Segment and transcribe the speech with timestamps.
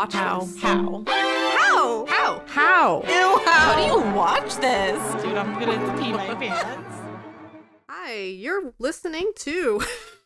[0.00, 0.40] watch How?
[0.40, 0.62] this?
[0.62, 1.04] How?
[1.06, 2.06] How?
[2.06, 2.42] How?
[2.46, 3.02] How?
[3.06, 5.22] Ew, how do you watch this?
[5.22, 6.96] Dude, I'm gonna pee my pants.
[7.86, 9.82] Hi, you're listening to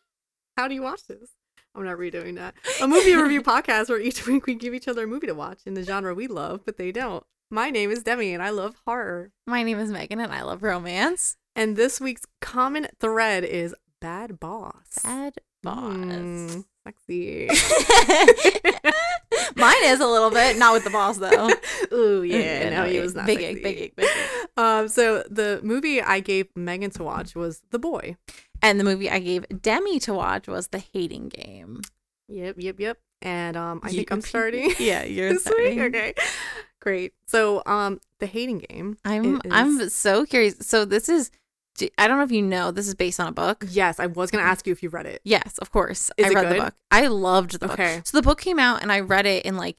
[0.57, 1.31] How Do You Watch This?
[1.75, 2.55] I'm not redoing that.
[2.81, 5.59] A movie review podcast where each week we give each other a movie to watch
[5.65, 7.25] in the genre we love, but they don't.
[7.51, 9.31] My name is Demi and I love horror.
[9.45, 11.35] My name is Megan and I love romance.
[11.53, 14.99] And this week's common thread is Bad Boss.
[15.03, 15.93] Bad boss.
[15.93, 17.47] Mm, sexy.
[19.55, 21.49] Mine is a little bit, not with the boss though.
[21.93, 22.69] Ooh, yeah.
[22.69, 23.57] No, he was not big sexy.
[23.57, 24.47] egg, big egg, big egg.
[24.57, 28.17] Um, so the movie I gave Megan to watch was The Boy.
[28.61, 31.81] And the movie I gave Demi to watch was The Hating Game.
[32.29, 32.97] Yep, yep, yep.
[33.21, 35.77] And um, I think I'm starting Yeah, you're this starting.
[35.79, 35.95] week.
[35.95, 36.13] Okay,
[36.81, 37.13] great.
[37.27, 38.97] So um, The Hating Game.
[39.05, 40.55] I'm it I'm so curious.
[40.61, 41.31] So this is
[41.75, 43.65] do- I don't know if you know this is based on a book.
[43.69, 45.21] Yes, I was gonna ask you if you read it.
[45.23, 46.11] Yes, of course.
[46.17, 46.73] Is I read the book.
[46.91, 47.71] I loved the book.
[47.79, 48.01] Okay.
[48.05, 49.77] So the book came out and I read it in like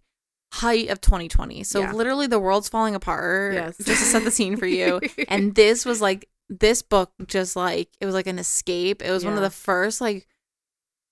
[0.54, 1.65] height of 2020.
[1.65, 1.93] So Yeah.
[1.93, 3.54] literally the world's falling apart.
[3.54, 3.76] Yes.
[3.79, 5.01] Just to set the scene for you.
[5.29, 9.02] and this was like this book just like it was like an escape.
[9.02, 10.26] It was one of the first like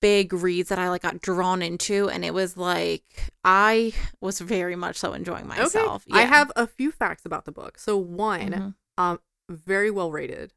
[0.00, 3.04] big reads that I like got drawn into and it was like
[3.42, 6.04] I was very much so enjoying myself.
[6.12, 6.26] I Yeah.
[6.26, 7.78] have a few facts about the book.
[7.78, 8.74] So one, Mhm.
[9.02, 10.52] um, very well rated.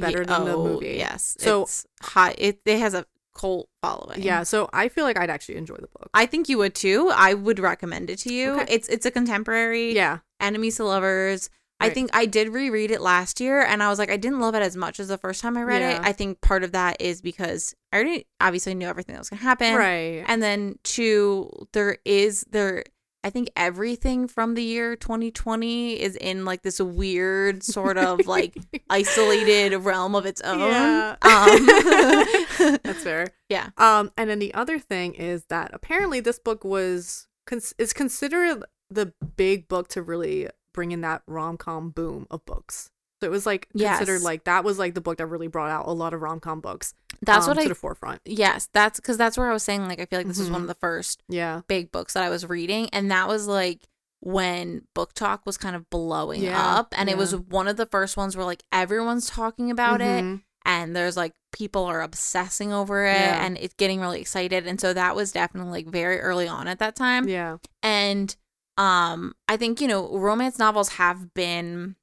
[0.00, 0.96] Better Yeah, than the oh, movie.
[0.98, 1.36] Yes.
[1.38, 2.34] So- it's high.
[2.38, 4.22] It it has a cult following.
[4.22, 6.10] Yeah, so I feel like I'd actually enjoy the book.
[6.12, 7.10] I think you would too.
[7.14, 8.52] I would recommend it to you.
[8.60, 8.74] Okay.
[8.74, 9.94] It's it's a contemporary.
[9.94, 11.48] yeah, Enemies to lovers.
[11.82, 14.54] I think I did reread it last year and I was like, I didn't love
[14.54, 15.96] it as much as the first time I read Yeah.
[15.96, 16.02] it.
[16.02, 19.40] I think part of that is because I already obviously knew everything that was gonna
[19.40, 19.74] happen.
[19.76, 20.22] right.
[20.28, 22.84] And then two, there is there
[23.22, 28.56] I think everything from the year 2020 is in like this weird sort of like
[28.90, 30.58] isolated realm of its own.
[30.60, 31.16] Yeah.
[31.22, 31.66] Um,
[32.82, 33.28] That's fair.
[33.48, 33.70] Yeah.
[33.76, 38.62] Um, and then the other thing is that apparently this book was cons- is considered
[38.88, 42.90] the big book to really bring in that rom com boom of books.
[43.20, 44.22] So it was like considered Yes.
[44.24, 46.60] like that was like the book that really brought out a lot of rom com
[46.60, 46.94] books.
[47.22, 48.20] That's um, what to I the forefront.
[48.24, 50.60] Yes, that's because that's where I was saying like I feel like this was one
[50.60, 50.64] Mhm.
[50.64, 51.60] of the first Yeah.
[51.68, 53.86] big books that I was reading, and that was like
[54.20, 58.16] when BookTok was kind of blowing Yeah, up, and it was one of the first
[58.16, 60.42] ones where like everyone's talking about it, Mhm.
[60.64, 63.44] and there's like people are obsessing over it, Yeah.
[63.44, 66.78] and it's getting really excited, and so that was definitely like very early on at
[66.80, 67.58] that time, Yeah.
[67.82, 68.34] and
[68.76, 71.96] um, I think you know romance novels have been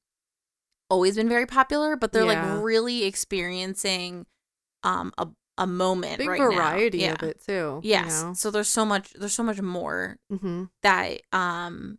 [0.90, 2.54] always been very popular, but they're Yeah.
[2.56, 4.26] like really experiencing
[4.84, 5.28] um a
[5.60, 7.14] a moment Big right variety now.
[7.14, 7.80] of it too.
[7.84, 8.26] Yes.
[8.36, 10.66] So there's so much there's so much more Mm-hmm.
[10.84, 11.98] that um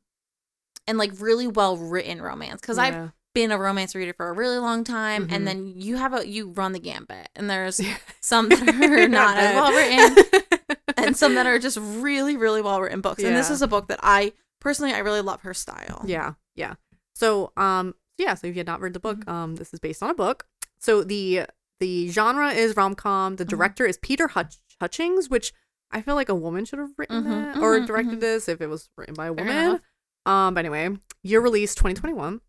[0.87, 4.59] and like really well written romance because I've been a romance reader for a really
[4.59, 5.33] long time Mhm.
[5.33, 7.81] and then you have a you run the gambit and there's
[8.21, 12.81] some that are not as well written and some that are just really really well
[12.81, 16.03] written books and this is a book that I personally I really love her style.
[16.07, 16.75] Yeah, yeah.
[17.15, 18.35] So, um, yeah.
[18.35, 20.47] So if you had not read the book, um, this is based on a book.
[20.79, 21.47] So the
[21.81, 23.37] the genre is rom com.
[23.37, 23.49] The Mhm.
[23.49, 25.53] director is Peter Hutch- Hutchings, which
[25.91, 28.21] I feel like a woman should have written Mhm, that or mhm, directed mhm.
[28.21, 29.57] this if it was written by a Fair woman.
[29.65, 29.81] enough.
[30.27, 32.41] Um, but anyway, year release 2021.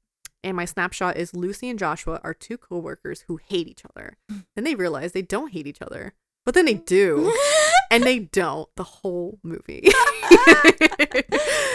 [0.44, 4.16] And my snapshot is Lucy and Joshua are two coworkers who hate each other.
[4.56, 6.14] Then they realize they don't hate each other,
[6.46, 7.34] but then they do,
[7.92, 9.90] and they don't the whole movie.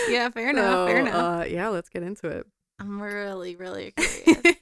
[0.08, 0.88] yeah, fair enough.
[0.88, 1.14] fair enough.
[1.42, 2.46] Uh, yeah, let's get into it.
[2.80, 4.54] I'm really really curious.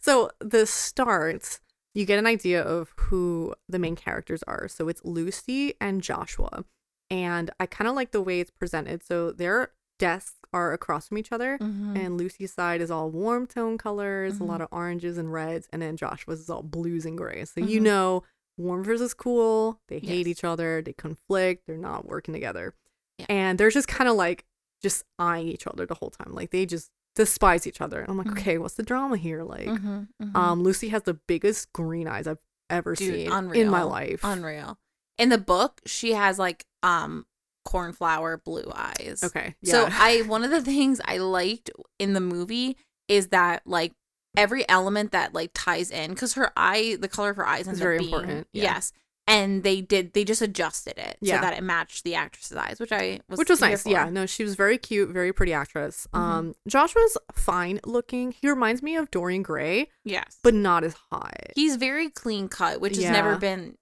[0.00, 1.60] so the starts,
[1.94, 4.68] you get an idea of who the main characters are.
[4.68, 6.64] So it's Lucy and Joshua.
[7.10, 9.02] And I kind of like the way it's presented.
[9.02, 11.58] So their desks are across from each other.
[11.58, 11.98] Mhm.
[11.98, 14.40] And Lucy's side is all warm tone colors, Mhm.
[14.40, 15.68] a lot of oranges and reds.
[15.72, 17.50] And then Joshua's is all blues and grays.
[17.50, 17.84] So you Mhm.
[17.84, 18.22] know
[18.56, 19.80] warm versus cool.
[19.88, 20.38] They hate Yes.
[20.38, 20.82] each other.
[20.82, 21.66] They conflict.
[21.66, 22.74] They're not working together.
[23.18, 23.26] Yeah.
[23.28, 24.44] And they're just kind of like
[24.82, 26.32] just eyeing each other the whole time.
[26.32, 28.00] Like they just despise each other.
[28.00, 28.38] And I'm like, Mhm.
[28.38, 29.42] okay, what's the drama here?
[29.42, 30.36] Like, Mhm, mhm.
[30.36, 33.60] um, Lucy has the biggest green eyes I've ever Dude, seen unreal.
[33.62, 34.20] in my life.
[34.22, 34.78] Unreal.
[35.18, 37.26] In the book, she has like um
[37.64, 39.22] cornflower blue eyes.
[39.24, 39.54] okay.
[39.60, 39.72] Yeah.
[39.72, 42.76] So I one of the things I liked in the movie
[43.08, 43.92] is that like
[44.36, 47.80] every element that like ties in because her eye the color of her eyes ends
[47.80, 48.62] up very being- important, yeah.
[48.62, 48.92] Yes.
[49.30, 51.36] And they did they just adjusted it Yeah.
[51.36, 53.84] so that it matched the actress's eyes, which I was which was nice.
[53.84, 53.90] for.
[53.90, 56.08] Yeah, no, she was very cute, very pretty actress.
[56.12, 56.18] Mhm.
[56.18, 58.32] Um, Joshua's fine looking.
[58.32, 60.38] He reminds me of Dorian Gray, Yes.
[60.42, 61.34] but not as hot.
[61.54, 63.76] he's very clean cut, which has never been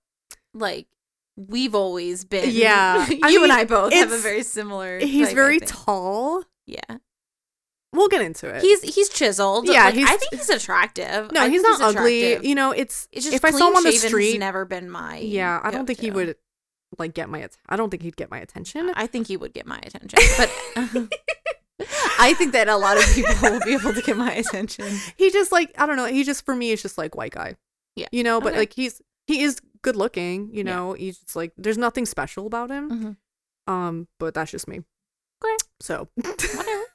[0.55, 0.87] like
[1.37, 2.51] we've always been.
[2.51, 3.07] Yeah.
[3.09, 4.99] you I and I both have a very similar.
[4.99, 6.43] He's type, very tall.
[6.67, 6.99] yeah.
[7.93, 8.61] We'll get into it.
[8.63, 9.67] He's he's chiseled.
[9.67, 11.33] Yeah, Like, he's- I think he's attractive.
[11.33, 12.47] no, I he's not ugly.
[12.47, 15.17] You know, it's, It's just if I saw him on the street, never been my.
[15.19, 16.37] yeah, I don't think he would
[16.99, 17.49] like get my.
[17.69, 18.91] I don't think he'd get my attention.
[18.95, 20.51] I think he would get my attention, but
[22.19, 24.87] I think that a lot of people will be able to get my attention.
[25.17, 26.07] he just like I don't know.
[26.07, 27.57] He just for me is just like white guy.
[27.97, 28.09] Yeah.
[28.13, 28.59] You know, but Okay.
[28.61, 30.49] like he's he is good looking.
[30.53, 30.63] You Yeah.
[30.75, 33.17] know, he's just like there's nothing special about him.
[33.69, 33.73] Mhm.
[33.73, 34.81] Um, but that's just me.
[35.45, 35.57] Okay.
[35.81, 36.09] So.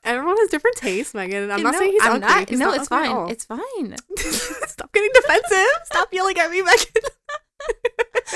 [0.03, 1.49] Everyone has different tastes, Megan.
[1.51, 2.27] I'm not no, saying he's I'm ugly.
[2.27, 3.29] not- He's no, not it's ugly at fine.
[3.29, 3.95] It's fine.
[4.69, 5.65] Stop getting defensive.
[5.85, 6.87] Stop yelling at me, Megan.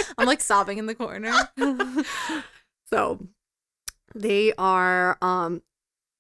[0.18, 1.32] I'm like sobbing in the corner.
[2.90, 3.20] So
[4.16, 5.62] they are um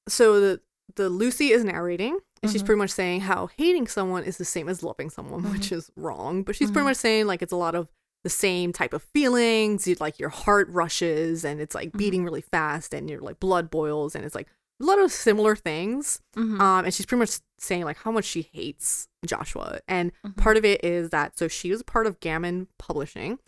[0.07, 0.61] so the
[0.95, 2.65] the Lucy is narrating and she's Mhm.
[2.65, 6.43] pretty much saying how hating someone is the same as loving someone, which is wrong.
[6.43, 6.89] But she's pretty Mhm.
[6.89, 7.89] much saying like it's a lot of
[8.23, 9.88] the same type of feelings.
[9.88, 13.69] You like your heart rushes and it's like beating really fast and your like blood
[13.69, 14.47] boils and it's like
[14.79, 16.21] a lot of similar things.
[16.35, 16.59] Mhm.
[16.59, 19.79] Um and she's pretty much saying like how much she hates Joshua.
[19.88, 20.38] And Mhm.
[20.38, 23.39] part of it is that so she was part of Gamin Publishing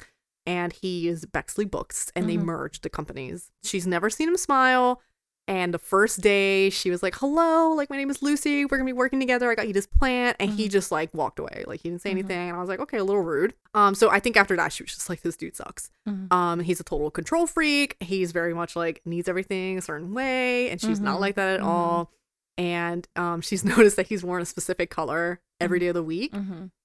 [0.45, 2.45] and he is Bexley Books and they Mhm.
[2.45, 3.51] merged the companies.
[3.63, 5.01] She's never seen him smile.
[5.49, 8.65] And the first day she was like, Hello, like my name is Lucy.
[8.65, 9.49] We're gonna be working together.
[9.51, 10.37] I got you this plant.
[10.39, 10.71] And he Mhm.
[10.71, 11.63] just like walked away.
[11.67, 12.19] Like he didn't say Mhm.
[12.19, 12.49] anything.
[12.49, 13.55] And I was like, okay, a little rude.
[13.73, 15.89] Um, so I think after that she was just like, This dude sucks.
[16.07, 16.31] Mhm.
[16.31, 17.97] Um, he's a total control freak.
[17.99, 21.21] He's very much like needs everything a certain way, and she's not Mhm.
[21.21, 21.65] like that at Mhm.
[21.65, 22.11] all.
[22.57, 25.81] And um, she's noticed that he's worn a specific color every Mhm.
[25.81, 26.33] day of the week.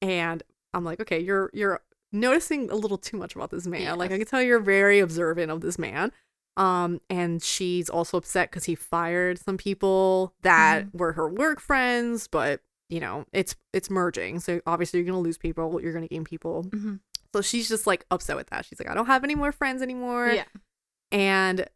[0.00, 1.80] And I'm like, okay, you're you're
[2.12, 3.98] noticing a little too much about this man.
[3.98, 6.12] Like I can tell you're very observant of this man.
[6.56, 10.98] Um, and she's also upset because he fired some people that Mm-hmm.
[10.98, 14.38] were her work friends, but you know, it's it's merging.
[14.40, 16.64] So obviously you're gonna lose people, you're gonna gain people.
[16.64, 17.00] Mhm.
[17.34, 18.64] So she's just like upset with that.
[18.66, 20.28] She's like, I don't have any more friends anymore.
[20.28, 20.44] Yeah.
[21.10, 21.66] And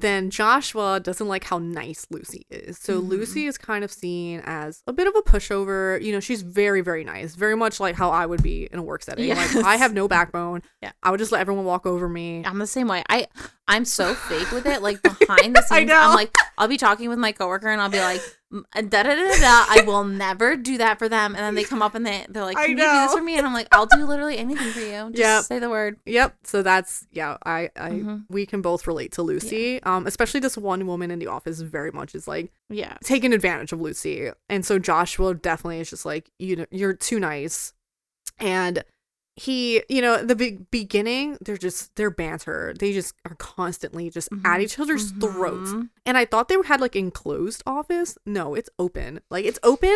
[0.00, 2.78] then Joshua doesn't like how nice Lucy is.
[2.78, 3.08] So Mhm.
[3.08, 6.00] Lucy is kind of seen as a bit of a pushover.
[6.02, 7.34] You know, she's very, very nice.
[7.34, 9.26] Very much like how I would be in a work setting.
[9.26, 9.54] Yes.
[9.54, 10.62] Like I have no backbone.
[10.82, 10.92] Yeah.
[11.02, 12.42] I would just let everyone walk over me.
[12.44, 13.02] I'm the same way.
[13.08, 13.26] I
[13.66, 14.82] I'm so fake with it.
[14.82, 15.90] Like behind the scenes.
[15.92, 19.02] I'm like I'll be talking with my coworker and I'll be like "Mm, da da
[19.02, 19.40] da da.
[19.40, 19.64] da.
[19.68, 21.34] I will never do that for them.
[21.34, 23.22] And then they come up and they they're like, I Can you do this for
[23.22, 23.36] me?
[23.38, 25.10] And I'm like, I'll do literally anything for you.
[25.10, 25.44] Just Yep.
[25.44, 25.96] say the word.
[26.06, 26.36] Yep.
[26.44, 28.24] So that's yeah, I I Mhm.
[28.28, 29.82] we can both relate to Lucy.
[29.82, 32.96] Um, especially this one woman in the office very much is like Yeah.
[33.02, 34.30] taking advantage of Lucy.
[34.48, 37.72] And so Joshua definitely is just like, you know, you're too nice.
[38.38, 38.84] And
[39.38, 42.74] he, you know, the big beginning, they're just they're banter.
[42.78, 44.60] They just are constantly just at Mhm.
[44.62, 45.70] each other's throats.
[45.72, 45.90] Mhm.
[46.06, 48.16] And I thought they had like enclosed office.
[48.24, 49.20] No, it's open.
[49.30, 49.94] Like it's open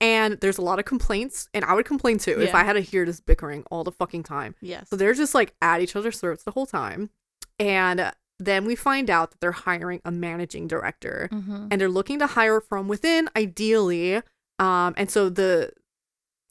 [0.00, 1.48] and there's a lot of complaints.
[1.52, 4.22] And I would complain too if I had to hear this bickering all the fucking
[4.22, 4.54] time.
[4.60, 7.10] yeah So they're just like at each other's throats the whole time.
[7.58, 11.68] And then we find out that they're hiring a managing director Mhm.
[11.72, 14.16] and they're looking to hire from within ideally
[14.58, 15.72] um and so the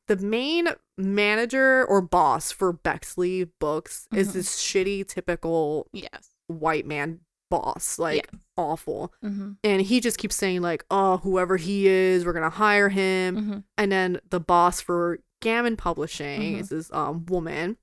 [0.08, 4.34] the main manager or boss for Bexley Books is Mhm.
[4.34, 6.30] this shitty typical Yes.
[6.48, 7.22] white man
[7.52, 9.52] boss like awful Mm-hmm.
[9.64, 13.58] and he just keeps saying like oh whoever he is we're gonna hire him Mm-hmm.
[13.78, 16.60] and then the boss for Gamin Publishing Mhm.
[16.62, 17.78] is this um woman,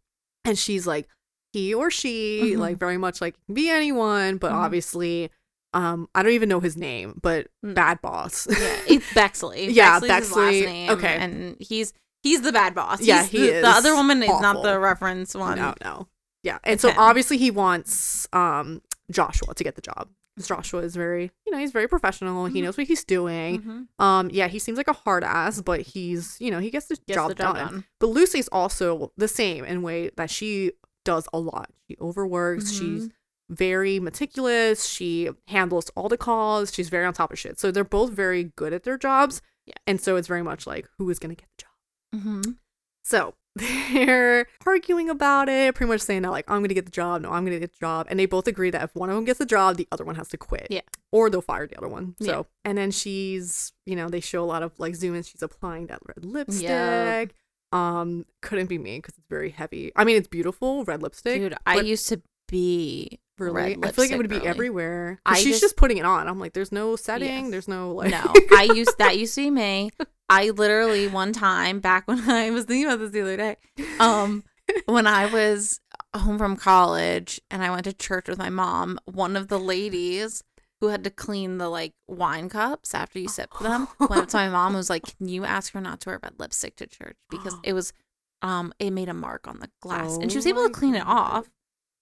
[0.45, 1.09] and she's like
[1.53, 2.59] he or she, Mhm.
[2.59, 4.57] like very much like be anyone, but Mhm.
[4.57, 5.31] obviously,
[5.75, 7.75] um, I don't even know his name, but Mm.
[7.75, 8.47] bad boss.
[8.51, 8.81] Yeah.
[8.89, 9.69] It's Bexley.
[9.71, 10.43] Yeah, Bexley.
[10.63, 11.15] last name, Okay.
[11.15, 11.93] And he's
[12.23, 13.01] he's the bad boss.
[13.01, 15.57] Yeah, He's he the, is The other woman is not the reference one.
[15.59, 16.09] no, no,
[16.43, 16.97] yeah, and so him.
[16.99, 20.09] obviously he wants um Joshua to get the job.
[20.43, 22.47] Joshua is very, you know, he's very professional.
[22.47, 22.65] He Mhm.
[22.65, 23.61] knows what he's doing.
[23.63, 24.03] Mhm.
[24.03, 26.95] Um, yeah, he seems like a hard ass, but he's, you know, he gets the,
[27.07, 27.67] Gets job, the job done.
[27.67, 27.85] done.
[28.01, 30.73] But Lucy's also the same in way that she
[31.05, 31.69] does a lot.
[31.87, 32.71] She overworks.
[32.73, 33.13] She's Mhm.
[33.51, 34.87] very meticulous.
[34.87, 36.73] She handles all the calls.
[36.73, 37.61] She's very on top of shit.
[37.61, 39.43] So they're both very good at their jobs.
[39.67, 39.75] Yeah.
[39.87, 41.72] And so it's very much like who is going to get the job.
[42.15, 42.57] Mhm.
[43.05, 46.91] So they're arguing about it, pretty much saying that like I'm going to get the
[46.91, 47.23] job.
[47.23, 48.07] No, I'm going to get the job.
[48.09, 50.15] And they both agree that if one of them gets the job, the other one
[50.15, 50.69] has to quit.
[50.71, 50.81] Yeah.
[51.11, 52.15] Or they'll fire the other one.
[52.23, 52.43] So Yeah.
[52.65, 55.23] and then she's, you know, they show a lot of like zoom in.
[55.23, 56.63] She's applying that red lipstick.
[56.63, 57.25] Yeah.
[57.73, 59.93] Um, couldn't be me because it's very heavy.
[59.97, 61.41] I mean, it's beautiful red lipstick.
[61.41, 64.49] Dude, I used to be really, I feel like it would be girly.
[64.49, 65.21] everywhere.
[65.25, 66.29] I she's just, just- putting it on.
[66.29, 67.45] I'm like, there's no setting.
[67.45, 67.51] Yes.
[67.51, 68.11] There's no like.
[68.11, 69.91] no, I used that used to be me.
[70.33, 73.57] I literally one time back when I was thinking about this the other day,
[74.01, 74.45] um,
[74.87, 75.81] when I was
[76.17, 80.43] home from college and I went to church with my mom, one of the ladies
[80.81, 84.37] who had to clean the like wine cups after you sip them went up to
[84.39, 86.87] my mom and was like, "Can you ask her not to wear red lipstick to
[86.87, 87.93] church because it was,
[88.41, 90.79] um, it made a mark on the glass and she was Oh able to my
[90.79, 91.51] clean it off."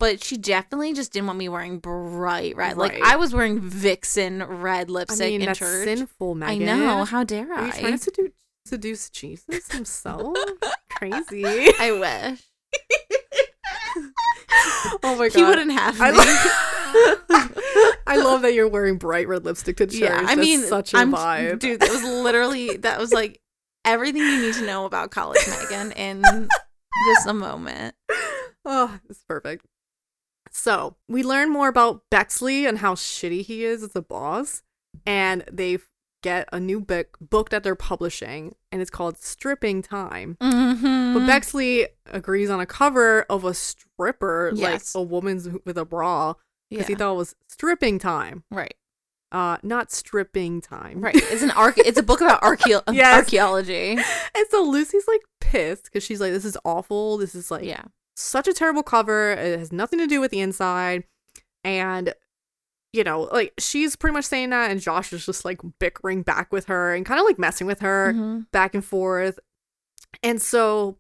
[0.01, 2.77] But she definitely just didn't want me wearing bright red.
[2.79, 5.85] Like I was wearing Vixen red I lipstick mean, in that's church.
[5.85, 6.69] sinful, Megan.
[6.69, 7.05] I know.
[7.05, 7.67] How dare Are I?
[7.67, 8.31] you trying to seduce,
[8.65, 10.37] seduce Jesus himself?
[10.91, 11.45] Crazy.
[11.79, 12.43] I wish.
[15.03, 15.33] oh my god.
[15.39, 16.07] He wouldn't have me.
[16.07, 16.11] I,
[17.31, 17.51] lo-
[18.07, 20.01] I love that you're wearing bright red lipstick to church.
[20.01, 21.59] yeah, I That's mean, such a I'm, vibe.
[21.59, 21.81] dude.
[21.81, 23.41] That was literally that was like
[23.85, 26.23] everything you need to know about college Megan in
[27.07, 27.95] just a moment.
[28.65, 29.67] Oh, it's perfect.
[30.51, 34.63] So we learn more about Bexley and how shitty he is as a boss,
[35.07, 35.79] and they
[36.23, 40.37] get a new book book that they're publishing, and it's called Stripping Time.
[40.41, 41.15] Mm-hmm.
[41.15, 44.95] But Bexley agrees on a cover of a stripper, Yes.
[44.95, 46.35] like a woman's with a bra,
[46.69, 48.75] because he thought it was stripping time, right,
[49.33, 51.01] uh, not stripping time.
[51.01, 51.15] right.
[51.17, 51.79] It's an arch.
[51.79, 53.15] It's a book about archeo- Yes.
[53.25, 53.93] archaeology.
[53.93, 57.17] And so Lucy's like pissed because she's like, "This is awful.
[57.19, 57.85] This is like Yeah,
[58.21, 59.33] such a terrible cover.
[59.33, 61.05] It has nothing to do with the inside.
[61.65, 62.15] And,
[62.93, 64.71] you know, like she's pretty much saying that.
[64.71, 67.81] And Josh is just like bickering back with her and kind of like messing with
[67.81, 68.51] her Mhm.
[68.53, 69.39] back and forth.
[70.23, 70.99] And so,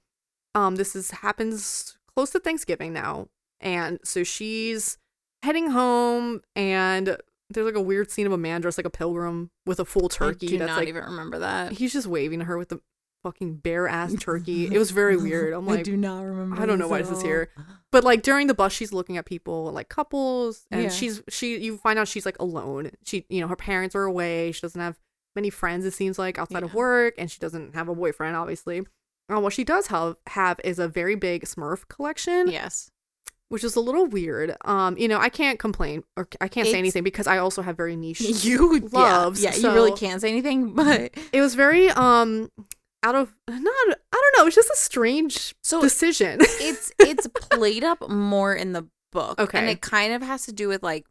[0.54, 3.28] um, this is happens close to Thanksgiving now.
[3.60, 4.98] And so she's
[5.42, 7.16] heading home and
[7.50, 10.08] there's like a weird scene of a man dressed like a pilgrim with a full
[10.08, 10.46] turkey.
[10.46, 11.72] I do that's not like, even remember that.
[11.72, 12.80] he's just waving to her with the
[13.22, 14.66] fucking bare ass turkey.
[14.66, 15.52] It was very weird.
[15.52, 16.60] I'm like, I do not remember.
[16.60, 17.50] I don't know why this is here.
[17.92, 20.88] but like during the bus she's looking at people like couples and Yeah.
[20.88, 24.52] she's she you find out she's like alone she you know her parents are away
[24.52, 24.98] she doesn't have
[25.36, 28.82] many friends it seems like outside of work and she doesn't have a boyfriend obviously
[29.32, 32.90] uh, what she does have have is a very big smurf collection Yes.
[33.48, 36.78] which is a little weird um you know i can't complain or i can't say
[36.78, 40.30] anything because i also have very niche You loves, Yeah, yeah you really can't say
[40.30, 42.50] anything, but it was very um
[43.02, 47.82] out of not i don't know it's just a strange so decision it's it's played
[47.84, 49.40] up more in the book.
[49.40, 49.58] Okay.
[49.58, 51.04] And it kind of has to do with like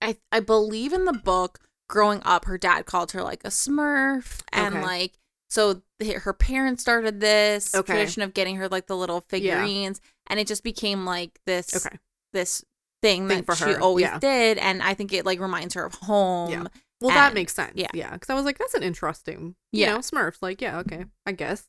[0.00, 4.40] I I believe in the book growing up her dad called her like a smurf
[4.52, 4.84] and Okay.
[4.84, 5.12] like
[5.48, 5.82] so
[6.22, 7.92] her parents started this Okay.
[7.92, 11.96] tradition of getting her like the little figurines and it just became like this okay
[12.32, 12.64] this
[13.02, 14.18] thing, Thing that for she her, always yeah.
[14.18, 16.50] did and I think it like reminds her of home.
[16.50, 16.64] Yeah.
[17.06, 17.72] Well, that makes sense.
[17.74, 17.88] yeah.
[17.94, 18.12] Yeah.
[18.12, 19.92] Because I was like, that's an interesting, you Yeah.
[19.94, 20.38] know, Smurfs.
[20.42, 21.66] Like, yeah, okay, I guess.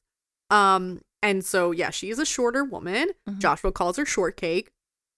[0.49, 3.09] Um, and so yeah, she is a shorter woman.
[3.29, 3.39] Mhm.
[3.39, 4.71] Joshua calls her shortcake.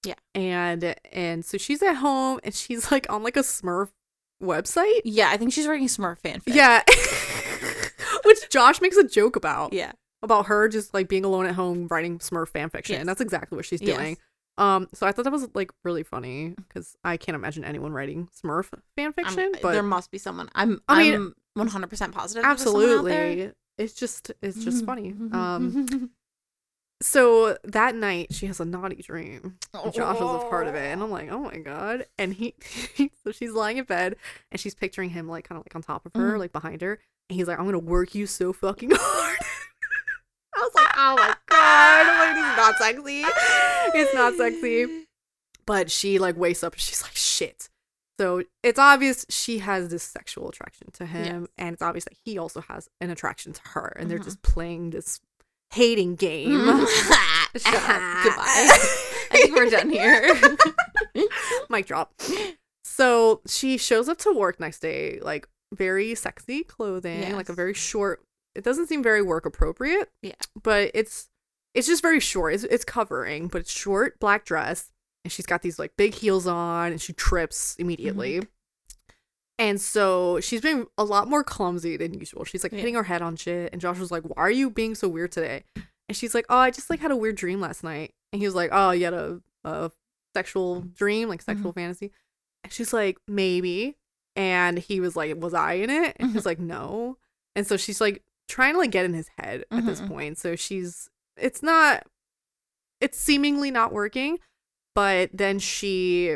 [0.04, 0.14] Yeah.
[0.34, 3.90] And and so she's at home and she's like on like a Smurf
[4.42, 5.02] website.
[5.04, 6.44] Yeah, I think she's writing Smurf fanfic.
[6.48, 6.82] Yeah.
[8.26, 9.74] Which Josh makes a joke about.
[9.74, 9.92] Yeah.
[10.22, 12.90] About her just like being alone at home writing Smurf fanfiction.
[12.90, 13.06] Yes.
[13.06, 13.98] That's exactly what she's Yes.
[14.60, 18.28] Um, so I thought that was like really funny because I can't imagine anyone writing
[18.40, 20.50] Smurf fan I'm- but there must be someone.
[20.54, 22.44] I'm I mean, I'm 100% positive.
[22.44, 23.24] there's someone out there.
[23.24, 26.12] absolutely it's just it's just funny um
[27.02, 29.58] so that night she has a naughty dream
[29.94, 32.54] josh was a part of it and i'm like oh my god and he
[33.24, 34.18] so she's lying in bed
[34.52, 36.40] and she's picturing him like kind of like on top of her Mhm.
[36.40, 37.00] like behind her
[37.30, 39.38] and he's like i'm gonna work you so fucking hard
[40.56, 41.36] i was like oh my
[41.80, 43.22] god i'm like this is not sexy
[44.00, 45.06] it's not sexy
[45.66, 47.70] but she like wakes up and she's like shit
[48.20, 51.50] so it's obvious she has this sexual attraction to him Yes.
[51.58, 54.26] and it's obvious that he also has an attraction to her and they're Mhm.
[54.26, 55.20] just playing this
[55.72, 56.52] hating game
[57.56, 58.02] Shut up.
[58.24, 58.68] Goodbye.
[59.32, 60.36] I think we're done here.
[61.70, 62.14] mic drop
[62.84, 67.74] so she shows up to work next day like very sexy clothing like a very
[67.74, 68.22] short
[68.56, 70.34] it doesn't seem very work appropriate Yeah.
[70.62, 71.30] but it's
[71.80, 72.54] it's just very short.
[72.54, 74.92] It's, it's covering but it's short black dress
[75.24, 78.40] and she's got these like big heels on and she trips immediately.
[78.40, 78.50] Mm-hmm.
[79.58, 82.46] And so she's been a lot more clumsy than usual.
[82.46, 82.80] She's like Yeah.
[82.80, 85.32] hitting her head on shit and josh was like why are you being so weird
[85.32, 85.64] today?
[86.08, 88.14] And she's like oh i just like had a weird dream last night.
[88.34, 89.92] And he was like oh you had a, a
[90.36, 91.80] sexual dream like sexual mm-hmm.
[91.80, 92.12] fantasy?
[92.64, 93.96] And she's like maybe.
[94.36, 96.18] And he was like was i in it?
[96.20, 96.48] And he's mm-hmm.
[96.50, 97.18] like no.
[97.56, 100.08] And so she's like trying to like get in his head at this Mhm.
[100.10, 100.38] point.
[100.38, 101.10] So she's
[101.42, 102.06] it's not
[103.02, 104.38] it's seemingly not working
[104.96, 106.36] but then she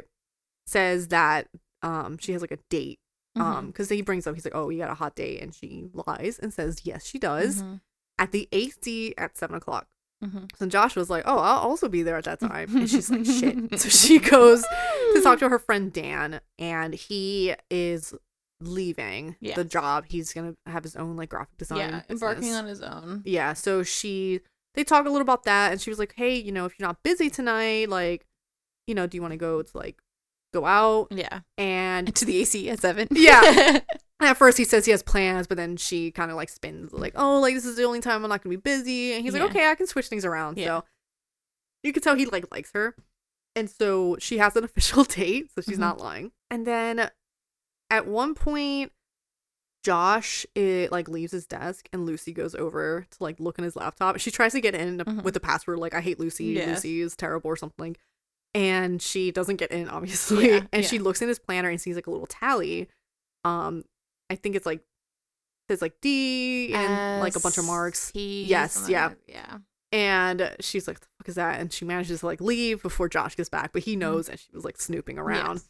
[0.66, 1.48] says that
[1.82, 3.00] um she has like a date
[3.36, 5.90] um because he brings up he's like oh you got a hot date and she
[5.94, 7.82] lies and says yes she does Mhm.
[8.20, 9.88] at the AC at seven o'clock
[10.24, 10.50] Mhm.
[10.58, 13.26] so Josh was like, "Oh, I'll also be there at that time," and she's like,
[13.26, 14.64] "Shit." So she goes
[15.16, 18.14] to talk to her friend Dan, and he is
[18.62, 20.06] leaving the job.
[20.08, 21.78] He's gonna have his own like graphic design.
[21.80, 23.22] Yeah, embarking on his own.
[23.26, 23.52] Yeah.
[23.52, 24.40] So she
[24.76, 26.88] they talk a little about that, and she was like, "Hey, you know, if you're
[26.88, 28.26] not busy tonight, like,
[28.88, 30.02] you know, do you want to go to like
[30.54, 31.42] go out?" Yeah.
[31.58, 33.08] And To the AC at seven.
[33.12, 33.80] Yeah.
[34.22, 37.14] at first he says he has plans, but then she kind of like spins like,
[37.16, 39.42] "Oh, like this is the only time I'm not gonna be busy," and he's Yeah.
[39.44, 40.80] like, "Okay, I can switch things around." Yeah.
[40.80, 40.86] So
[41.84, 42.96] you can tell he like likes her,
[43.56, 45.82] and so she has an official date, so she's Mhm.
[45.82, 46.32] not lying.
[46.50, 47.10] And then
[47.90, 48.92] at one point,
[49.84, 53.76] Josh it like leaves his desk and Lucy goes over to like look in his
[53.76, 54.20] laptop.
[54.20, 55.24] She tries to get in Mhm.
[55.24, 56.68] with the password like I hate Lucy, Yeah.
[56.68, 57.96] Lucy is terrible or something.
[58.56, 60.48] And she doesn't get in obviously.
[60.50, 60.90] Yeah, and yeah.
[60.90, 62.88] she looks in his planner and sees like a little tally.
[63.44, 63.84] Um
[64.30, 64.82] I think it's like
[65.70, 68.12] says like D and like a bunch of marks.
[68.16, 69.08] Yes, yeah.
[69.08, 69.58] like yeah.
[69.92, 71.60] And she's like, the fuck is that?
[71.60, 74.48] And she manages to like leave before Josh gets back, but he knows and she
[74.54, 75.58] was like snooping around.
[75.58, 75.70] Yes.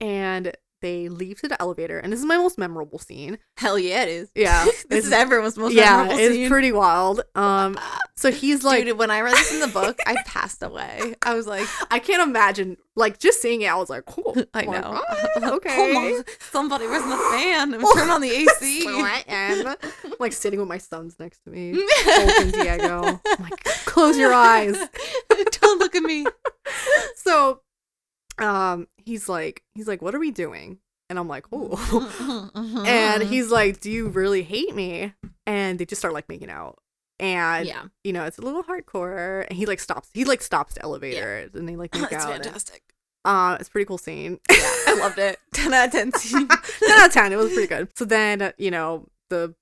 [0.00, 3.38] And they leave to the elevator, and this is my most memorable scene.
[3.56, 4.30] Hell yeah, it is.
[4.34, 6.48] Yeah, this it's- is everyone's most yeah, memorable it's scene.
[6.50, 7.22] pretty wild.
[7.34, 7.78] Um,
[8.16, 11.14] so he's like, Dude, when I read this in the book, I passed away.
[11.22, 14.36] I was like, I can't imagine, like, just seeing it, I was like, cool.
[14.54, 15.02] I like, know.
[15.08, 16.16] "Ah, okay.
[16.18, 17.72] On, somebody, where's the fan?
[17.72, 18.86] Turn on the AC.
[19.28, 19.76] and I'm
[20.20, 21.72] like sitting with my sons next to me,
[22.52, 23.02] Diego.
[23.26, 24.76] I'm like, close your eyes.
[25.60, 26.26] Don't look at me.
[27.16, 27.60] So,
[28.38, 30.78] um, he's like, he's like, what are we doing?
[31.10, 32.50] And I'm like, oh.
[32.86, 35.12] and he's like, do you really hate me?
[35.46, 36.78] And they just start like making out.
[37.20, 39.46] And yeah, you know, it's a little hardcore.
[39.48, 40.08] And he like stops.
[40.14, 41.58] He like stops the elevator, yeah.
[41.58, 42.34] and they like make it's out.
[42.34, 42.82] and- fantastic.
[43.24, 44.40] Uh, it's a pretty cool scene.
[44.50, 45.38] Yeah, I loved it.
[45.54, 46.12] Ten out of ten.
[46.12, 46.48] scene.
[46.48, 46.58] 10
[46.90, 47.32] out of 10.
[47.32, 47.88] It was pretty good.
[47.96, 49.54] So then, you know, the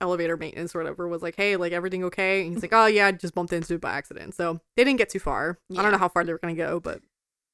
[0.00, 2.44] elevator maintenance or whatever was like, hey, like everything okay?
[2.44, 4.34] And he's like, oh, yeah, I just bumped into it by accident.
[4.34, 5.58] So they didn't get too far.
[5.68, 5.80] Yeah.
[5.80, 7.02] I don't know how far they were going to go, but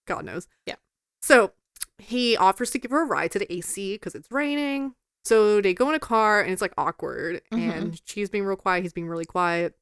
[0.06, 0.46] God knows.
[0.66, 0.76] Yeah.
[1.22, 1.52] So
[1.98, 4.94] he offers to give her a ride to the AC because it's raining.
[5.24, 7.40] So they go in a car and it's like awkward.
[7.52, 7.72] Mhm.
[7.72, 8.82] And she's being real quiet.
[8.82, 9.74] He's being really quiet.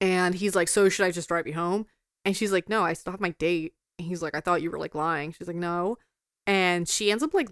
[0.00, 1.86] And he's like, so should I just drive you home?
[2.24, 3.72] And she's like, no, I still have my date.
[3.98, 5.32] And he's like, I thought you were like lying.
[5.32, 5.96] She's like, no.
[6.46, 7.48] And she ends up like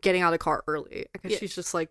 [0.00, 1.06] getting out of the car early.
[1.14, 1.38] I guess Yeah.
[1.38, 1.90] she's just like,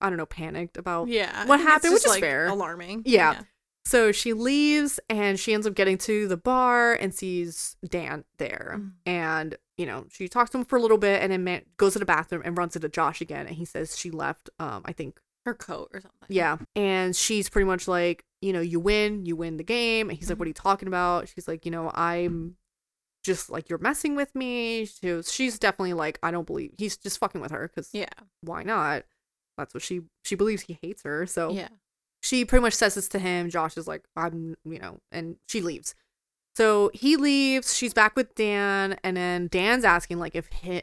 [0.00, 1.08] I don't know, panicked about.
[1.08, 2.46] Yeah, What happened, which is like, fair.
[2.46, 3.02] Alarming.
[3.04, 3.42] Yeah.
[3.86, 8.74] So she leaves and she ends up getting to the bar and sees Dan there.
[8.78, 8.92] Mm.
[9.06, 11.92] And, you know, she talks to him for a little bit and then ma- goes
[11.92, 13.46] to the bathroom and runs into Josh again.
[13.46, 16.26] And he says she left, um, I think, her coat or something.
[16.28, 16.56] yeah.
[16.74, 20.10] And she's pretty much like, you know, you win, you win the game.
[20.10, 20.40] And he's like, Mhm.
[20.40, 21.28] what are you talking about?
[21.28, 22.56] She's like, you know, I'm
[23.22, 24.86] just like, you're messing with me.
[24.86, 28.08] She was, she's definitely like, I don't believe he's just fucking with her because yeah,
[28.40, 29.04] why not?
[29.56, 31.26] That's what she she believes he hates her.
[31.26, 31.68] So yeah.
[32.26, 33.50] She pretty much says this to him.
[33.50, 35.94] Josh is like, I'm, you know, and she leaves.
[36.56, 37.76] So he leaves.
[37.76, 40.82] She's back with Dan, and then Dan's asking like if hi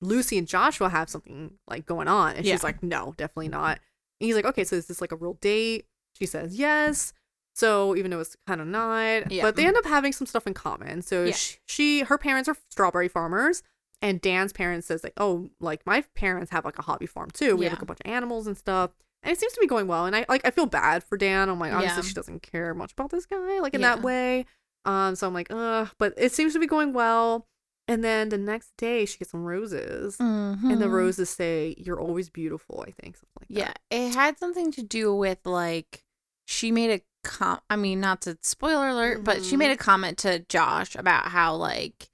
[0.00, 2.54] Lucy and Joshua have something like going on, and Yeah.
[2.54, 3.78] she's like, no, definitely not.
[4.20, 5.86] And he's like, okay, so is this like a real date?
[6.18, 7.12] She says yes.
[7.54, 9.42] So even though it's kind of not, Yeah.
[9.42, 11.00] but they end up having some stuff in common.
[11.02, 11.32] So Yeah.
[11.32, 13.62] she, she, her parents are strawberry farmers,
[14.02, 17.56] and Dan's parents says like, oh, like my parents have like a hobby farm too.
[17.56, 18.90] We have like a bunch of animals and stuff,
[19.24, 20.06] and it seems to be going well.
[20.06, 21.48] And I like I feel bad for Dan.
[21.48, 22.08] I'm like, obviously Yeah.
[22.08, 23.96] she doesn't care much about this guy like in Yeah.
[23.96, 24.46] that way.
[24.84, 27.48] Um, so I'm like, ugh, but it seems to be going well.
[27.88, 30.90] And then the next day she gets some roses, and the Mhm.
[30.92, 33.80] roses say, "You're always beautiful." I think something like Yeah, that.
[33.90, 36.02] it had something to do with like
[36.46, 37.60] she made a com.
[37.68, 41.56] I mean, not to spoiler alert, but she made a comment to Josh about how
[41.56, 42.08] like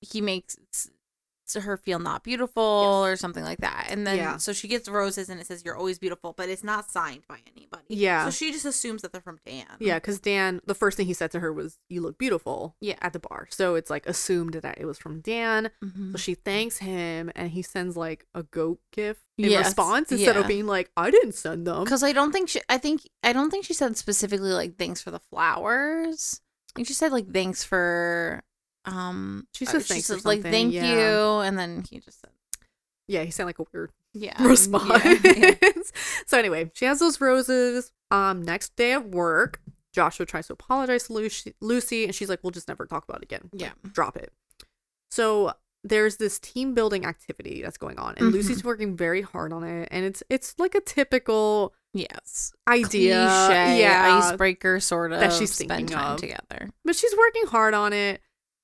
[0.00, 0.56] he makes
[1.54, 3.86] her feel not beautiful or something like that.
[3.90, 4.36] And then Yeah.
[4.36, 7.38] so she gets roses and it says you're always beautiful, but it's not signed by
[7.56, 7.84] anybody.
[7.88, 8.24] Yeah.
[8.26, 9.66] So she just assumes that they're from Dan.
[9.78, 12.96] Yeah, because Dan, the first thing he said to her was, "You look beautiful." Yeah.
[13.00, 13.46] at the bar.
[13.50, 15.70] So it's like assumed that it was from Dan.
[15.84, 16.12] Mhm.
[16.12, 20.34] So she thanks him, and he sends like a goat gift in Yes, response instead
[20.36, 20.40] yeah.
[20.42, 22.60] of being like, "I didn't send them." Because I don't think she.
[22.68, 26.40] I think I don't think she said specifically like thanks for the flowers.
[26.74, 28.42] I think she said like thanks for.
[28.88, 30.92] Um, She uh, says thanks for says, like thank yeah.
[30.92, 32.30] you, and then he just said
[33.06, 35.04] Yeah, he sent like a weird yeah response.
[35.04, 35.70] yeah, yeah.
[36.26, 37.92] so anyway, she has those roses.
[38.10, 39.60] Um, next day at work,
[39.92, 43.18] Joshua tries to apologize to Lucy, Lucy, and she's like, "We'll just never talk about
[43.18, 43.50] it again.
[43.52, 43.72] Yeah.
[43.92, 44.32] drop it."
[45.10, 45.52] So
[45.84, 48.32] there's this team building activity that's going on, and Mhm.
[48.32, 53.80] Lucy's working very hard on it, and it's it's like a typical Yes, idea, Cliche,
[53.80, 56.20] yeah, icebreaker sort of that she's spend time of.
[56.20, 56.68] together.
[56.84, 58.20] but she's working hard on it,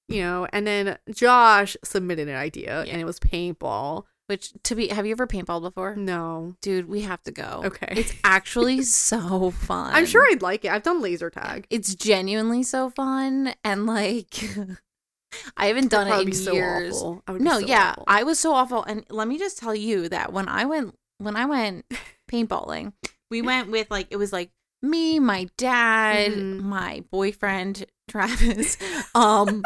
[0.09, 0.47] you know.
[0.53, 2.93] And then Josh submitted an idea, Yeah.
[2.93, 4.05] and it was paintball.
[4.27, 6.89] Which to be, have you ever paintballed before, No, dude?
[6.89, 7.61] We have to go.
[7.67, 9.93] okay, It's actually so fun.
[9.93, 10.71] I'm sure I'd like it.
[10.71, 11.67] I've done laser tag.
[11.69, 14.35] it's genuinely so fun, and like
[15.59, 16.97] I haven't done it in so years.
[16.97, 17.23] awful.
[17.27, 18.05] I would be No, so yeah, awful.
[18.07, 18.83] I was so awful.
[18.85, 21.85] And let me just tell you that when I went when I went
[22.33, 22.93] paintballing,
[23.31, 26.61] we went with like it was like me, my dad, Mhm.
[26.63, 28.79] my boyfriend Travis,
[29.15, 29.63] um,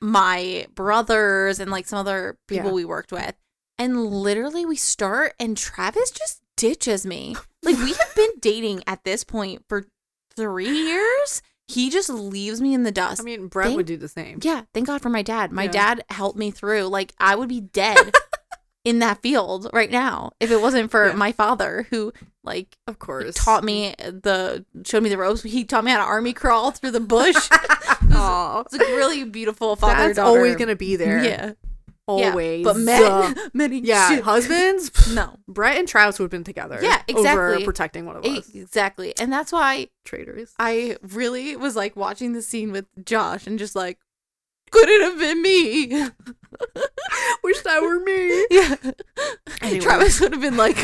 [0.00, 2.74] my brothers, and like some other people Yeah.
[2.74, 3.34] we worked with.
[3.78, 7.36] And literally, we start, and Travis just ditches me.
[7.62, 9.86] Like we have been dating at this point for
[10.36, 11.42] three years.
[11.66, 13.20] He just leaves me in the dust.
[13.20, 14.38] I mean, Brett Thank- would do the same.
[14.42, 15.52] Yeah, thank God for my dad.
[15.52, 15.70] My Yeah.
[15.72, 16.84] dad helped me through.
[16.84, 18.12] Like I would be dead.
[18.84, 21.14] in that field right now if it wasn't for Yeah.
[21.14, 22.12] my father who
[22.44, 23.34] like Of course.
[23.34, 25.42] taught me the showed me the ropes.
[25.42, 27.48] He taught me how to army crawl through the bush.
[28.12, 28.60] Aw.
[28.60, 30.28] It's a really beautiful father That's daughter.
[30.38, 31.22] always gonna be there.
[31.24, 31.52] Yeah,
[32.06, 32.60] Always.
[32.64, 32.72] Yeah.
[32.72, 34.24] But men, Uh, ain't yeah, shit.
[34.24, 35.12] husbands.
[35.14, 36.78] no, Brett and Travis would have been together.
[36.80, 37.64] Yeah, Over exactly.
[37.64, 38.48] protecting one of us.
[38.54, 40.54] exactly, and that's why Traitors.
[40.58, 43.98] I really was like watching the scene with Josh and just like,
[44.70, 45.86] could it have been me?
[47.44, 48.46] Wish that were me.
[48.50, 48.74] yeah,
[49.62, 49.80] Anyway.
[49.80, 50.76] Travis would have been like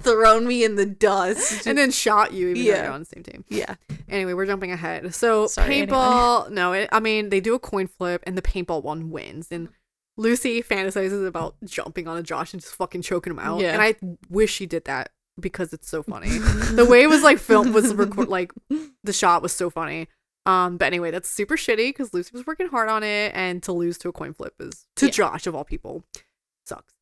[0.00, 1.66] thrown me in the dust.
[1.66, 2.82] And then shot you even though Yeah.
[2.84, 3.44] you're on the same team.
[3.48, 3.74] yeah,
[4.08, 5.14] Anyway, we're jumping ahead.
[5.14, 6.50] So Sorry, paintball.
[6.50, 9.48] No, it, I mean they do a coin flip and the paintball one wins.
[9.50, 9.68] And
[10.16, 13.60] Lucy fantasizes about jumping on a Josh and just fucking choking him out.
[13.60, 13.72] Yeah.
[13.72, 13.94] And I
[14.30, 15.10] wish she did that
[15.40, 16.28] because it's so funny.
[16.28, 18.52] the way it was like filmed was record like
[19.02, 20.08] the shot was so funny.
[20.46, 23.72] Um, but anyway, that's super shitty because Lucy was working hard on it, and to
[23.72, 25.12] lose to a coin flip is to Yeah.
[25.12, 26.04] Josh of all people
[26.66, 26.92] sucks.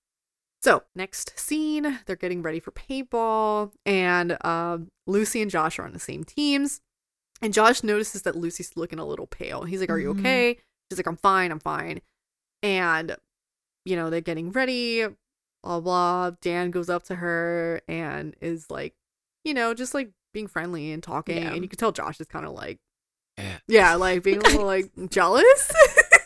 [0.62, 5.92] So next scene, they're getting ready for paintball, and um, Lucy and Josh are on
[5.92, 6.80] the same teams.
[7.40, 9.64] And Josh notices that Lucy's looking a little pale.
[9.64, 10.20] He's like, "Are you Mhm.
[10.20, 10.58] okay?"
[10.90, 11.50] She's like, "I'm fine.
[11.50, 12.00] I'm fine."
[12.62, 13.16] And
[13.84, 15.04] you know they're getting ready.
[15.64, 16.30] Blah blah.
[16.40, 18.94] Dan goes up to her and is like,
[19.44, 21.38] you know, just like being friendly and talking.
[21.42, 21.52] Yeah.
[21.52, 22.78] And you can tell Josh is kind of like,
[23.38, 23.58] Yeah.
[23.66, 25.72] yeah, like being a little like jealous.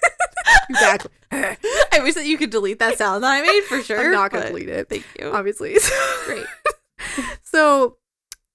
[0.68, 1.10] exactly.
[1.32, 4.04] I wish that you could delete that sound that I made for sure.
[4.06, 4.88] I'm not gonna delete it.
[4.88, 5.30] Thank you.
[5.30, 5.76] Obviously.
[6.24, 6.46] Great.
[7.42, 7.96] so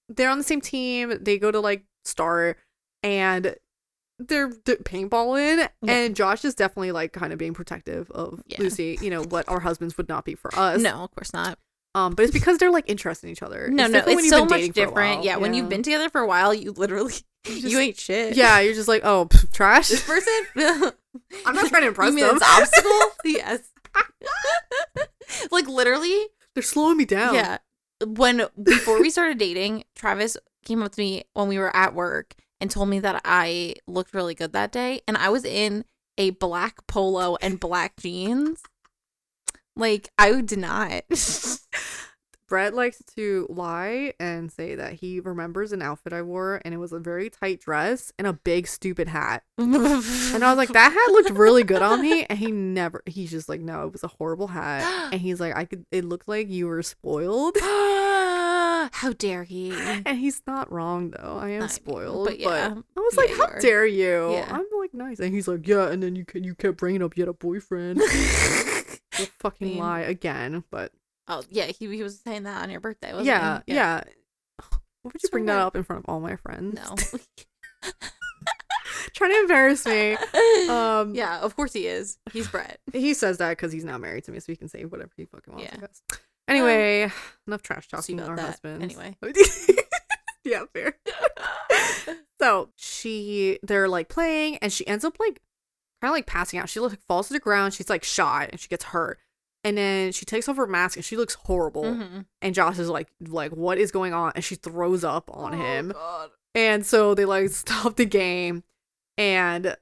[0.09, 1.17] they're on the same team.
[1.21, 2.57] They go to like start
[3.03, 3.55] and
[4.19, 5.93] they're d- paintballing Yeah.
[5.93, 8.57] and Josh is definitely like kind of being protective of Yeah.
[8.59, 10.81] Lucy, you know, what our husbands would not be for us.
[10.81, 11.57] No, of course not.
[11.93, 13.69] Um, but it's because they're like interested in each other.
[13.69, 15.15] No, no, it's so much dating for a different.
[15.17, 15.25] while.
[15.25, 17.13] Yeah, when you've been together for a while, you literally
[17.45, 18.35] just- you ain't shit.
[18.37, 19.89] Yeah, you're just like, oh, pff, trash.
[19.89, 20.33] this person.
[21.45, 22.37] I'm not trying to impress you mean them.
[22.37, 23.11] It's obstacle.
[23.25, 23.59] yes.
[25.51, 26.17] like literally,
[26.53, 27.35] They're slowing me down.
[27.35, 27.57] yeah.
[28.05, 32.33] When before we started dating, Travis came up to me when we were at work
[32.59, 35.85] and told me that I looked really good that day, and I was in
[36.17, 38.63] a black polo and black jeans.
[39.75, 41.03] Like I did not.
[42.47, 46.77] Brett likes to lie and say that he remembers an outfit I wore and it
[46.77, 49.43] was a very tight dress and a big stupid hat.
[49.57, 52.25] And I was like, that hat looked really good on me.
[52.25, 55.13] And he never, he's just like, no, it was a horrible hat.
[55.13, 57.55] And he's like, I could, it looked like you were spoiled.
[57.61, 59.71] How dare he?
[60.05, 61.37] And he's not wrong though.
[61.41, 62.25] I am I spoiled.
[62.27, 62.73] but But, yeah.
[62.97, 63.59] I was Yeah, like, how are.
[63.61, 64.31] dare you?
[64.33, 64.47] Yeah.
[64.51, 65.19] I'm like, nice.
[65.19, 65.87] And he's like, yeah.
[65.89, 68.01] And then you, can you kept bringing up you had a boyfriend.
[69.19, 70.63] You fucking mean- lie again.
[70.71, 70.91] But
[71.27, 73.11] oh yeah, he, he was saying that on your birthday.
[73.11, 73.73] Wasn't yeah, he?
[73.73, 74.03] yeah.
[74.03, 74.65] Yeah.
[74.69, 76.75] Why would you So bring that up in front of all my friends?
[76.75, 76.95] No.
[79.13, 80.15] Trying to embarrass me.
[80.69, 82.17] Um, yeah, of course he is.
[82.31, 82.79] He's Brett.
[82.93, 85.25] He says that because he's not married to me, so he can say whatever he
[85.25, 85.71] fucking wants.
[85.79, 85.87] Yeah.
[86.11, 86.17] I.
[86.47, 87.11] Anyway,
[87.47, 88.45] enough trash talking about our that.
[88.45, 88.83] husbands.
[88.83, 89.15] Anyway.
[90.43, 90.95] yeah, fair.
[92.41, 95.41] so she, they're like playing, and she ends up like
[96.01, 96.67] kind of like passing out.
[96.69, 97.73] She looks like falls to the ground.
[97.73, 99.19] She's like shot, and she gets hurt.
[99.63, 101.83] And then she takes off her mask, and she looks horrible.
[101.83, 102.25] Mhm.
[102.41, 104.31] And Josh is like, like, what is going on?
[104.35, 105.89] And she throws up on Oh, him.
[105.89, 106.31] God.
[106.55, 108.63] And so they like stop the game
[109.17, 109.75] and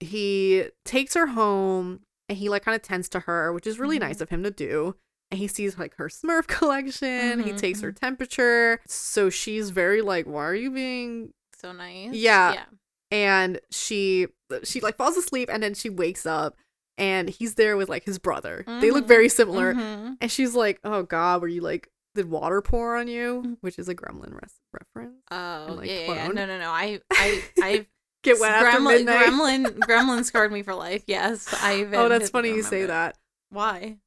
[0.00, 3.96] he takes her home and he like kind of tends to her, which is really
[3.98, 4.00] Mhm.
[4.02, 4.94] nice of him to do.
[5.30, 7.40] And he sees like her Smurf collection.
[7.42, 8.80] He Mhm, takes her temperature.
[8.86, 12.12] So she's very like, why are you being So nice.
[12.14, 12.52] Yeah.
[12.52, 12.64] Yeah.
[13.10, 14.28] And she
[14.64, 16.56] she like falls asleep and then she wakes up
[16.98, 18.64] and he's there with like his brother.
[18.66, 19.74] They look Mhm, very similar.
[19.74, 20.16] Mhm.
[20.20, 23.42] And she's like, Oh god, were you like did water pour on you?
[23.44, 23.56] Mhm.
[23.60, 25.16] Which is a gremlin res- reference.
[25.30, 26.28] Oh like, yeah, yeah.
[26.28, 26.70] No, no, no.
[26.70, 27.86] I, I, I.
[28.22, 29.26] Get wet after gremlin, midnight.
[29.26, 31.04] gremlin, gremlin scarred me for life.
[31.06, 31.92] Yes, I've.
[31.94, 33.16] Oh, that's funny you say that.
[33.50, 33.98] Why?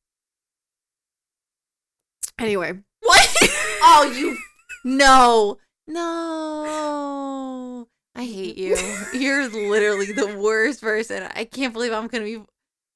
[2.37, 3.35] Anyway, What?
[3.81, 4.37] oh, you.
[4.83, 5.57] No,
[5.87, 7.87] no.
[8.19, 8.75] I hate you.
[9.13, 11.23] You're literally the worst person.
[11.33, 12.43] I can't believe I'm gonna be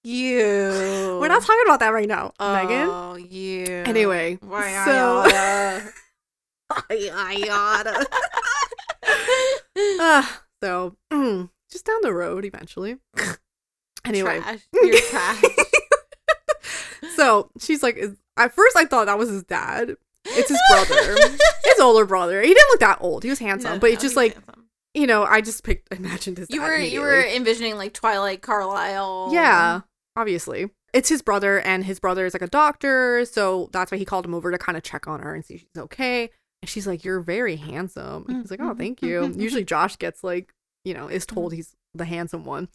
[0.03, 1.17] you.
[1.21, 2.89] we're not talking about that right now, Megan.
[2.89, 3.83] Oh, you.
[3.85, 5.23] Anyway, Why so
[6.89, 8.05] I oughta.
[9.99, 12.97] Ah, so mm, just down the road eventually.
[14.03, 14.59] Anyway, Trash.
[14.73, 15.43] You're trash.
[17.15, 17.97] so she's like,
[18.35, 19.95] at first I thought that was his dad.
[20.25, 21.15] It's his brother,
[21.63, 22.41] his older brother.
[22.41, 23.23] He didn't look that old.
[23.23, 24.62] He was handsome, No, but no, just like handsome.
[24.93, 26.47] You know, I just picked, imagined his.
[26.49, 29.29] you were you were envisioning like Twilight Carlisle.
[29.31, 29.81] Yeah,
[30.15, 30.69] obviously.
[30.93, 34.25] It's his brother, and his brother is like a doctor, so that's why he called
[34.25, 36.29] him over to kind of check on her and see if she's okay.
[36.61, 38.25] And she's like, You're very handsome.
[38.27, 39.21] And he's like, Oh, mm-hmm, thank you.
[39.21, 39.67] Mm-hmm, Usually mm-hmm.
[39.67, 40.53] Josh gets like,
[40.85, 42.69] you know, is told he's the handsome one.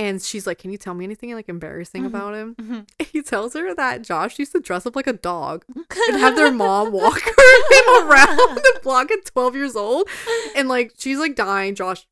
[0.00, 2.06] And she's like, Can you tell me anything like embarrassing Mhm.
[2.06, 2.54] about him?
[2.58, 2.88] Mhm.
[3.12, 6.50] He tells her that Josh used to dress up like a dog and have their
[6.52, 7.34] mom walk him
[8.08, 10.08] around the block at 12 years old.
[10.56, 11.74] And like she's like dying.
[11.74, 12.06] Josh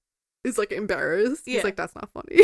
[0.44, 1.42] is like embarrassed.
[1.46, 2.42] He's like, That's not funny.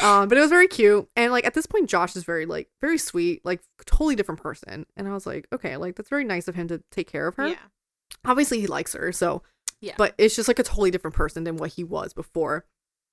[0.00, 1.08] um, but it was very cute.
[1.16, 4.86] And like at this point, Josh is very like very sweet, like totally different person.
[4.96, 7.36] And I was like, okay, like that's very nice of him to take care of
[7.36, 7.48] her.
[7.48, 7.56] yeah.
[8.24, 9.42] Obviously he likes her, so
[9.80, 9.94] Yeah.
[9.96, 12.64] but it's just like a totally different person than what he was before.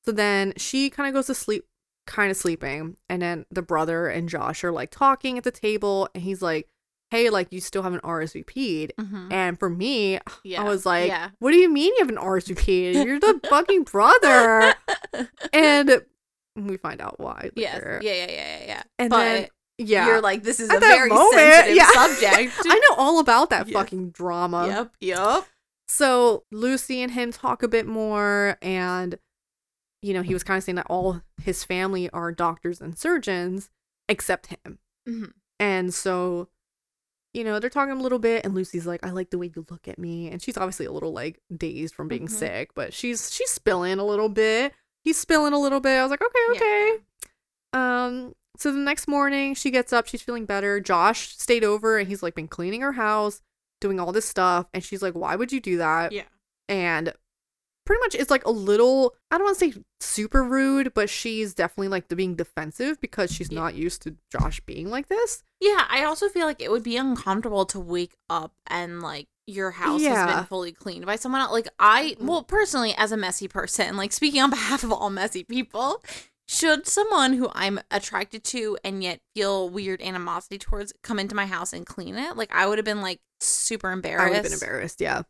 [0.05, 1.65] So then she kind of goes to sleep,
[2.07, 6.07] kind of sleeping, and then the brother and Josh are like talking at the table,
[6.13, 6.67] and he's like,
[7.09, 9.31] "Hey, like you still haven't RSVP'd." Mhm.
[9.33, 10.61] And for me, Yeah.
[10.61, 11.29] I was like, yeah.
[11.39, 13.05] "What do you mean you haven't RSVP'd?
[13.05, 14.75] You're the fucking brother."
[15.53, 16.01] And
[16.55, 17.49] we find out why.
[17.55, 17.75] Yes.
[17.75, 17.99] later.
[18.03, 18.83] Yeah, yeah, yeah, yeah, yeah.
[18.99, 21.91] And but then yeah, you're like, this is At a very moment, sensitive yeah.
[21.91, 22.53] subject.
[22.65, 23.73] I know all about that Yes.
[23.73, 24.67] fucking drama.
[24.67, 24.91] Yep.
[25.01, 25.45] Yep.
[25.87, 29.17] So Lucy and him talk a bit more, and
[30.05, 33.69] you know, he was kind of saying that all his family are doctors and surgeons
[34.07, 34.77] except him.
[35.07, 35.31] Mhm.
[35.59, 36.47] And so,
[37.33, 39.65] you know, they're talking a little bit, and Lucy's like, I like the way you
[39.69, 40.29] look at me.
[40.29, 42.31] And she's obviously a little like dazed from being Mhm.
[42.31, 44.73] sick, but she's she's spilling a little bit.
[45.03, 45.97] He's spilling a little bit.
[45.97, 46.55] I was like, okay, Yeah.
[46.55, 46.97] okay.
[47.73, 50.79] Um, so the next morning she gets up, she's feeling better.
[50.79, 53.41] Josh stayed over and he's like been cleaning her house,
[53.81, 56.11] doing all this stuff, and she's like, Why would you do that?
[56.11, 56.23] Yeah.
[56.69, 57.13] and
[57.85, 61.53] pretty much it's like a little i don't want to say super rude but she's
[61.53, 63.59] definitely like the being defensive because she's Yeah.
[63.59, 66.97] not used to josh being like this Yeah, I also feel like it would be
[66.97, 71.51] uncomfortable to wake up and like your house has been fully cleaned by someone else.
[71.51, 75.43] Like I, well, personally, as a messy person, like speaking on behalf of all messy
[75.43, 76.03] people,
[76.47, 81.45] should someone who I'm attracted to and yet feel weird animosity towards come into my
[81.45, 84.21] house and clean it, like I would have been like super embarrassed.
[84.25, 85.21] i would have been embarrassed yeah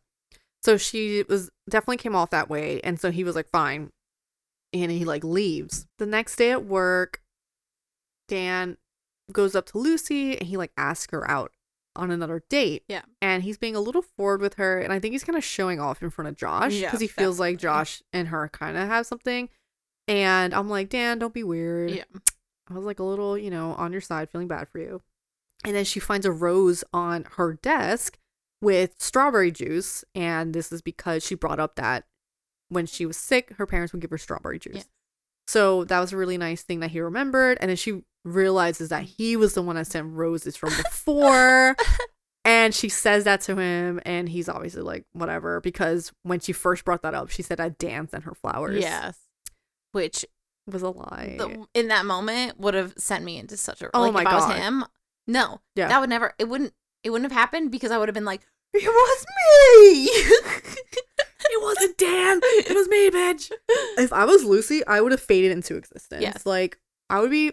[0.66, 3.90] so she was definitely came off that way and so he was like fine
[4.72, 7.22] and he like leaves the next day at work
[8.28, 8.76] dan
[9.32, 11.52] goes up to lucy and he like asks her out
[11.94, 13.02] on another date Yeah.
[13.22, 15.80] and he's being a little forward with her and i think he's kind of showing
[15.80, 18.86] off in front of josh Yeah, because he feels like josh and her kind of
[18.88, 19.48] have something
[20.08, 22.04] and i'm like dan don't be weird Yeah.
[22.68, 25.00] I was like a little, you know, on your side, feeling bad for you.
[25.64, 28.18] And then she finds a rose on her desk
[28.60, 30.04] with strawberry juice.
[30.14, 32.04] And this is because she brought up that
[32.68, 34.74] when she was sick, her parents would give her strawberry juice.
[34.76, 34.82] Yeah.
[35.46, 37.58] So that was a really nice thing that he remembered.
[37.60, 41.76] And then she realizes that he was the one that sent roses from before.
[42.44, 44.00] and she says that to him.
[44.04, 45.60] And he's obviously like, whatever.
[45.60, 48.80] Because when she first brought that up, she said that Dan sent her flowers.
[48.80, 49.16] Yes.
[49.92, 50.24] Which
[50.66, 51.36] was a lie.
[51.38, 54.26] the, in that moment would have sent me into such a Oh like my if
[54.26, 54.56] I was God.
[54.56, 54.84] him.
[55.28, 55.86] No, Yeah.
[55.88, 56.34] that would never.
[56.40, 56.72] It wouldn't.
[57.02, 60.10] It wouldn't have happened because I would have been like, it was me.
[61.50, 62.40] It wasn't Dan.
[62.42, 63.50] It was me, bitch.
[63.98, 66.22] If I was Lucy, I would have faded into existence.
[66.22, 66.44] Yes.
[66.44, 66.78] Like
[67.08, 67.52] I would be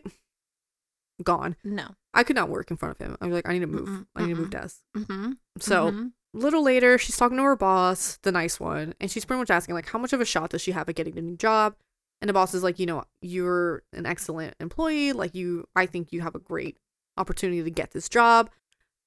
[1.23, 1.55] gone.
[1.63, 1.95] no.
[2.15, 3.17] I could not work in front of him.
[3.19, 3.89] I'd be like, I need to move.
[3.89, 4.61] Mm-mm, I need to move mm-mm.
[4.61, 4.83] desks.
[4.95, 5.31] Mm-hmm.
[5.57, 6.07] So mm-hmm.
[6.35, 9.73] little later, she's talking to her boss, the nice one, and she's pretty much asking
[9.73, 11.75] like, how much of a shot does she have at getting a new job?
[12.21, 15.11] And the boss is like, you know, you're an excellent employee.
[15.11, 16.77] Like you, I think you have a great
[17.17, 18.51] opportunity to get this job.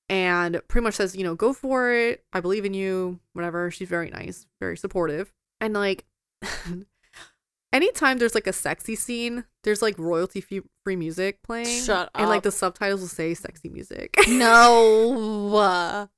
[0.09, 2.25] And pretty much says, you know, go for it.
[2.33, 3.19] I believe in you.
[3.33, 3.71] Whatever.
[3.71, 5.33] She's very nice, very supportive.
[5.61, 6.05] And like,
[7.73, 11.83] anytime there's like a sexy scene, there's like royalty free music playing.
[11.83, 12.11] Shut up.
[12.15, 14.17] And like the subtitles will say sexy music.
[14.29, 16.09] no.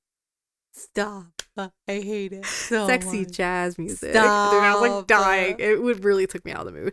[0.73, 1.43] Stop.
[1.57, 2.47] I hate it.
[2.47, 3.33] So sexy much.
[3.33, 4.13] jazz music.
[4.13, 5.57] Dude, I was like dying.
[5.59, 6.93] It would really took me out of the mood.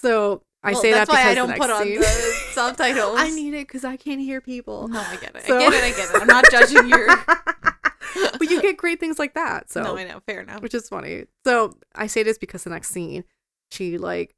[0.00, 3.16] So I Well, say that's that because why I don't put on scene- the subtitles.
[3.18, 4.88] I need it because I can't hear people.
[4.88, 5.44] No, I get it.
[5.46, 5.84] So- I get it.
[5.84, 6.20] I get it.
[6.22, 7.08] I'm not judging you.
[8.38, 9.70] but you get great things like that.
[9.70, 10.20] So no, I know.
[10.26, 10.62] Fair enough.
[10.62, 11.24] which is funny.
[11.44, 13.24] So I say this because the next scene,
[13.70, 14.34] she like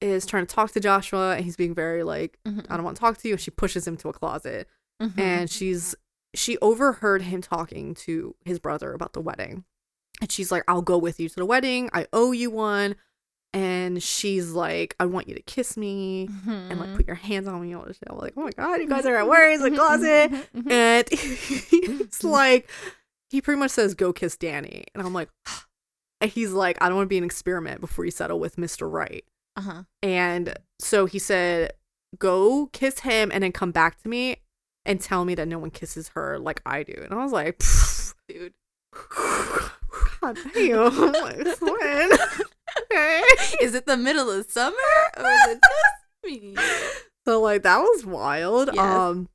[0.00, 2.96] is trying to talk to Joshua and he's being very like, Mhm, I don't want
[2.96, 3.34] to talk to you.
[3.34, 4.68] And she pushes him to a closet
[5.02, 5.18] mhm.
[5.18, 5.94] and she's
[6.34, 9.64] she overheard him talking to his brother about the wedding
[10.20, 12.96] and she's like i'll go with you to the wedding i owe you one
[13.54, 16.80] and she's like i want you to kiss me and Mm-hmm.
[16.80, 18.80] like put your hands on me and all this shit i'm like oh my god
[18.80, 19.28] you guys are at mm-hmm.
[19.30, 19.76] where is the mm-hmm.
[19.76, 20.70] closet mm-hmm.
[20.70, 21.06] and
[22.00, 22.68] it's like
[23.30, 25.30] he pretty much says go kiss danny and i'm like
[26.20, 28.90] and he's like i don't want to be an experiment before you settle with mr
[28.90, 29.24] right
[29.56, 29.82] Uh huh.
[30.02, 31.72] and so he said,
[32.18, 34.36] go kiss him and then come back to me
[34.84, 36.94] and tell me that no one kisses her like I do.
[37.02, 37.62] And I was like,
[38.28, 38.52] Dude.
[40.20, 41.12] God damn.
[41.12, 42.10] Like, when?
[42.82, 43.22] okay.
[43.60, 44.76] Is it the middle of summer
[45.16, 46.56] or is it just me?
[47.26, 48.70] So like that was wild.
[48.72, 48.78] Yes.
[48.78, 49.28] Um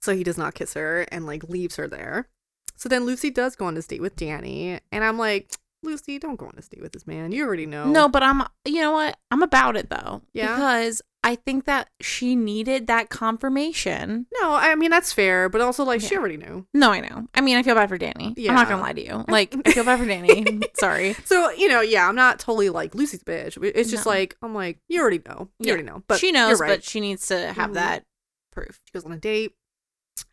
[0.00, 2.28] so he does not kiss her and like leaves her there.
[2.76, 6.36] So then Lucy does go on this date with Danny and I'm like, Lucy, don't
[6.36, 7.32] go on this date with this man.
[7.32, 7.86] You already know.
[7.86, 9.16] No, but I'm you know what?
[9.30, 10.22] I'm about it though.
[10.32, 10.54] Yeah?
[10.54, 14.24] Because I think that she needed that confirmation.
[14.40, 16.66] No, I mean that's fair, but also like she already knew.
[16.72, 17.28] No, I know.
[17.34, 18.32] I mean, I feel bad for Danny.
[18.38, 18.52] Yeah.
[18.52, 19.24] I'm not gonna lie to you.
[19.28, 20.60] Like, I feel bad for Danny.
[20.74, 21.12] Sorry.
[21.26, 23.62] So you know, yeah, I'm not totally like Lucy's bitch.
[23.62, 24.10] It's just No.
[24.12, 25.50] like I'm like you already know.
[25.58, 25.72] You Yeah.
[25.72, 26.02] already know.
[26.08, 26.68] But she knows, right.
[26.68, 27.74] but she needs to have Mhm.
[27.74, 28.04] that
[28.50, 28.80] proof.
[28.86, 29.52] she goes on a date,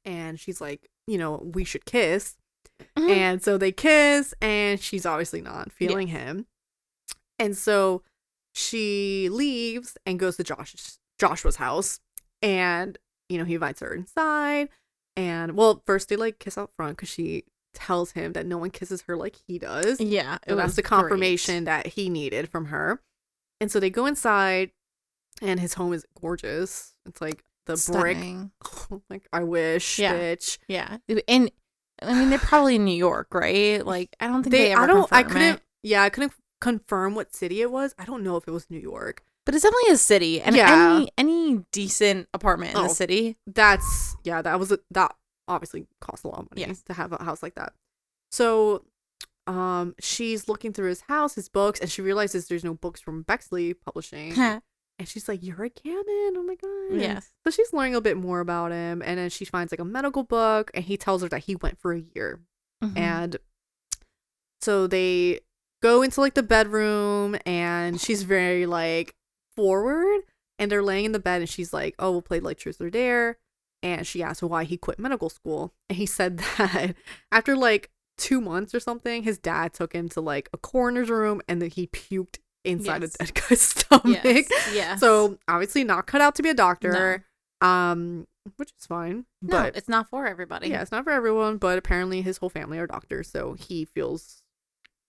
[0.05, 2.37] and she's like, you know, we should kiss.
[2.97, 3.09] Mhm.
[3.09, 6.45] And so they kiss, and she's obviously not feeling him.
[7.37, 8.01] And so
[8.55, 11.99] she leaves and goes to Josh's Joshua's house,
[12.41, 12.97] and
[13.29, 14.69] you know he invites her inside.
[15.17, 18.69] And well, first they like kiss out front because she tells him that no one
[18.69, 19.99] kisses her like he does.
[19.99, 23.01] Yeah, So that's the confirmation that he needed from her.
[23.61, 24.71] And so they go inside,
[25.41, 26.93] and his home is gorgeous.
[27.05, 28.17] It's like the brick.
[28.17, 28.51] Stunning.
[29.09, 30.13] like I wish, Yeah.
[30.15, 30.57] bitch.
[30.67, 31.51] Yeah, and
[32.01, 33.85] I mean they're probably in New York, right?
[33.85, 35.55] Like I don't think they, They, ever I don't, I couldn't.
[35.55, 35.61] it.
[35.83, 37.93] Yeah, I couldn't confirm what city it was.
[37.99, 39.23] I don't know if it was New York.
[39.45, 40.95] but it's definitely a city, and Yeah.
[40.95, 42.83] any any decent apartment in Oh.
[42.87, 43.37] the city.
[43.45, 44.41] That's yeah.
[44.41, 45.15] That was a, that
[45.47, 46.81] obviously cost a lot of money Yes.
[46.87, 47.73] to have a house like that.
[48.31, 48.83] So,
[49.45, 53.21] um, she's looking through his house, his books, and she realizes there's no books from
[53.21, 54.33] Bexley Publishing.
[54.97, 56.37] And she's like, "You're a Gamin!
[56.37, 57.33] Oh my god!" Yes.
[57.45, 60.23] So she's learning a bit more about him, and then she finds like a medical
[60.23, 62.39] book, and he tells her that he went for a year,
[62.81, 62.97] Mhm.
[62.97, 63.37] and
[64.61, 65.41] so they
[65.85, 69.13] go into like the bedroom, and she's very like
[69.55, 70.21] forward,
[70.59, 72.89] and they're laying in the bed, and she's like, "Oh, we'll play like truth or
[72.89, 73.37] dare,"
[73.83, 76.95] and she asked why he quit medical school, and he said that
[77.31, 81.41] after like two months or something, his dad took him to like a coroner's room,
[81.47, 83.15] and then he puked inside Yes.
[83.19, 84.23] a dead guy's stomach.
[84.23, 84.49] yes.
[84.73, 84.99] yes.
[84.99, 87.23] So obviously not cut out to be a doctor.
[87.61, 89.25] Um, which is fine.
[89.41, 90.69] no, But it's not for everybody.
[90.69, 94.41] yeah, it's not for everyone, but apparently his whole family are doctors, so he feels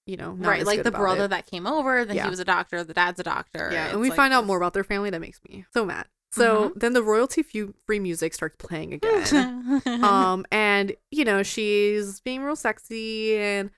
[0.07, 0.64] you know, not right.
[0.66, 1.29] Like the brother it.
[1.29, 2.25] that came over, then Yeah.
[2.25, 2.83] he was a doctor.
[2.85, 3.71] The dad's a doctor.
[3.73, 6.07] Yeah, and we like find out more about their family that makes me so mad.
[6.33, 7.42] So then the royalty
[7.87, 9.83] free music starts playing again.
[10.05, 13.71] um and you know she's being real sexy and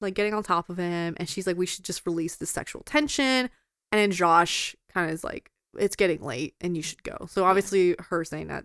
[0.00, 2.82] like getting on top of him and she's like we should just release this sexual
[2.82, 3.50] tension and
[3.92, 7.94] then josh kind of is like it's getting late and you should go so obviously
[8.08, 8.64] her saying that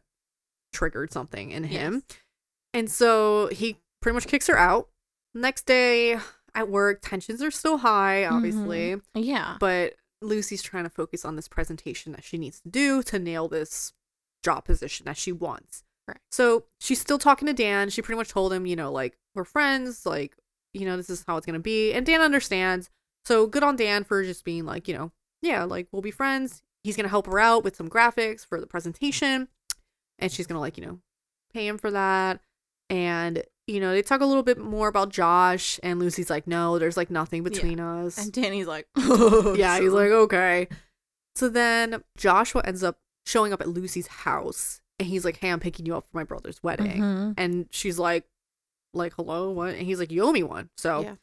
[0.73, 2.01] triggered something in him
[2.73, 4.89] and so he pretty much kicks her out
[5.35, 6.17] next day
[6.57, 9.19] at work tensions are still high obviously mm-hmm.
[9.19, 9.55] yeah.
[9.59, 13.47] but Lucy's trying to focus on this presentation that she needs to do to nail
[13.47, 13.93] this
[14.43, 15.83] job position that she wants.
[16.05, 16.21] Correct.
[16.31, 17.89] So she's still talking to Dan.
[17.89, 20.35] She pretty much told him, you know, like, we're friends, like,
[20.73, 21.93] you know, this is how it's going to be.
[21.93, 22.89] And Dan understands.
[23.25, 26.63] So good on Dan for just being like, you know, yeah, like, we'll be friends.
[26.83, 29.49] He's going to help her out with some graphics for the presentation.
[30.17, 30.99] And she's going to, like, you know,
[31.53, 32.39] pay him for that.
[32.89, 35.79] And, you know, they talk a little bit more about Josh.
[35.83, 39.91] And Lucy's like, no, there's like nothing between us And Danny's like, oh, yeah, he's
[39.91, 40.67] like, okay.
[41.35, 45.59] So then Joshua ends up showing up at Lucy's house and he's like, Hey, I'm
[45.59, 47.01] picking you up for my brother's wedding.
[47.01, 47.33] Mhm.
[47.37, 48.23] And she's like,
[48.93, 49.75] like, hello, what?
[49.75, 50.69] And he's like, You owe me one.
[50.77, 51.15] So Yeah.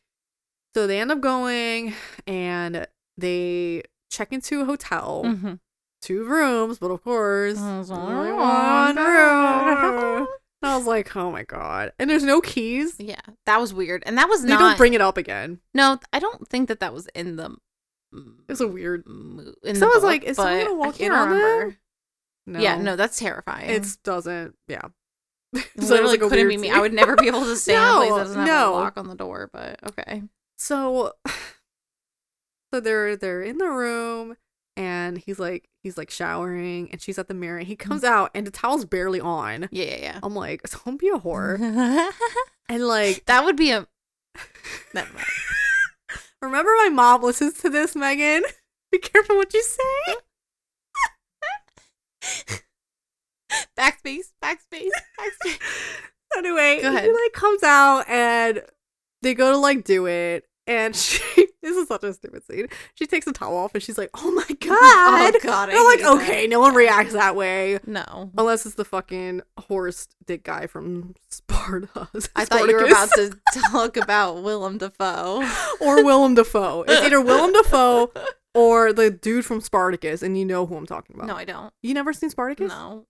[0.74, 1.94] so they end up going
[2.26, 5.58] and they check into a hotel, Mhm.
[6.02, 10.26] two rooms, but of course, There's only one room.
[10.64, 11.92] And I was like, oh my god.
[11.98, 12.96] And there's no keys.
[12.98, 14.58] Yeah, that was weird, and that was They not.
[14.60, 15.60] don't bring it up again.
[15.74, 17.54] no, I don't think that that was in the.
[18.48, 21.10] It's a weird mo- In So I was book, like, is someone gonna walk in
[21.12, 21.76] on remember.
[22.46, 22.60] no.
[22.60, 23.68] Yeah, no, that's terrifying.
[23.70, 24.54] It doesn't.
[24.68, 24.82] Yeah.
[25.56, 25.62] So
[25.94, 26.70] literally like, couldn't be me.
[26.70, 28.70] I would never be able to stay in a place No, that doesn't have no.
[28.70, 29.50] a lock on the door.
[29.52, 30.22] But okay,
[30.56, 31.12] So,
[32.72, 34.36] so they're they're in the room,
[34.76, 37.60] and he's like he's like showering, and she's at the mirror.
[37.60, 37.78] He mm.
[37.78, 39.68] comes out, and the towel's barely on.
[39.70, 40.18] yeah, yeah, yeah.
[40.22, 42.10] I'm like, don't be a whore.
[42.66, 43.86] And like, that would be a.
[44.94, 45.26] Never mind.
[46.40, 48.42] remember my mom listens to this, Megan.
[48.90, 50.14] Be careful what you say.
[53.78, 54.88] Backspace, backspace,
[55.20, 55.58] backspace.
[56.38, 58.62] anyway, he like comes out, and
[59.20, 60.44] they go to like do it.
[60.66, 61.20] And she,
[61.62, 62.68] this is such a stupid scene.
[62.94, 65.98] She takes the towel off and she's like, "Oh my god!" Oh god, I'm like,
[65.98, 66.22] hate that.
[66.22, 67.78] okay, no one reacts that way.
[67.86, 72.08] No, Unless it's the fucking horse dick guy from Sparta.
[72.36, 73.36] I thought you were about to
[73.70, 75.46] talk about Willem Dafoe.
[75.80, 76.84] or Willem Dafoe.
[76.88, 78.10] It's either Willem Dafoe
[78.54, 81.26] or the dude from Spartacus, and you know who I'm talking about.
[81.26, 81.72] No, I don't.
[81.82, 82.70] You never seen Spartacus?
[82.70, 83.06] No.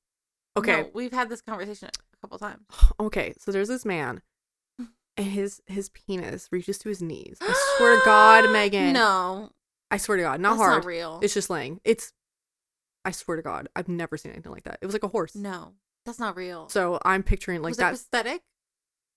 [0.57, 0.83] Okay.
[0.83, 2.63] No, we've had this conversation a couple times.
[3.01, 3.35] Okay.
[3.39, 4.23] So there's this man,
[5.17, 7.39] and his his penis reaches to his knees.
[7.41, 8.93] I swear to God, Megan.
[8.93, 9.51] No,
[9.91, 10.73] I swear to God, not that's hard.
[10.83, 11.21] Not real.
[11.23, 11.81] It's just laying.
[11.85, 12.13] It's.
[13.05, 14.79] I swear to God, I've never seen anything like that.
[14.81, 15.35] It was like a horse.
[15.35, 15.73] no,
[16.07, 16.69] that's not real.
[16.69, 17.89] So I'm picturing like was that.
[17.89, 18.43] it prosthetic?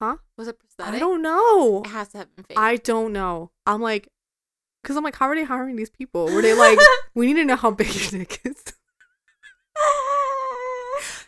[0.01, 0.17] Huh?
[0.37, 0.93] Was it prosthetic?
[0.95, 1.81] I don't know.
[1.85, 2.57] It has to have been fake.
[2.57, 3.51] I don't know.
[3.65, 4.09] I'm like,
[4.83, 6.25] because I'm like, how are they hiring these people?
[6.25, 6.77] Were they like,
[7.15, 8.63] we need to know how big your dick is?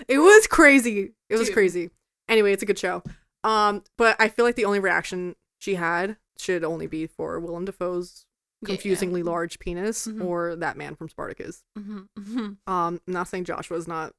[0.08, 1.14] It was crazy.
[1.30, 1.54] It was Dude.
[1.54, 1.90] crazy.
[2.28, 3.04] Anyway, it's a good show.
[3.44, 7.66] Um, but I feel like the only reaction she had should only be for Willem
[7.66, 8.26] Dafoe's
[8.62, 8.68] Yeah.
[8.68, 10.24] confusingly large penis Mhm.
[10.24, 11.64] or that man from Spartacus.
[11.78, 12.58] Mhm, mhm.
[12.68, 14.14] Um, I'm not saying Joshua's not.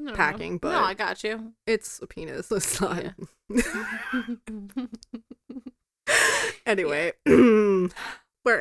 [0.00, 0.16] No, no.
[0.16, 1.54] Packing, but- no, I got you.
[1.68, 2.50] It's a penis.
[2.52, 3.04] It's not.
[3.04, 3.12] Yeah.
[6.66, 7.88] anyway, where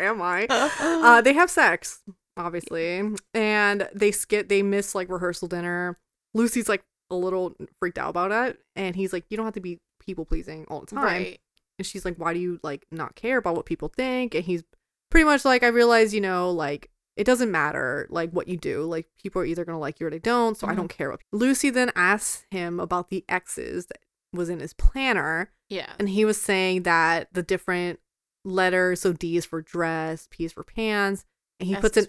[0.01, 0.45] am I?
[0.49, 2.01] Uh, they have sex,
[2.38, 3.01] obviously,
[3.34, 4.49] and they skip.
[4.49, 5.97] They miss like rehearsal dinner.
[6.34, 9.59] Lucy's like a little freaked out about it, and he's like, "You don't have to
[9.61, 11.39] be people pleasing all the time." right.
[11.80, 14.64] And she's like, "Why do you like not care about what people think?" And he's
[15.10, 18.82] pretty much like, "I realize, you know, like." It doesn't matter like what you do.
[18.86, 20.78] Like people are either gonna like you or they don't, so I Mhm.
[20.78, 21.12] don't care.
[21.12, 23.99] What Lucy then asks him about the X's that
[24.34, 25.93] was in his planner, Yeah.
[25.99, 27.99] and he was saying that the different
[28.43, 31.24] letters, so D is for dress, P is for pants,
[31.60, 32.08] and he S puts an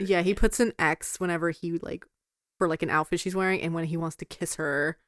[0.00, 2.04] yeah, he puts an X whenever he like
[2.58, 4.98] for like an outfit she's wearing, and when he wants to kiss her,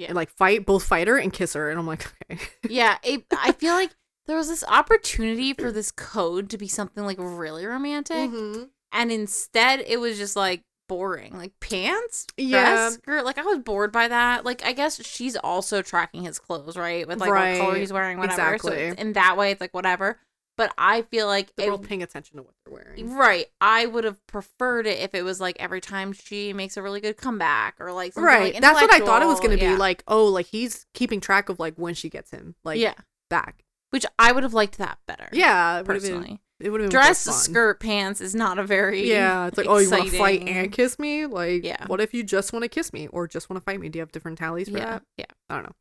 [0.00, 0.06] Yeah.
[0.08, 3.24] and like fight both fight her and kiss her, and I'm like, okay, Yeah, it,
[3.38, 3.90] I feel like
[4.26, 8.62] there was this opportunity for this code to be something like really romantic, Mm-hmm.
[8.92, 12.90] and instead it was just like boring, like pants, Yeah.
[12.90, 13.24] skirt.
[13.24, 14.44] Like I was bored by that.
[14.44, 17.06] Like I guess she's also tracking his clothes, right?
[17.06, 18.36] With like what color he's wearing, whatever.
[18.36, 18.72] So Exactly.
[18.88, 20.18] it's- in that way, it's like whatever.
[20.60, 23.14] But I feel like they're it, paying attention to what they're wearing.
[23.14, 23.46] Right.
[23.62, 27.00] I would have preferred it if it was like every time she makes a really
[27.00, 29.76] good comeback or like something Right, like that's what I thought it was gonna intellectual.
[29.76, 29.80] be.
[29.80, 32.92] Like, oh, like he's keeping track of like when she gets him, like yeah.
[33.30, 33.64] back.
[33.88, 35.28] Which I would have liked that better.
[35.32, 36.40] Yeah, would've been- Personally.
[36.60, 39.78] it would have been Dress, skirt, pants is not a very Yeah, it's like, oh,
[39.78, 41.24] you want to fight and kiss me?
[41.24, 41.86] Like, Yeah.
[41.86, 43.88] what if you just want to kiss me or just want to fight me?
[43.88, 45.02] Do you have different tallies for yeah, that?
[45.16, 45.24] yeah.
[45.48, 45.74] I don't know.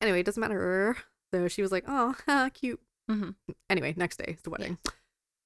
[0.00, 0.96] Anyway, it doesn't matter.
[1.32, 2.14] So she was like, oh,
[2.54, 2.80] cute.
[3.10, 3.34] Mhm.
[3.70, 4.78] Anyway, next day is the wedding.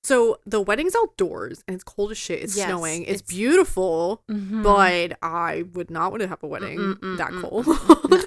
[0.02, 2.42] So the wedding's outdoors and it's cold as shit.
[2.42, 3.02] It's Yes, snowing.
[3.02, 4.62] It's, it's- beautiful, Mhm.
[4.62, 7.66] but I would not want to have a wedding Mm, mm, that cold.
[7.66, 8.24] mm,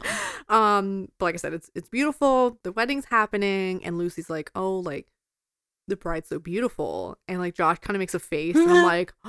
[0.53, 2.59] um, but like I said, it's it's beautiful.
[2.63, 5.07] The wedding's happening, and Lucy's like, oh, like
[5.87, 9.13] the bride's so beautiful, and like Josh kind of makes a face, and I'm like,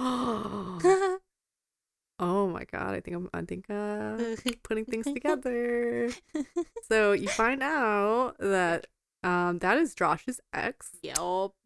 [2.21, 4.19] oh my god, I think I'm, I think uh,
[4.63, 6.11] putting things together.
[6.89, 8.87] so you find out that
[9.25, 10.91] um that is Josh's ex.
[11.03, 11.17] Yep.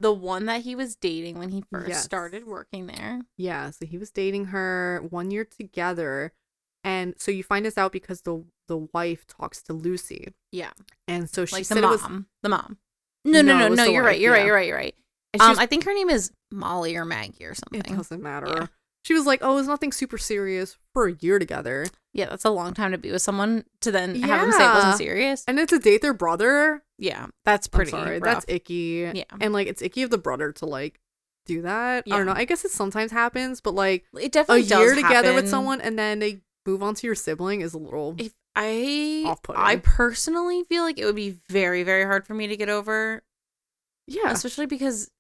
[0.01, 2.03] The one that he was dating when he first Yes.
[2.05, 3.23] started working there.
[3.37, 6.33] Yeah, so he was dating her one year together.
[6.85, 10.33] And so you find this out because the the wife talks to Lucy.
[10.53, 10.71] Yeah.
[11.09, 12.27] And so she like said the it was mom.
[12.43, 12.79] The mom.
[13.25, 13.85] No, no, No, no, no.
[13.85, 14.21] You're wife, right.
[14.21, 14.41] You're yeah.
[14.41, 14.47] right.
[14.47, 14.67] You're right.
[14.69, 14.95] You're right.
[15.41, 17.81] Um, was- I think her name is Molly or Maggie or something.
[17.93, 18.47] it doesn't matter.
[18.47, 18.67] Yeah.
[19.09, 22.51] She was like, "Oh, it's nothing super serious for a year together." Yeah, that's a
[22.51, 24.27] long time to be with someone to then yeah.
[24.27, 25.45] have them say it wasn't serious.
[25.49, 27.91] And then to date their brother, Yeah, that's pretty.
[28.19, 29.11] that's icky.
[29.15, 29.25] Yeah.
[29.41, 31.01] And like it's icky of the brother to like
[31.47, 32.05] do that.
[32.07, 32.35] I don't know.
[32.37, 35.81] I guess it sometimes happens, but like It a definitely does year together with someone
[35.81, 39.63] and then they move on to your sibling is a little If I, Off-putting.
[39.63, 43.23] I personally feel like it would be very, very hard for me to get over,
[44.07, 44.33] yeah.
[44.33, 45.11] especially because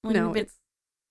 [0.00, 0.54] when no, you've been, it's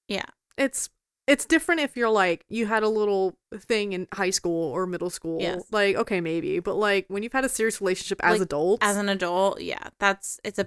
[0.07, 0.25] yeah,
[0.57, 0.89] it's
[1.27, 5.09] it's different if you're like you had a little thing in high school or middle
[5.09, 5.41] school.
[5.41, 5.63] Yes.
[5.71, 8.97] Like okay, maybe, but like when you've had a serious relationship as Like, adults, as
[8.97, 10.65] an adult, yeah, that's it's a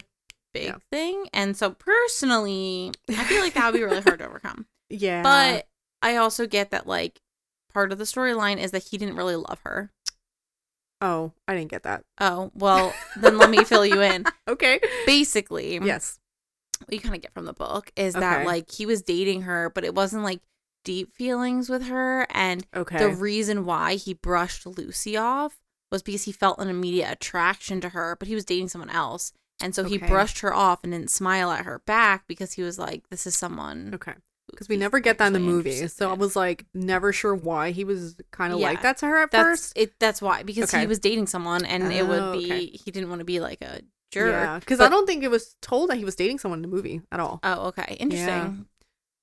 [0.54, 0.76] big Yeah.
[0.90, 4.66] thing, and so personally, I feel like that would be really hard to overcome.
[4.90, 5.68] yeah, But
[6.02, 7.20] I also get that like
[7.72, 9.92] part of the storyline is that he didn't really love her.
[11.00, 12.02] oh, I didn't get that.
[12.20, 14.24] Oh well, then let me fill you in.
[14.48, 16.18] Okay, Basically, yes,
[16.80, 19.68] what you kind of get from the book is that like he was dating her,
[19.68, 20.40] but it wasn't like
[20.84, 22.26] deep feelings with her.
[22.30, 25.56] And okay, the reason why he brushed Lucy off
[25.90, 29.32] was because he felt an immediate attraction to her, but he was dating someone else.
[29.60, 32.78] And so he brushed her off and didn't smile at her back because he was
[32.78, 33.92] like, this is someone.
[33.94, 34.14] okay.
[34.50, 37.70] Because we never get that in the movie, so I was like never sure why
[37.70, 39.72] he was kind of Yeah, like that to her at That's first.
[39.76, 39.98] it.
[40.00, 40.80] That's why because Okay.
[40.80, 42.66] he was dating someone, and it would Oh, be okay.
[42.68, 44.32] he didn't want to be like a jerk.
[44.32, 46.74] Yeah, because I don't think it was told that he was dating someone in the
[46.74, 47.40] movie at all.
[47.42, 48.64] Oh, okay, interesting.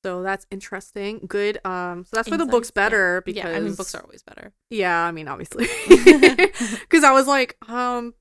[0.05, 1.25] So that's interesting.
[1.27, 1.57] Good.
[1.65, 2.05] Um.
[2.05, 2.79] So that's why the book's yeah.
[2.83, 4.53] better because yeah, I mean books are always better.
[4.69, 8.13] Yeah, I mean obviously, because I was like, um,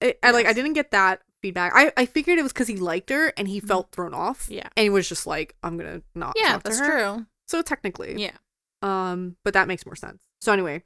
[0.00, 1.72] it, I like I didn't get that feedback.
[1.74, 4.44] I I figured it was because he liked her and he felt thrown off.
[4.44, 4.54] Mm-hmm.
[4.54, 4.68] Yeah.
[4.74, 6.32] and he was just like, I'm gonna not.
[6.34, 7.26] Yeah, that's true.
[7.46, 8.38] So technically, Yeah.
[8.80, 10.22] Um, but that makes more sense.
[10.40, 10.82] So anyway,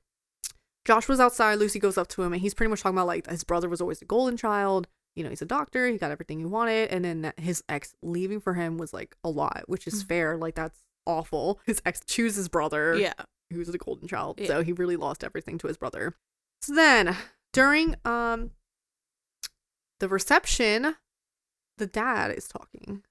[0.84, 1.60] Josh was outside.
[1.60, 3.80] Lucy goes up to him, and he's pretty much talking about like his brother was
[3.80, 4.88] always the golden child.
[5.14, 5.86] You know, he's a doctor.
[5.88, 9.28] He got everything he wanted, and then his ex leaving for him was like a
[9.28, 10.08] lot, which is Mhm.
[10.08, 10.36] fair.
[10.36, 11.60] Like that's awful.
[11.66, 13.12] His ex chooses his brother, Yeah.
[13.52, 14.40] who's the golden child.
[14.40, 14.46] Yeah.
[14.46, 16.14] So he really lost everything to his brother.
[16.62, 17.16] So then
[17.52, 18.52] during um
[20.00, 20.96] the reception,
[21.78, 23.04] the dad is talking.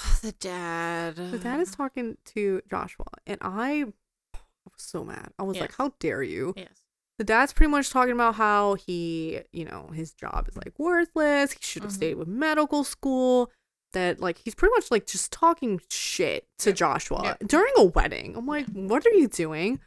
[0.00, 1.16] Oh, the dad.
[1.16, 3.84] The dad is talking to Joshua, and I,
[4.34, 5.32] I was so mad.
[5.38, 6.81] I was like, "How dare you?" Yes.
[7.22, 11.52] The dad's pretty much talking about how he, you know, his job is like worthless.
[11.52, 11.94] He should have Mhm.
[11.94, 13.48] stayed with medical school.
[13.92, 16.76] That like he's pretty much like just talking shit to Yep.
[16.76, 17.38] Joshua Yep.
[17.46, 18.34] during a wedding.
[18.36, 19.78] I'm like, what are you doing?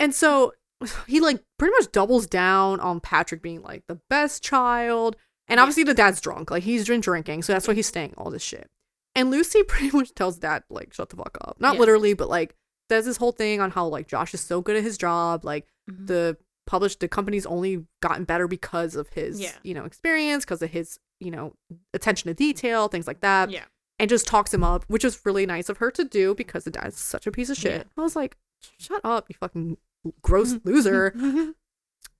[0.00, 0.54] And so
[1.06, 5.14] he like pretty much doubles down on Patrick being like the best child.
[5.46, 6.50] And obviously the dad's drunk.
[6.50, 8.68] Like he's been drinking, so that's why he's saying all this shit.
[9.14, 11.60] And Lucy pretty much tells dad like shut the fuck up.
[11.60, 11.80] Not Yeah.
[11.80, 12.56] literally, but like
[12.88, 15.44] does this whole thing on how like Josh is so good at his job.
[15.44, 16.06] Like Mhm.
[16.08, 16.36] the
[16.66, 19.52] published the company's only gotten better because of his Yeah.
[19.62, 21.54] you know experience because of his you know
[21.94, 23.64] attention to detail things like that yeah.
[23.98, 26.70] and just talks him up which is really nice of her to do because the
[26.70, 28.36] dad's such a piece of shit i was like
[28.78, 29.76] shut up you fucking
[30.22, 31.14] gross loser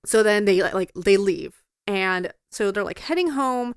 [0.05, 3.75] so then they like they leave and so they're like heading home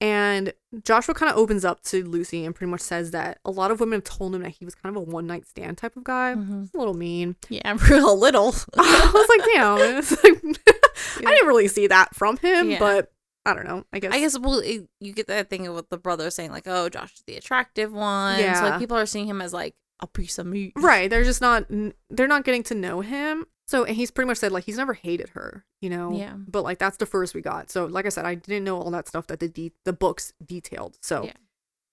[0.00, 0.52] and
[0.84, 3.80] joshua kind of opens up to lucy and pretty much says that a lot of
[3.80, 6.04] women have told him that he was kind of a one night stand type of
[6.04, 6.64] guy Mhm.
[6.64, 8.54] It's a little mean Yeah, real little.
[8.78, 9.98] I was like, damn.
[9.98, 10.42] It's like,
[11.26, 12.78] I didn't really see that from him, Yeah.
[12.78, 13.12] but
[13.46, 13.84] I don't know.
[13.92, 14.12] I guess.
[14.12, 17.14] I guess well, it, you get that thing with the brother saying like, "Oh, Josh
[17.14, 18.62] is the attractive one." So Yeah.
[18.62, 20.74] like people are seeing him as like a piece of meat.
[20.76, 21.08] Right.
[21.08, 21.64] They're just not.
[22.10, 23.46] They're not getting to know him.
[23.68, 26.10] So and he's pretty much said like he's never hated her, you know.
[26.16, 26.32] Yeah.
[26.36, 27.70] But like that's the first we got.
[27.70, 30.32] So like I said, I didn't know all that stuff that the de- the books
[30.44, 30.96] detailed.
[31.02, 31.32] So Yeah.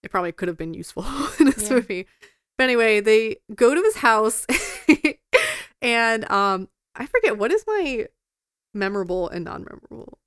[0.01, 1.03] it probably could have been useful
[1.39, 1.75] in this Yeah.
[1.75, 2.07] movie.
[2.57, 4.45] But anyway, they go to his house,
[5.81, 8.07] and um, I forget what is my
[8.73, 10.17] memorable and non-memorable.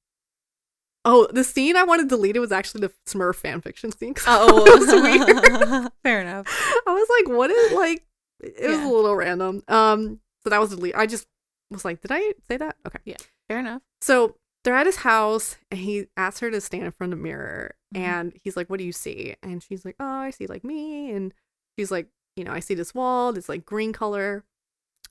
[1.07, 4.15] Oh, the scene I wanted deleted was actually the Smurf fan fiction scene.
[4.27, 5.93] Oh, it was weird.
[6.03, 6.47] Fair enough.
[6.87, 8.05] I was like, what is like?
[8.41, 9.63] It was a little random.
[9.69, 10.99] Um, so that was deleted.
[11.01, 11.27] I just
[11.75, 12.77] was like, did I say that?
[12.87, 12.99] Okay.
[13.05, 13.17] Yeah.
[13.49, 13.83] Fair enough.
[14.01, 17.23] So they're at his house, and he asks her to stand in front of the
[17.23, 18.01] mirror, Mhm.
[18.01, 21.11] and he's like, "What do you see?" And she's like, "Oh, I see like me,"
[21.13, 21.33] and
[21.79, 24.45] she's like, "You know, I see this wall, this like green color."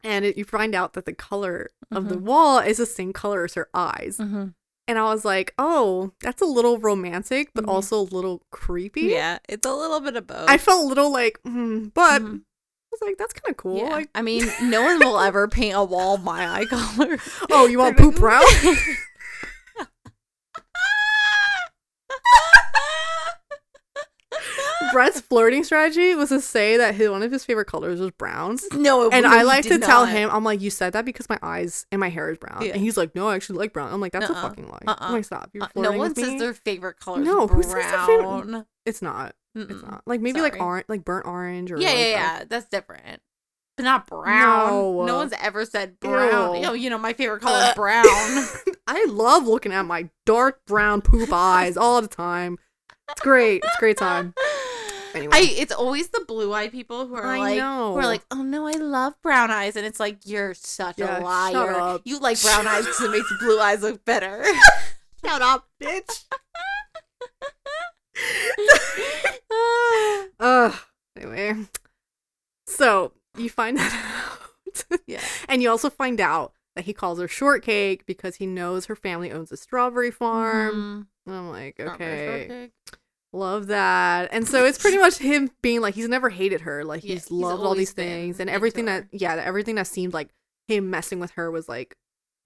[0.03, 2.21] And it, you find out that the color of the Mhm.
[2.21, 4.17] wall is the same color as her eyes.
[4.19, 4.49] Mm-hmm.
[4.89, 7.69] And I was like, oh, that's a little romantic, but Mhm.
[7.69, 9.01] also a little creepy.
[9.01, 10.47] Yeah, it's a little bit of both.
[10.49, 12.41] I felt a little like, mm, but Mhm.
[12.41, 12.43] I
[12.91, 13.77] was like, that's kind of cool.
[13.77, 13.89] Yeah.
[13.89, 17.17] Like, I mean, no one will ever paint a wall my eye color.
[17.51, 18.43] oh, you want poop brown?
[24.93, 28.57] Brett's flirting strategy was to say that his, one of his favorite colors was brown.
[28.73, 31.29] no, it- And I like to did tell him, I'm like, you said that because
[31.29, 32.63] my eyes and my hair is brown.
[32.63, 32.73] Yeah.
[32.73, 33.91] And he's like, no, I actually like brown.
[33.93, 34.39] I'm like, that's Nuh-uh.
[34.39, 34.79] a fucking lie.
[34.88, 34.97] Uh-uh.
[34.99, 35.49] I'm like, stop.
[35.53, 36.39] You're Uh, flirting no one says me.
[36.39, 37.19] their favorite color.
[37.19, 38.65] No, is who says their favorite- brown.
[38.85, 39.35] It's not.
[39.69, 40.01] It's not.
[40.05, 40.65] Like maybe like Sorry.
[40.67, 42.43] orange, like burnt orange or Yeah, like yeah, a- yeah.
[42.47, 43.21] That's different.
[43.75, 44.69] But not brown.
[44.69, 45.05] No.
[45.05, 46.55] No, one's ever said brown.
[46.55, 46.59] Ew.
[46.61, 48.03] You know, you know, my favorite color Uh, is brown.
[48.87, 52.57] I love looking at my dark brown poop eyes all the time.
[53.09, 53.63] It's great.
[53.63, 54.33] It's a great time.
[55.15, 55.33] Anyway.
[55.35, 57.93] I, it's always the blue eyed people who are I like, know.
[57.93, 61.21] who are like, oh no, I love brown eyes, and it's like you're such Yeah,
[61.21, 61.97] a liar.
[62.03, 64.43] You like brown eyes because it makes blue eyes look better.
[65.25, 66.25] Shut up, bitch.
[70.39, 70.74] Ugh.
[71.15, 71.55] Anyway,
[72.68, 77.28] so you find that out, yeah, and you also find out that he calls her
[77.28, 81.07] shortcake because he knows her family owns a strawberry farm.
[81.28, 81.32] Mhm.
[81.34, 82.70] I'm like, okay,
[83.34, 84.30] love that.
[84.32, 86.86] And so it's pretty much him being like, he's never hated her.
[86.86, 90.13] Like Yeah, he's he's loved all these things, and everything that yeah, everything that seemed
[90.13, 90.30] like
[90.68, 91.95] him messing with her was like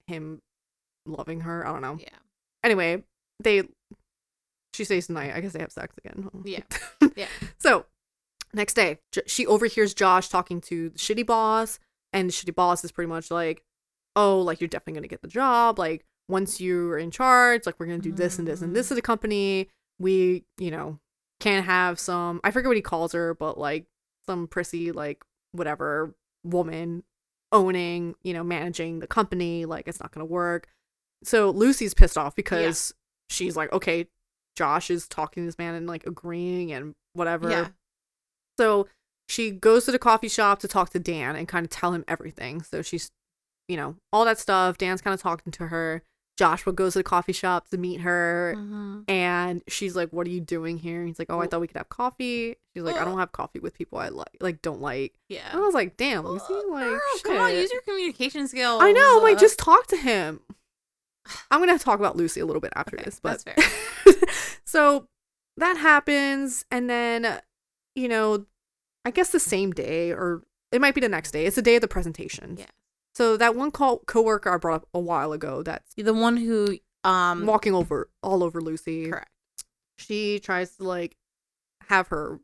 [0.06, 0.40] him
[1.04, 1.66] loving her.
[1.66, 1.98] I don't know.
[2.00, 2.08] Yeah,
[2.64, 3.04] anyway,
[3.42, 3.64] they
[4.72, 5.32] she stays the night.
[5.34, 6.28] I guess they have sex again.
[6.44, 6.60] Yeah.
[7.14, 7.26] Yeah.
[7.58, 7.84] So
[8.54, 11.78] next day, J- she overhears Josh talking to the shitty boss,
[12.12, 13.64] and the shitty boss is pretty much like,
[14.16, 15.78] "Oh, like you're definitely gonna get the job.
[15.78, 18.94] Like once you're in charge, like we're gonna do this and this and this to
[18.94, 18.96] mm.
[18.96, 19.68] the company.
[19.98, 21.00] We, you know,
[21.40, 22.40] can have some.
[22.44, 23.84] I forget what he calls her, but like
[24.26, 26.14] some prissy like whatever
[26.44, 27.02] woman
[27.50, 29.66] owning, you know, managing the company.
[29.66, 30.68] Like it's not gonna work.
[31.24, 32.94] So Lucy's pissed off because
[33.28, 34.06] she's like, okay,
[34.56, 37.50] Josh is talking to this man and like agreeing and whatever.
[37.50, 37.68] yeah,
[38.58, 38.88] So
[39.28, 42.04] she goes to the coffee shop to talk to Dan and kind of tell him
[42.06, 42.62] everything.
[42.62, 43.10] So she's,
[43.68, 44.76] you know, all that stuff.
[44.78, 46.02] Dan's kind of talking to her.
[46.38, 48.54] Joshua goes to the coffee shop to meet her.
[48.56, 49.04] Mhm.
[49.08, 51.76] And she's like, "What are you doing here?" He's like, "Oh, I thought we could
[51.76, 55.12] have coffee." She's like, "I don't have coffee with people I like, like don't like."
[55.28, 55.50] yeah.
[55.52, 58.82] And I was like, "Damn, like, girl, come on, use your communication skills.
[58.82, 59.18] I know.
[59.18, 60.40] I'm like, just talk to him.
[61.50, 64.14] I'm gonna talk about Lucy a little bit after okay, this, but that's fair.
[64.64, 65.06] so
[65.56, 67.40] that happens, and then
[67.94, 68.46] you know,
[69.04, 70.42] I guess the same day, or
[70.72, 71.46] it might be the next day.
[71.46, 72.56] It's the day of the presentation.
[72.58, 72.66] Yeah.
[73.14, 76.78] So that one co- coworker I brought up a while ago that's The one who
[77.04, 79.10] um walking over all over Lucy.
[79.10, 79.28] correct.
[79.98, 81.16] she tries to like
[81.90, 82.40] have her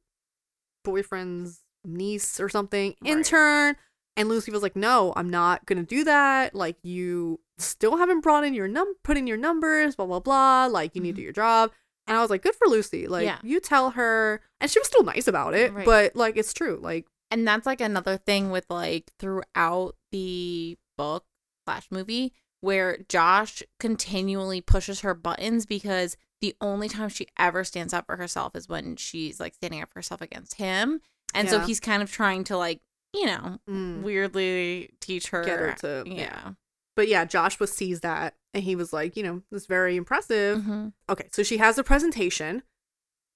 [0.84, 3.10] boyfriend's niece or something Right.
[3.12, 3.76] intern.
[4.18, 6.54] And Lucy was like, "No, I'm not gonna do that.
[6.54, 10.66] Like, you still haven't brought in your num, put in your numbers, blah blah blah.
[10.66, 11.24] Like, you need to do mm-hmm.
[11.24, 11.72] your job."
[12.06, 13.06] And I was like, "Good for Lucy.
[13.06, 13.38] Like, Yeah.
[13.42, 15.86] you tell her." And she was still nice about it, Right.
[15.86, 16.78] but like, it's true.
[16.82, 21.24] Like, and that's like another thing with like throughout the book
[21.64, 27.92] slash movie where Josh continually pushes her buttons because the only time she ever stands
[27.92, 31.00] up for herself is when she's like standing up for herself against him.
[31.34, 32.80] And so he's kind of trying to like,
[33.14, 35.44] you know, mm, weirdly teach her.
[35.44, 36.52] get her to yeah.
[36.96, 40.58] But yeah, Joshua sees that, and he was like, you know, this is very impressive.
[40.58, 40.92] Mhm.
[41.08, 42.62] Okay, so she has a presentation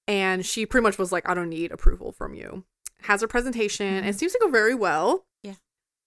[0.07, 2.65] and she pretty much was like, I don't need approval from you.
[3.03, 5.25] Has her presentation and it seems to go very well.
[5.43, 5.53] Yeah.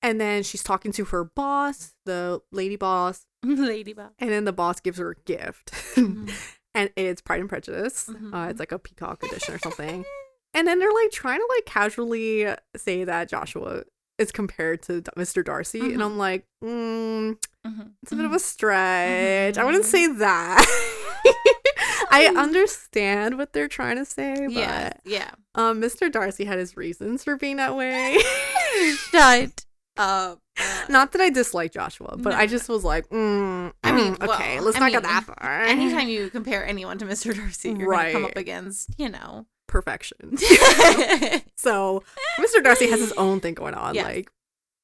[0.03, 4.11] And then she's talking to her boss, the lady boss, Ladybug.
[4.19, 5.73] and then the boss gives her a gift.
[5.95, 6.31] Mhm.
[6.75, 8.09] and it's Pride and Prejudice.
[8.09, 8.51] Uh, Mhm.
[8.51, 10.05] it's like a peacock edition or something.
[10.57, 12.47] And then they're like trying to like casually
[12.77, 13.83] say that Joshua
[14.19, 15.45] is compared to Mr.
[15.45, 15.79] Darcy.
[15.81, 16.05] And Mhm.
[16.05, 17.37] I'm like, mm,
[17.67, 17.91] Mhm.
[18.03, 19.59] it's a bit of a stretch.
[19.59, 20.65] I wouldn't say that.
[22.11, 24.93] I understand what they're trying to say, but yeah.
[25.05, 25.31] Yeah.
[25.55, 26.11] um, Mr.
[26.11, 28.17] Darcy had his reasons for being that way.
[29.11, 29.67] Shut
[29.99, 30.41] up.
[30.89, 34.29] Not that I dislike Joshua, but No, I just was like, mm, I mean, mm,
[34.29, 35.63] okay, well, let's I not get mean, that far.
[35.65, 37.35] Anytime you compare anyone to Mr.
[37.37, 39.47] Darcy, you're gonna come up against, you know.
[39.67, 40.37] Perfection.
[41.59, 42.05] So
[42.39, 42.63] Mr.
[42.63, 43.95] Darcy has his own thing going on.
[43.95, 44.05] Yes.
[44.05, 44.31] Like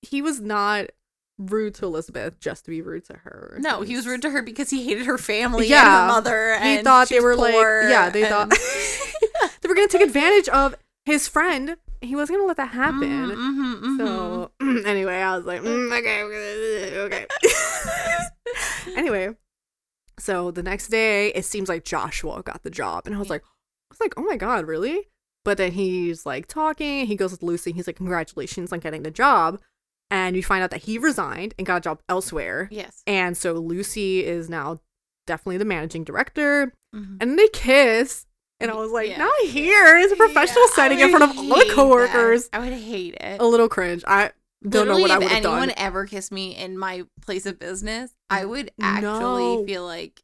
[0.01, 0.87] he was not
[1.39, 3.57] rude to Elizabeth just to be rude to her.
[3.61, 6.03] no, he was rude to her because he hated her family and Yeah.
[6.03, 6.59] her mother.
[6.61, 8.51] He and thought they were like, yeah, they and- thought
[9.61, 10.75] they were gonna take advantage of
[11.05, 11.77] his friend.
[12.01, 13.01] He wasn't gonna let that happen.
[13.09, 13.97] Mhm, mhm, mhm.
[13.99, 14.51] So
[14.87, 17.27] anyway, I was like, mm, okay, okay.
[18.97, 19.37] anyway,
[20.19, 23.43] so the next day, it seems like Joshua got the job, and I was like,
[23.93, 25.09] was like, oh my god, really?
[25.45, 27.07] But then he's like talking.
[27.07, 27.73] He goes with Lucy.
[27.73, 29.61] He's like, congratulations on getting the job,
[30.11, 32.69] and you find out that he resigned and got a job elsewhere.
[32.71, 33.03] yes.
[33.07, 34.79] And so Lucy is now
[35.27, 37.19] definitely the managing director, Mhm.
[37.21, 38.27] and they kiss.
[38.61, 39.19] And I was like, Yeah.
[39.19, 39.97] not here.
[39.99, 41.75] It's a professional Yeah, setting in front of all the hate that.
[41.75, 42.49] coworkers.
[42.53, 43.41] I would hate it.
[43.41, 44.05] A little cringe.
[44.07, 44.31] I
[44.69, 48.13] don't know what I would have anyone ever kissed me in my place of business,
[48.31, 48.87] I would No.
[48.87, 50.23] actually feel like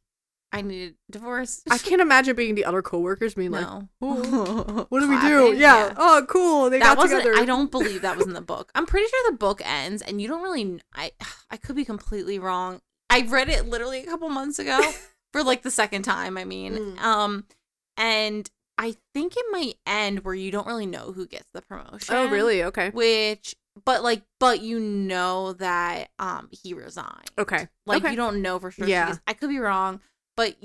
[0.51, 1.61] I needed divorce.
[1.69, 3.87] I can't imagine being the other coworkers being like, "Oh,
[4.89, 5.39] what do we do?
[5.39, 5.93] Clapping, Yeah.
[5.95, 6.69] Oh, cool.
[6.71, 7.35] They that got together.
[7.35, 8.71] I don't believe that was in the book.
[8.73, 10.81] I'm pretty sure the book ends, and you don't really.
[10.93, 11.11] I
[11.51, 12.81] I could be completely wrong.
[13.11, 14.79] I read it literally a couple months ago
[15.33, 16.37] for like the second time.
[16.37, 16.99] I mean, Mm.
[16.99, 17.43] um,
[17.97, 22.15] and I think it might end where you don't really know who gets the promotion.
[22.15, 22.63] Oh, really?
[22.63, 22.89] Okay.
[22.91, 27.29] Which, but like, but you know that um he resigned.
[27.37, 27.67] Okay.
[27.85, 28.11] Like okay.
[28.11, 28.87] you don't know for sure.
[28.87, 29.17] Yeah.
[29.27, 29.99] I could be wrong,
[30.39, 30.55] but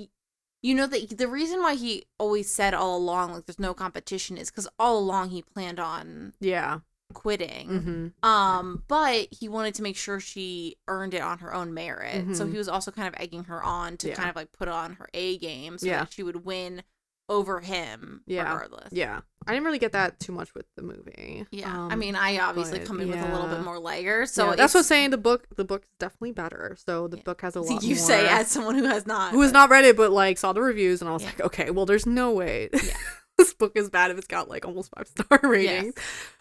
[0.62, 4.38] you know that the reason why he always said all along like there's no competition
[4.38, 6.78] is because all along he planned on Yeah.
[7.12, 7.68] quitting.
[7.68, 8.28] Mm-hmm.
[8.28, 12.36] Um, but he wanted to make sure she earned it on her own merit.
[12.36, 12.52] So Mhm.
[12.52, 14.14] he was also kind of egging her on to Yeah.
[14.14, 16.00] kind of like put on her A game so Yeah.
[16.04, 16.82] that she would win
[17.28, 18.42] over him Yeah.
[18.52, 18.92] regardless.
[18.92, 19.20] Yeah.
[19.46, 21.46] I didn't really get that too much with the movie.
[21.50, 21.88] Yeah.
[21.88, 24.30] I Um, mean, I obviously but come in with a little bit more layers.
[24.30, 25.10] So yeah, that's what I'm saying.
[25.10, 26.76] The book, the book is definitely better.
[26.86, 27.22] So the Yeah.
[27.22, 27.82] book has a lot.
[27.82, 30.10] you more, say as someone who has not who has but- not read it, but
[30.12, 31.28] like saw the reviews, and I was Yeah.
[31.28, 32.80] like, okay, well, there's no way Yeah.
[33.38, 35.94] this book is bad if it's got like almost five star ratings.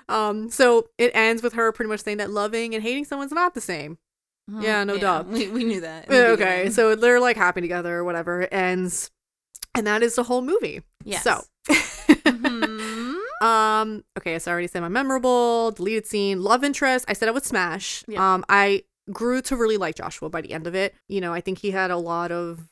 [0.10, 3.54] Um, so it ends with her pretty much saying that loving and hating someone's not
[3.54, 3.98] the same.
[4.52, 4.62] Mhm.
[4.64, 5.28] Yeah, no doubt.
[5.28, 6.08] We, we knew that.
[6.12, 8.42] Yeah, okay, so they're like happy together, or whatever.
[8.42, 9.10] It ends,
[9.76, 10.82] and that is the whole movie.
[11.04, 11.24] yes.
[11.24, 13.16] So, Mhm.
[13.42, 17.06] um, okay, so I already said my memorable deleted scene, love interest.
[17.08, 18.04] I said I would smash.
[18.16, 20.96] Um, I grew to really like Joshua by the end of it.
[21.08, 22.70] You know, I think he had a lot of,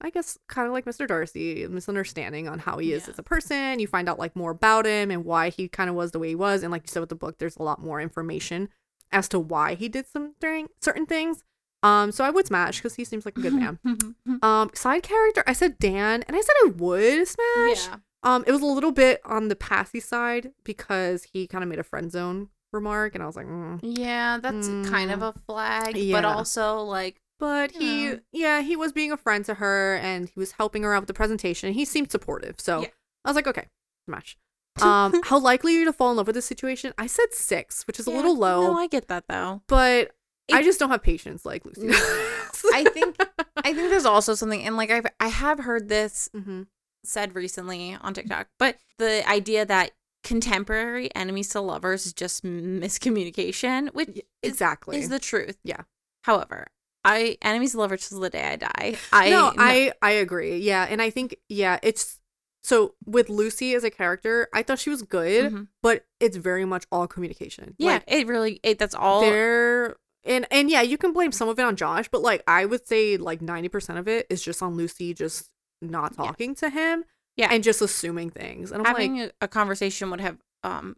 [0.00, 1.06] I guess, kind of like Mr.
[1.06, 3.10] Darcy, misunderstanding on how he is Yeah.
[3.12, 3.78] as a person.
[3.78, 6.28] You find out like more about him and why he kind of was the way
[6.28, 8.68] he was, and like you said with the book, there's a lot more information
[9.12, 10.34] as to why he did some
[10.80, 11.42] certain things.
[11.82, 13.78] Um, so I would smash because he seems like a good man.
[14.42, 17.86] Um, side character, I said Dan, and I said I would smash.
[17.88, 17.96] yeah.
[18.22, 21.78] Um, it was a little bit on the passy side because he kind of made
[21.78, 23.78] a friend zone remark, and I was like, mm.
[23.82, 25.28] Yeah, that's kind of Mm.
[25.28, 28.16] a flag, but also like but he, Yeah.
[28.32, 31.08] yeah, he was being a friend to her, and he was helping her out with
[31.08, 31.72] the presentation.
[31.72, 32.88] He seemed supportive, so Yeah.
[33.24, 33.66] I was like, okay,
[34.06, 34.36] smash.
[34.82, 36.92] Um, how likely are you to fall in love with this situation?
[36.98, 39.62] I said six, which is a little low, No, I get that though.
[39.66, 40.12] but
[40.52, 41.82] I just don't have patience like Lucy.
[41.86, 42.70] No, no, no.
[42.72, 43.16] I think
[43.58, 46.62] I think there's also something, and like I've I have heard this hmm
[47.04, 49.92] said recently on TikTok, but the idea that
[50.22, 54.98] contemporary enemies to lovers is just miscommunication, which is, exactly.
[54.98, 55.56] is the truth.
[55.64, 55.82] Yeah.
[56.24, 56.66] However,
[57.04, 58.96] I enemies to lovers till the day I die.
[59.12, 60.58] I no, I I agree.
[60.58, 62.18] Yeah, and I think yeah, it's
[62.62, 65.68] so with Lucy as a character, I thought she was good, Mhm.
[65.82, 67.74] but it's very much all communication.
[67.78, 69.22] Yeah, Like, it really it, that's all.
[69.22, 72.64] there and and yeah, you can blame some of it on Josh, but like I
[72.66, 75.50] would say like 90% of it is just on Lucy just
[75.82, 76.26] not Yeah.
[76.26, 77.04] talking to him
[77.36, 77.48] Yeah.
[77.50, 78.70] and just assuming things.
[78.72, 80.96] And I'm Having like a, a conversation would have um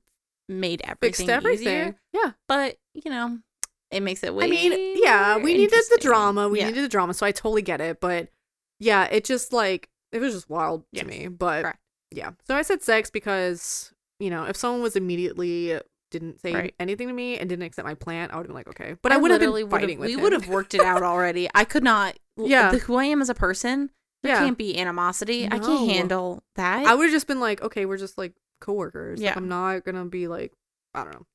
[0.48, 1.66] made everything fixed everything.
[1.68, 1.96] easier.
[2.12, 2.32] Yeah.
[2.48, 3.38] But you know,
[3.90, 4.44] it makes it way.
[4.44, 6.48] I mean, yeah, we needed the drama.
[6.48, 6.66] We Yeah.
[6.68, 8.28] needed the drama, so I totally get it, but
[8.80, 11.28] yeah, it just like it was just wild Yes, to me.
[11.28, 11.78] But correct.
[12.10, 12.32] yeah.
[12.46, 15.78] So I said sex because, you know, if someone was immediately
[16.12, 16.74] didn't say Right.
[16.78, 18.94] anything to me and didn't accept my plant, I would have been like, okay.
[19.02, 21.48] But I, would have been fighting with We would have worked it out already.
[21.54, 22.16] I could not.
[22.36, 22.70] Yeah.
[22.70, 23.90] the, who I am as a person,
[24.22, 24.44] there Yeah.
[24.44, 25.46] can't be animosity.
[25.46, 26.86] I can't handle that.
[26.86, 29.18] I would have just been like, okay, we're just like coworkers.
[29.20, 29.34] Like, Yeah.
[29.36, 30.52] I'm not gonna be like,
[30.94, 31.26] I don't know.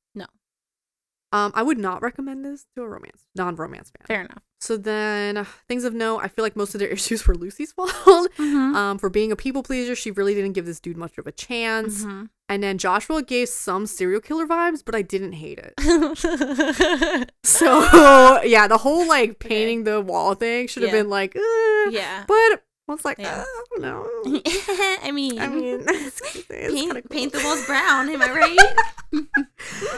[1.34, 4.06] Um, I would not recommend this to a romance, non-romance fan.
[4.08, 4.44] Fair enough.
[4.62, 6.20] So then, things of note.
[6.24, 7.92] I feel like most of their issues were Lucy's fault.
[8.38, 8.76] Mhm.
[8.76, 11.32] um, for being a people pleaser, she really didn't give this dude much of a
[11.34, 12.04] chance.
[12.06, 12.30] Mhm.
[12.50, 15.74] And then Joshua gave some serial killer vibes, but I didn't hate it.
[17.44, 21.00] So yeah, the whole like painting the wall thing should have Yeah.
[21.02, 21.90] been like, eh.
[21.90, 22.24] yeah.
[22.28, 23.44] but I was like, Yeah.
[23.46, 24.42] I don't know.
[25.04, 27.02] I mean, I mean, it's, it's kinda paint, cool.
[27.10, 28.10] paint the walls brown.
[28.10, 29.26] Am I right?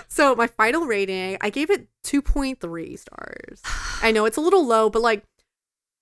[0.08, 3.62] So my final rating, I gave it 2.3 stars.
[4.02, 5.24] I know it's a little low, but like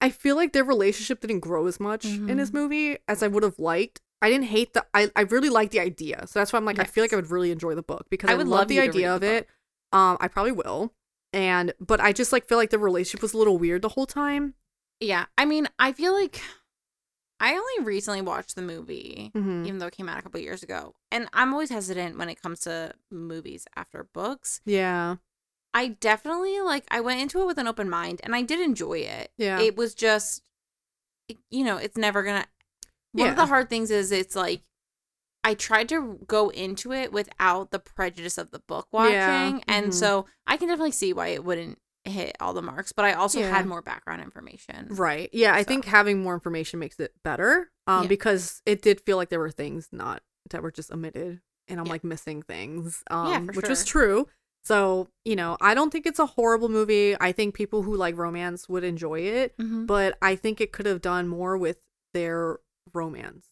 [0.01, 2.53] I feel like their relationship didn't grow as much in this Mhm.
[2.53, 4.01] movie as I would have liked.
[4.21, 6.25] I didn't hate the I, I really liked the idea.
[6.27, 8.29] So that's why I'm like I feel like I would really enjoy the book because
[8.29, 9.47] I, I would love love the idea of the it.
[9.91, 10.93] Um I probably will.
[11.33, 14.05] And but I just like feel like the relationship was a little weird the whole
[14.07, 14.53] time.
[14.99, 15.25] yeah.
[15.38, 16.41] I mean, I feel like
[17.39, 19.65] I only recently watched the movie, Mhm.
[19.67, 22.41] even though it came out a couple years ago, and I'm always hesitant when it
[22.41, 24.61] comes to movies after books.
[24.65, 25.17] Yeah.
[25.73, 26.85] I definitely like.
[26.89, 29.31] I went into it with an open mind, and I did enjoy it.
[29.38, 29.59] Yeah.
[29.59, 30.41] It was just,
[31.51, 32.47] you know, it's never gonna.
[33.11, 33.35] One of Yeah.
[33.35, 34.63] the hard things is it's like.
[35.43, 39.13] I tried to go into it without the prejudice of the book watching.
[39.13, 39.93] Yeah, And mhm.
[39.93, 41.79] so I can definitely see why it wouldn't
[42.09, 43.49] hit all the marks, but I also Yeah.
[43.49, 44.87] had more background information.
[44.91, 45.29] Right.
[45.33, 47.71] Yeah, I think having more information makes it better.
[47.87, 48.07] Um, Yeah.
[48.09, 51.85] because it did feel like there were things not that were just omitted, and I'm
[51.85, 51.91] Yeah.
[51.91, 53.03] like missing things.
[53.09, 54.27] Um, which was true.
[54.63, 57.15] So you know, I don't think it's a horrible movie.
[57.19, 59.85] I think people who like romance would enjoy it, Mm-hmm.
[59.85, 61.77] but I think it could have done more with
[62.13, 62.57] their
[62.93, 63.45] romance.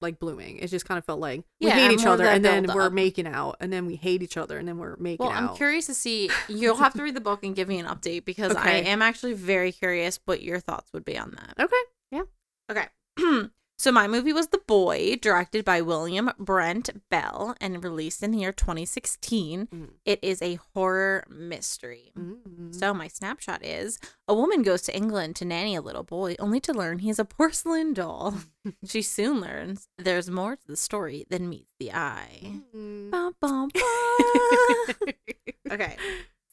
[0.00, 2.66] Like blooming, it just kind of felt like we Yeah, hate each other, and then
[2.74, 2.92] we're up.
[2.92, 5.50] making out, and then we hate each other, and then we're making Well, out.
[5.52, 6.30] I'm curious to see.
[6.48, 9.32] You'll have to read the book and give me an update because I am actually
[9.32, 11.64] very curious what your thoughts would be on that.
[11.64, 11.76] Okay.
[12.10, 12.22] Yeah.
[12.70, 12.86] Okay.
[13.76, 18.38] so my movie was The Boy, directed by William Brent Bell and released in the
[18.38, 19.66] year 2016.
[19.66, 19.88] Mm.
[20.04, 22.12] It is a horror mystery.
[22.16, 22.74] Mm.
[22.74, 23.98] So my snapshot is
[24.28, 27.18] a woman goes to England to nanny a little boy only to learn he is
[27.18, 28.34] a porcelain doll.
[28.86, 32.60] she soon learns there's more to the story than meets the eye.
[32.74, 33.10] Mm.
[33.10, 35.14] Bum, bum, bum.
[35.70, 35.96] okay.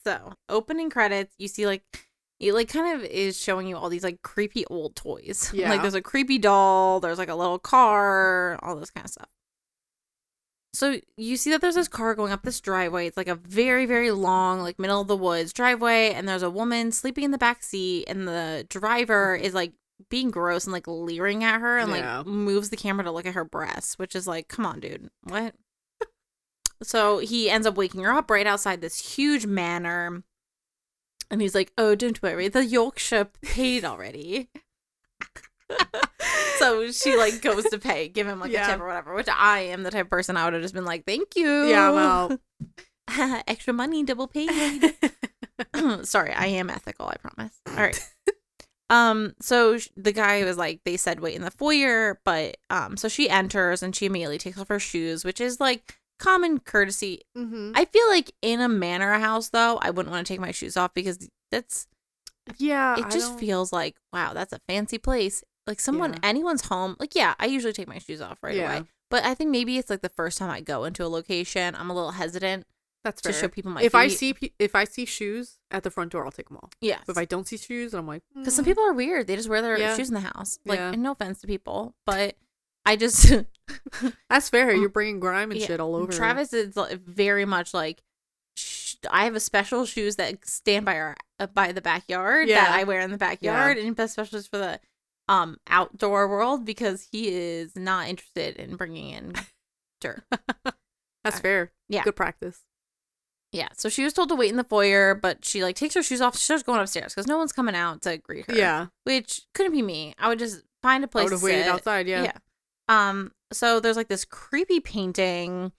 [0.03, 1.83] So, opening credits, you see like
[2.41, 5.51] it like kind of is showing you all these like creepy old toys.
[5.53, 5.69] Yeah.
[5.69, 9.29] Like there's a creepy doll, there's like a little car, all this kind of stuff.
[10.73, 13.05] So you see that there's this car going up this driveway.
[13.07, 16.49] It's like a very, very long, like middle of the woods driveway, and there's a
[16.49, 19.73] woman sleeping in the back seat, and the driver is like
[20.09, 22.17] being gross and like leering at her and Yeah.
[22.19, 25.09] like moves the camera to look at her breasts, which is like, come on, dude.
[25.23, 25.53] What?
[26.83, 30.23] So he ends up waking her up right outside this huge manor.
[31.31, 34.49] And he's like, Oh, don't worry, the Heelshire paid already.
[36.57, 38.67] so she like goes to pay, give him like Yeah.
[38.67, 40.73] a tip or whatever, which I am the type of person I would have just
[40.73, 41.63] been like, Thank you.
[41.67, 42.39] Yeah, I'm.
[43.47, 44.49] Extra money, double paid.
[46.03, 47.53] Sorry, I am ethical, I promise.
[47.69, 48.13] All right.
[48.89, 52.97] Um, so sh- the guy was like, they said wait in the foyer, but um,
[52.97, 57.21] so she enters and she immediately takes off her shoes, which is like common courtesy.
[57.35, 60.51] hmm I feel like in a manor house though, I wouldn't want to take my
[60.51, 61.87] shoes off because that's
[62.57, 65.43] Yeah, it I just don't- feels like wow, that's a fancy place.
[65.67, 66.19] Like someone, Yeah.
[66.23, 66.95] anyone's home.
[66.99, 68.77] Like yeah, I usually take my shoes off right Yeah.
[68.77, 71.75] away, but I think maybe it's like the first time I go into a location,
[71.75, 72.65] I'm a little hesitant
[73.03, 73.97] that's to show people my if feet.
[73.97, 76.69] I see if I see shoes at the front door, I'll take them all.
[76.81, 76.99] Yeah.
[77.05, 78.67] But if I don't see shoes, I'm like, because some mm.
[78.69, 79.25] people are weird.
[79.27, 79.95] They just wear their Yeah.
[79.97, 80.59] shoes in the house.
[80.65, 80.91] Like, Yeah.
[80.93, 82.35] and no offense to people, but
[82.85, 83.31] I just
[84.29, 84.73] that's fair.
[84.73, 86.11] You're bringing grime and Yeah, shit all over.
[86.11, 86.75] Travis is
[87.05, 88.01] very much like
[88.55, 92.71] sh- I have a special shoes that stand by our uh, by the backyard that
[92.71, 94.79] I wear in the backyard, and he has special shoes for the
[95.29, 99.33] um outdoor world because he is not interested in bringing in
[100.01, 100.23] dirt.
[101.23, 101.71] That's fair.
[101.87, 102.03] Yeah.
[102.03, 102.61] good practice.
[103.51, 106.01] yeah, so she was told to wait in the foyer, but she like takes her
[106.01, 106.35] shoes off.
[106.37, 108.55] She starts going upstairs because no one's coming out to greet her.
[108.57, 110.15] Yeah, which couldn't be me.
[110.17, 112.07] I would just find a place I would to have waited outside.
[112.07, 112.31] Yeah, Yeah.
[112.91, 115.71] Um, so there's like this creepy painting.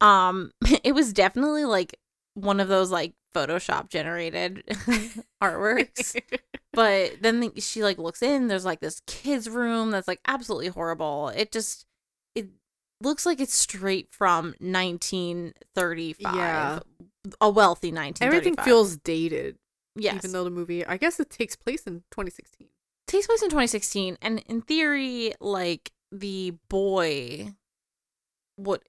[0.00, 0.52] Um,
[0.84, 1.98] it was definitely like
[2.34, 4.62] one of those like Photoshop generated
[5.42, 6.20] artworks.
[6.72, 8.46] But then the- she like looks in.
[8.48, 11.28] There's like this kids' room that's like absolutely horrible.
[11.28, 11.86] It just
[12.34, 12.48] it
[13.02, 16.34] looks like it's straight from 1935.
[16.34, 16.78] Yeah.
[17.40, 18.26] a wealthy 1935.
[18.26, 19.56] Everything feels dated,
[19.96, 20.16] yes.
[20.16, 22.68] even though the movie, I guess it takes place in 2016.
[23.06, 27.52] takes place in 2016 and in theory like the boy
[28.56, 28.82] what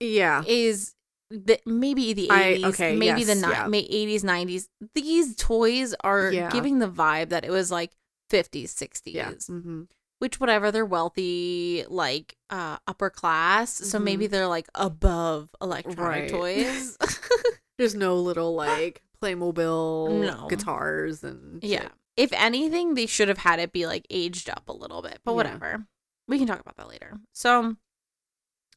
[0.00, 0.42] Yeah.
[0.46, 0.94] is
[1.30, 3.66] the maybe the I- 80s okay, maybe the yes, ni- yeah.
[3.66, 6.50] may 80s 90s these toys are Yeah.
[6.50, 7.92] giving the vibe that it was like
[8.30, 9.32] 50s 60s Yeah.
[9.46, 9.82] hmm
[10.18, 16.36] which whatever they're wealthy like uh upper class so maybe they're like above electronic Mm-hmm.
[16.40, 16.64] Right.
[16.64, 16.96] toys
[17.78, 20.46] There's no little like Playmobil No.
[20.48, 24.72] guitars and yeah if anything they should have had it be like aged up a
[24.72, 25.86] little bit but whatever
[26.28, 27.18] we can talk about that later.
[27.32, 27.76] So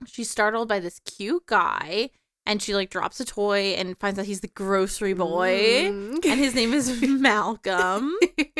[0.05, 2.09] she's startled by this cute guy
[2.45, 5.59] and she like drops a toy and finds out he's the grocery boy.
[5.89, 6.25] Mm.
[6.25, 8.15] and his name is malcolm.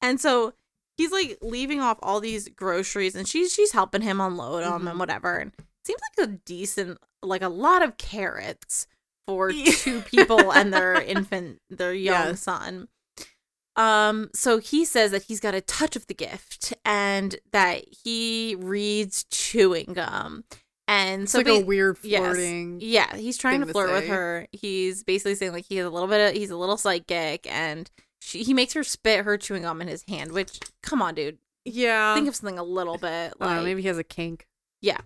[0.00, 0.54] And so
[0.96, 4.90] he's like leaving off all these groceries and she's she's helping him unload them Mhm.
[4.90, 5.36] and whatever.
[5.38, 8.86] And it seems like a decent like a lot of carrots
[9.26, 12.86] for two people and their infant their young son
[13.78, 18.54] um so he says that he's got a touch of the gift and that he
[18.58, 20.44] reads chewing gum
[20.86, 22.20] and It's so like ba- a weird yes.
[22.20, 22.78] flirting.
[22.82, 24.46] yeah, he's trying to to flirt with her.
[24.52, 27.90] He's basically saying like he has a little bit of he's a little psychic and
[28.20, 31.38] she, he makes her spit her chewing gum in his hand, which come on, dude.
[31.64, 32.14] Yeah.
[32.14, 34.46] Think of something a little bit like maybe he has a kink.
[34.82, 34.98] Yeah.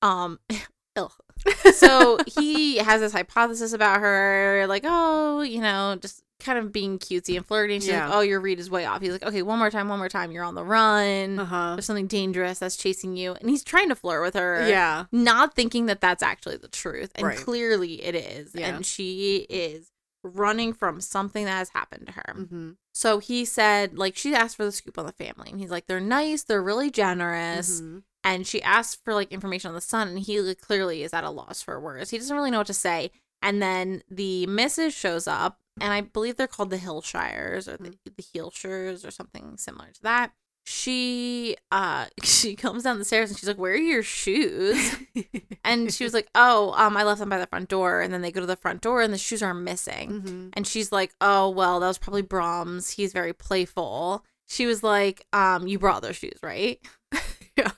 [0.00, 0.38] Um
[1.74, 6.98] so he has this hypothesis about her, like, oh, you know, just kind of being
[6.98, 7.74] cutesy and flirty.
[7.80, 8.06] She's Yeah.
[8.08, 9.00] like, oh, your read is way off.
[9.00, 10.30] He's like, okay, one more time, one more time.
[10.32, 11.38] You're on the run.
[11.38, 11.74] Uh huh.
[11.76, 13.32] There's something dangerous that's chasing you.
[13.40, 14.68] And he's trying to flirt with her.
[14.68, 15.04] Yeah.
[15.12, 17.38] not thinking that that's actually the truth and Right.
[17.38, 18.68] clearly it is Yeah.
[18.76, 19.90] and she is
[20.22, 22.70] running from something that has happened to her Mm-hmm.
[22.92, 25.86] so he said like she asked for the scoop on the family and he's like
[25.86, 28.02] they're nice they're really generous Mhm.
[28.24, 31.22] and she asked for like information on the son and he like, clearly is at
[31.22, 34.92] a loss for words he doesn't really know what to say and then the missus
[34.92, 39.56] shows up and i believe they're called the hillshires or the, the heelshires or something
[39.56, 40.32] similar to that
[40.64, 44.96] she uh she comes down the stairs and she's like where are your shoes
[45.64, 48.20] and she was like, "Oh, um, I left them by the front door." And then
[48.22, 50.22] they go to the front door, and the shoes are missing.
[50.22, 50.50] Mhm.
[50.52, 52.90] And she's like, "Oh, well, that was probably Brahms.
[52.90, 56.80] He's very playful." She was like, "Um, you brought those shoes, right?"
[57.56, 57.70] yeah.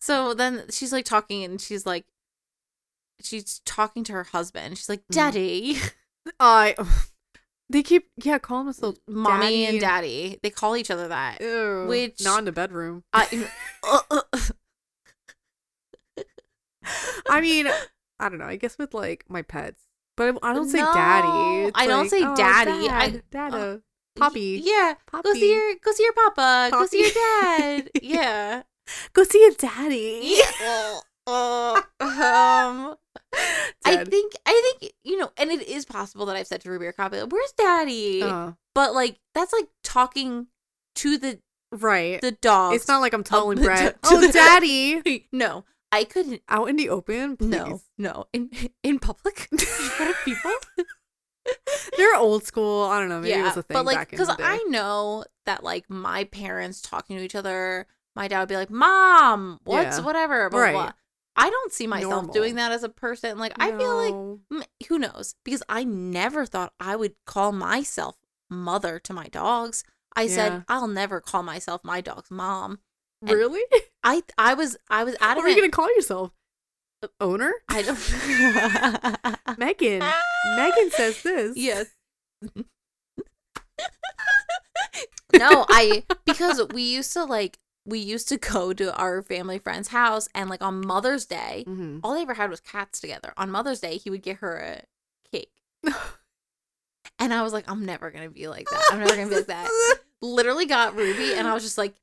[0.00, 2.04] So then she's like talking, and she's like,
[3.22, 4.78] she's talking to her husband.
[4.78, 5.14] She's like, Mhm.
[5.14, 5.78] "Daddy,
[6.38, 6.74] I.
[7.70, 10.30] They keep yeah calling themselves mommy, and daddy.
[10.30, 11.40] daddy." They call each other that.
[11.40, 13.04] Ew, Which- not in the bedroom.
[13.12, 13.48] I,
[13.84, 14.40] uh, uh,
[17.28, 17.68] I mean,
[18.18, 18.46] I don't know.
[18.46, 19.82] I guess with like my pets,
[20.16, 21.66] but I don't say No, daddy.
[21.68, 22.88] It's I don't like, say "Oh, daddy.
[22.88, 23.76] I- Dad, dada, uh,
[24.18, 24.94] poppy, yeah.
[25.06, 25.22] poppy.
[25.28, 26.68] Go see your go see your papa.
[26.72, 27.90] Go see your dad.
[28.02, 28.62] Yeah.
[29.12, 30.20] Go see your daddy.
[30.60, 30.98] Yeah.
[31.26, 32.96] Uh, um,
[33.84, 36.86] I think I think you know, and it is possible that I've said to Ruby
[36.86, 40.46] or Copy, "Where's Daddy?" Uh, but like that's like talking
[40.96, 41.40] to the
[41.72, 42.20] right.
[42.20, 42.74] the dog.
[42.74, 46.42] It's not like I'm telling the- Brett, oh, the- daddy, no, I couldn't.
[46.48, 47.36] out in the open.
[47.36, 47.48] Please.
[47.50, 48.50] No, no, in
[48.82, 50.50] in public, in front of people.
[51.96, 52.84] they're old school.
[52.84, 53.20] I don't know.
[53.20, 54.34] Maybe it was a thing but like back in the day.
[54.44, 58.70] I know that like my parents talking to each other, my dad would be like,
[58.70, 60.04] "Mom, what's Yeah.
[60.04, 60.72] whatever." Blah, Right.
[60.72, 60.92] blah.
[61.40, 62.32] I don't see myself Normal.
[62.34, 63.38] doing that as a person.
[63.38, 68.16] Like I feel like who knows because i never thought i would call myself
[68.50, 69.84] mother to my dogs
[70.16, 70.28] i Yeah.
[70.34, 72.80] said i'll never call myself my dog's mom
[73.22, 73.62] and- really.
[74.02, 76.32] i i was i was What are you gonna call yourself?
[77.02, 77.52] Uh, owner?
[77.68, 77.98] i don't
[79.58, 80.02] Megan.
[80.56, 81.56] Megan says this.
[81.56, 81.86] yes
[85.34, 89.88] no i because we used to like we used to go to our family friend's
[89.88, 93.50] house and like on mother's day hmm all they ever had was cats together on
[93.50, 94.82] mother's day he would get her a
[95.32, 95.52] cake
[97.18, 99.46] and i was like i'm never gonna be like that i'm never gonna be like
[99.46, 99.68] that
[100.22, 101.94] literally got Ruby, and I was just like,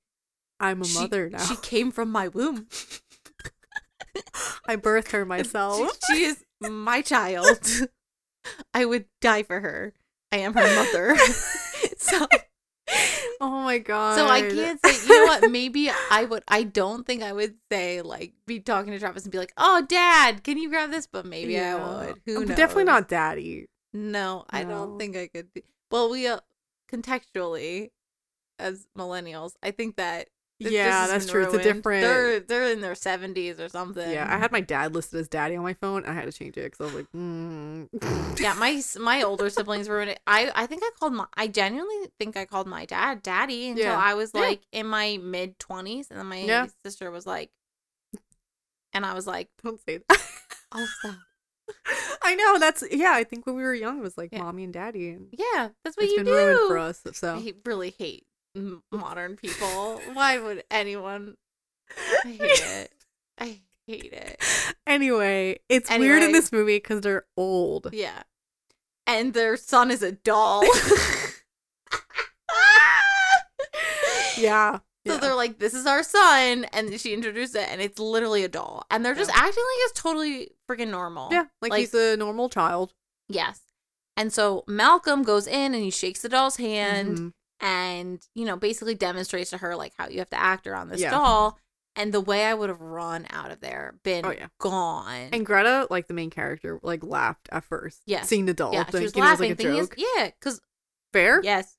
[0.60, 1.38] I'm a she- mother now.
[1.38, 2.68] She came from my womb.
[4.68, 6.00] I birthed her myself.
[6.08, 7.60] she is my child.
[8.74, 9.94] I would die for her.
[10.32, 11.16] I am her mother.
[11.98, 12.28] so,
[13.78, 14.16] my god.
[14.16, 15.08] so I can't say.
[15.08, 15.52] You know what?
[15.52, 16.44] Maybe I would.
[16.48, 19.86] I don't think I would say like be talking to Travis and be like, "Oh,
[19.88, 22.22] Dad, can you grab this?" But maybe I would.
[22.26, 22.58] Who But knows?
[22.58, 23.68] Definitely not daddy.
[23.94, 25.54] No, I don't think I could.
[25.54, 25.64] Be.
[25.90, 26.40] Well, we uh,
[26.92, 27.92] contextually,
[28.60, 31.44] as millennials, I think that Yeah, has that's true.
[31.44, 34.10] It's a different- They're they're in their seventies or something.
[34.10, 36.04] Yeah, I had my dad listed as daddy on my phone.
[36.06, 38.40] I had to change it because I was like, mm.
[38.40, 40.20] yeah, my my older siblings ruined it.
[40.26, 43.86] I I think I called my I genuinely think I called my dad daddy until
[43.86, 43.98] Yeah.
[44.00, 44.42] I was Yeah.
[44.42, 46.68] like in my mid twenties, and then my Yeah.
[46.84, 47.52] sister was like,
[48.94, 50.20] and I was like, don't say that.
[51.00, 51.16] stop.
[52.24, 53.12] I know that's yeah.
[53.14, 54.40] I think when we were young, it was like Yeah.
[54.44, 56.66] mommy and daddy, and Yeah, that's what it's you been do.
[56.68, 57.02] for us.
[57.14, 58.26] So I really hate
[58.92, 60.02] modern people.
[60.14, 61.36] Why would anyone?
[62.26, 62.92] I hate it.
[63.38, 64.42] I hate it.
[64.86, 67.90] anyway, it's weird in this movie because they're old.
[67.94, 68.24] Yeah,
[69.06, 70.64] and their son is a doll.
[74.38, 74.78] Yeah,
[75.08, 75.18] So yeah.
[75.20, 78.86] they're like, "This is our son," and she introduced it, and it's literally a doll,
[78.92, 79.38] and they're just Yeah.
[79.40, 81.30] acting like it's totally freaking normal.
[81.32, 82.94] yeah, like, like- he's a normal child.
[83.28, 83.62] Yes.
[84.16, 87.34] And so Malcolm goes in and he shakes the doll's hand Mhm.
[87.60, 91.02] And you know basically demonstrates to her like how you have to act around this
[91.02, 91.12] Yeah.
[91.12, 91.58] doll.
[92.00, 94.50] And the way I would have run out of there, been Oh, yeah.
[94.60, 95.30] gone.
[95.34, 98.04] And Greta, like the main character, like laughed at first.
[98.06, 98.28] Yes.
[98.28, 99.94] seeing the doll, yeah, she thinking was it was like a joke.
[99.98, 100.62] it's- yeah, because
[101.12, 101.42] Fair.
[101.44, 101.76] yes,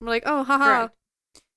[0.00, 0.64] I'm like, oh, haha.
[0.88, 0.96] Correct.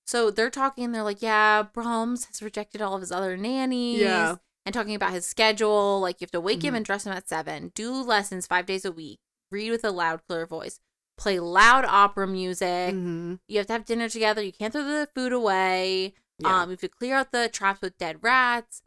[0.07, 3.99] So they're talking, and they're like, yeah, Brahms has rejected all of his other nannies.
[3.99, 4.35] Yeah.
[4.65, 5.99] And talking about his schedule.
[5.99, 6.77] Like, you have to wake him Mhm.
[6.77, 9.19] and dress him at seven, do lessons five days a week,
[9.51, 10.79] read with a loud, clear voice,
[11.17, 12.93] play loud opera music.
[12.93, 14.41] hmm You have to have dinner together.
[14.41, 16.13] You can't throw the food away.
[16.39, 16.61] Yeah.
[16.61, 18.81] Um, you have to clear out the traps with dead rats.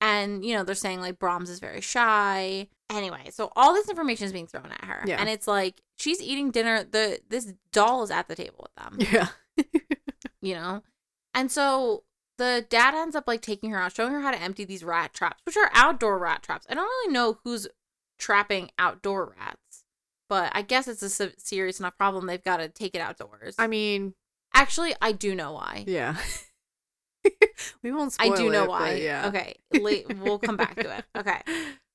[0.00, 2.68] And, you know, they're saying like Brahms is very shy.
[2.90, 5.02] Anyway, so all this information is being thrown at her.
[5.06, 5.16] Yeah.
[5.18, 6.84] And it's like she's eating dinner.
[6.84, 9.28] The this doll is at the table with them yeah.
[10.40, 10.82] you know?
[11.34, 12.04] And so
[12.38, 15.12] the dad ends up like taking her out, showing her how to empty these rat
[15.12, 16.66] traps, which are outdoor rat traps.
[16.68, 17.66] I don't really know who's
[18.18, 19.60] trapping outdoor rats,
[20.28, 22.26] but I guess it's a serious enough problem.
[22.26, 23.54] They've got to take it outdoors.
[23.58, 24.14] I mean,
[24.54, 25.84] Actually, I do know why.
[25.86, 26.16] yeah.
[27.82, 28.94] we won't I do know it, why.
[28.94, 29.26] yeah.
[29.28, 29.56] Okay.
[29.72, 31.04] Late, we'll come back to it.
[31.16, 31.40] Okay.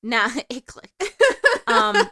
[0.03, 1.03] Now it clicked.
[1.67, 2.09] Um,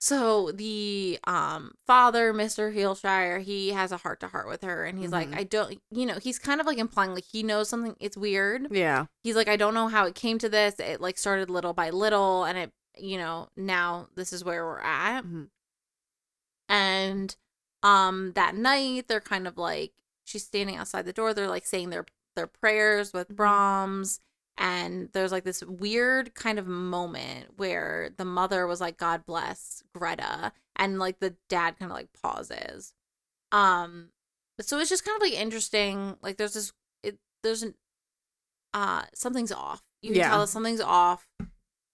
[0.00, 2.72] So the um father, Mr.
[2.72, 5.38] Heelshire, he has a heart to heart with her and he's like, Mhm.
[5.38, 8.68] I don't you know, he's kind of like implying like he knows something it's weird.
[8.70, 9.06] yeah.
[9.24, 10.78] He's like, I don't know how it came to this.
[10.78, 12.70] It like started little by little and it
[13.00, 15.22] you know, now this is where we're at.
[15.24, 15.48] Mhm.
[16.68, 17.34] And
[17.82, 19.92] um that night they're kind of like
[20.24, 23.36] she's standing outside the door, they're like saying their their prayers with Mhm.
[23.36, 24.20] Brahms
[24.56, 29.82] and there's like this weird kind of moment where the mother was like god bless
[29.94, 32.92] greta and like the dad kind of like pauses
[33.52, 34.10] um
[34.60, 36.72] so it's just kind of like interesting like there's this
[37.04, 37.74] it there's an
[38.74, 40.28] uh something's off you can Yeah.
[40.30, 41.28] tell that something's off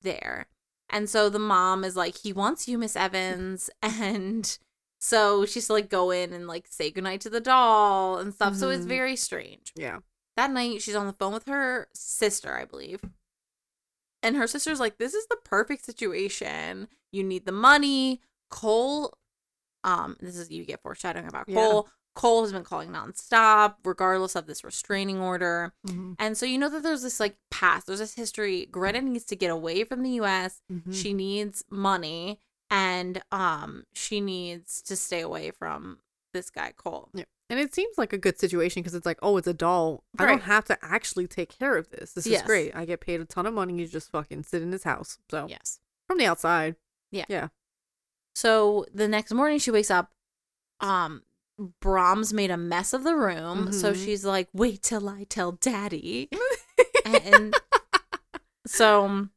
[0.01, 0.47] there
[0.95, 3.69] and so the mom is like he wants you miss evans.
[3.83, 4.57] And
[4.99, 8.55] so she's to like go in and like say goodnight to the doll and stuff.
[8.57, 8.89] So it's Mhm.
[8.89, 9.73] very strange.
[9.77, 9.99] Yeah.
[10.37, 13.01] that night she's on the phone with her sister i believe.
[14.23, 16.89] And her sister's like this is the perfect situation.
[17.13, 18.21] You need the money.
[18.51, 19.13] Cole
[19.85, 21.83] um this is you get foreshadowing about Yeah.
[22.15, 26.15] Cole has been calling nonstop regardless of this restraining order Mhm.
[26.19, 29.37] and so you know that there's this like past there's this history greta needs to
[29.37, 30.95] get away from the us Mhm.
[30.95, 32.39] she needs money
[32.71, 35.99] and um she needs to stay away from
[36.33, 37.25] this guy cole Yeah.
[37.51, 40.03] And it seems like a good situation because it's like, oh, it's a doll.
[40.19, 42.15] I don't have to actually take care of this.
[42.15, 42.41] This Yes.
[42.41, 42.75] is great.
[42.75, 43.75] I get paid a ton of money.
[43.79, 45.19] You just fucking sit in his house.
[45.31, 46.77] So yes from the outside.
[47.13, 47.27] Yeah.
[47.29, 47.49] Yeah.
[48.35, 50.13] So the next morning she wakes up,
[50.81, 51.23] um,
[51.81, 53.73] Brahms made a mess of the room.
[53.73, 54.05] So Mhm.
[54.05, 56.29] she's like, wait till I tell daddy.
[57.05, 57.55] and
[58.67, 59.29] so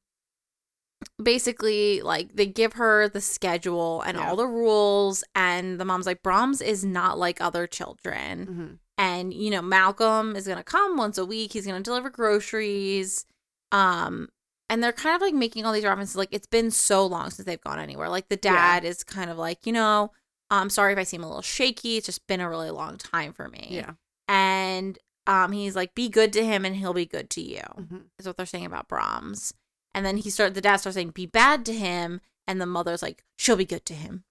[1.21, 4.27] basically, like, they give her the schedule and Yeah.
[4.27, 5.23] all the rules.
[5.35, 8.45] And the mom's like, Brahms is not like other children.
[8.47, 11.53] hmm And, you know, Malcolm is going to come once a week.
[11.53, 13.25] He's going to deliver groceries.
[13.71, 14.29] Um,
[14.71, 17.45] and they're kind of like making all these references like it's been so long since
[17.45, 18.09] they've gone anywhere.
[18.09, 18.53] Like the Yeah.
[18.53, 20.11] dad is kind of like, you know,
[20.49, 21.97] I'm sorry if I seem a little shaky.
[21.97, 23.67] It's just been a really long time for me.
[23.71, 23.91] Yeah.
[24.27, 27.61] And um he's like, be good to him and he'll be good to you.
[27.77, 28.03] Mhm.
[28.19, 29.53] Is what they're saying about Brahms.
[29.93, 33.01] And then he started the dad starts saying, be bad to him, and the mother's
[33.01, 34.23] like, she'll be good to him.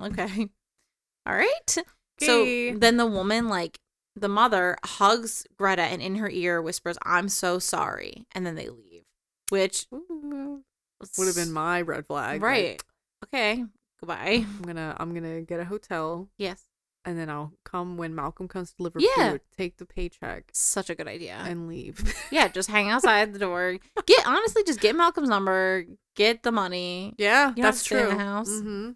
[0.00, 0.48] Okay.
[1.26, 1.76] All right.
[1.78, 2.26] Okay.
[2.72, 3.78] So then the woman, like
[4.14, 8.26] the mother, hugs Greta and in her ear whispers, I'm so sorry.
[8.32, 9.04] And then they leave.
[9.50, 12.42] Which Would have been my red flag.
[12.42, 12.82] like, right.
[13.24, 13.64] Okay.
[14.02, 14.44] Goodbye.
[14.58, 16.64] I'm gonna I'm gonna get a hotel Yes.
[17.04, 19.32] and then I'll come when Malcolm comes to deliver Yeah.
[19.32, 21.36] food, take the paycheck, Such a good idea.
[21.46, 22.12] and leave.
[22.32, 23.78] yeah, just hang outside the door.
[24.06, 25.84] Get honestly, just get Malcolm's number,
[26.16, 27.14] get the money.
[27.16, 28.16] yeah, You don't have that's to stay in true.
[28.18, 28.48] the house.
[28.60, 28.90] hmm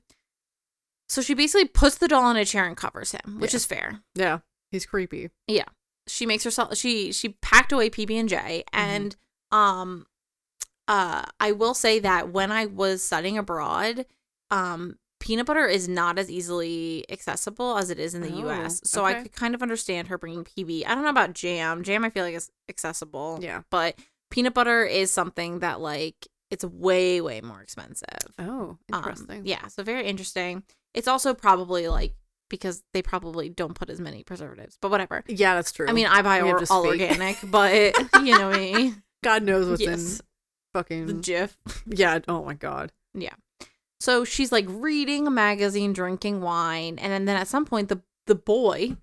[1.08, 3.56] So she basically puts the doll in a chair and covers him, which Yeah.
[3.56, 4.00] is fair.
[4.16, 4.38] Yeah,
[4.72, 5.30] he's creepy.
[5.46, 5.66] Yeah.
[6.08, 9.14] She makes herself she she packed away PB and J and
[9.52, 10.06] um
[10.88, 14.06] uh I will say that when I was studying abroad,
[14.50, 18.80] um peanut butter is not as easily accessible as it is in the Oh, US.
[18.84, 20.86] So I could kind of understand her bringing PB.
[20.86, 21.82] I don't know about jam.
[21.82, 23.38] Jam I feel like is accessible.
[23.40, 23.62] Yeah.
[23.70, 23.98] But
[24.30, 28.06] peanut butter is something that like it's way way more expensive.
[28.38, 29.42] Oh, Um, interesting.
[29.46, 30.62] yeah, so very interesting.
[30.94, 32.14] It's also probably like
[32.48, 35.24] because they probably don't put as many preservatives, but whatever.
[35.26, 35.86] Yeah, that's true.
[35.88, 37.00] I mean, I buy or, all fake.
[37.00, 38.94] organic, but you know me,
[39.24, 40.26] God knows what's yes, in
[40.74, 41.56] fucking the Jif.
[41.86, 42.20] Yeah.
[42.28, 42.92] Oh my god.
[44.00, 48.34] So she's like reading a magazine, drinking wine, and then at some point the the
[48.34, 48.96] boy,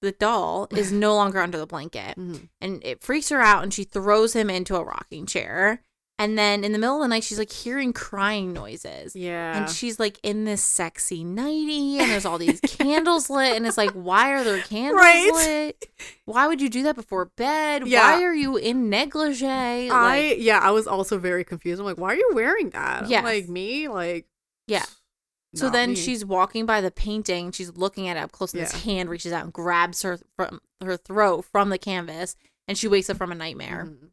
[0.00, 2.48] the doll, is no longer under the blanket, Mhm.
[2.60, 5.82] and it freaks her out, and she throws him into a rocking chair.
[6.16, 9.16] And then in the middle of the night, she's like hearing crying noises.
[9.16, 9.56] Yeah.
[9.58, 13.76] And she's like in this sexy nighty, and there's all these candles lit, and it's
[13.76, 15.30] like, why are there candles Right.
[15.34, 15.88] lit?
[16.24, 17.88] Why would you do that before bed?
[17.88, 18.12] Yeah.
[18.16, 19.44] Why are you in negligee?
[19.46, 21.80] I Like, yeah, I was also very confused.
[21.80, 23.04] I'm like, why are you wearing that?
[23.10, 23.88] I'm Like me?
[23.88, 24.26] Like
[24.68, 24.84] Yeah.
[25.56, 25.96] so then me.
[25.96, 29.32] she's walking by the painting, she's looking at it up close, and this hand reaches
[29.32, 32.36] out and grabs her from her throat from the canvas,
[32.68, 33.88] and she wakes up from a nightmare.
[33.90, 34.10] Mhm.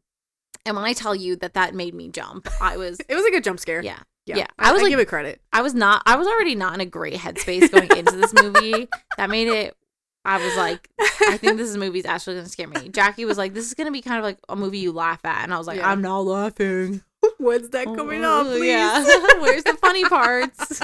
[0.64, 3.30] And when I tell you that that made me jump, I was It was a
[3.30, 3.82] good jump scare.
[3.82, 3.98] yeah.
[4.26, 4.36] Yeah.
[4.36, 4.46] yeah.
[4.58, 5.40] I, I was I like- give it credit.
[5.52, 6.02] I was not.
[6.06, 8.88] I was already not in a great headspace going into this movie.
[9.16, 9.76] That made it.
[10.24, 10.88] I was like,
[11.26, 12.88] I think this movie's actually gonna scare me.
[12.90, 15.42] Jackie was like, this is gonna be kind of like a movie you laugh at,
[15.42, 15.90] and I was like, Yeah.
[15.90, 17.02] I'm not laughing.
[17.38, 18.66] When's that coming Oh, up, please?
[18.68, 19.02] Yeah.
[19.40, 20.80] Where's the funny parts?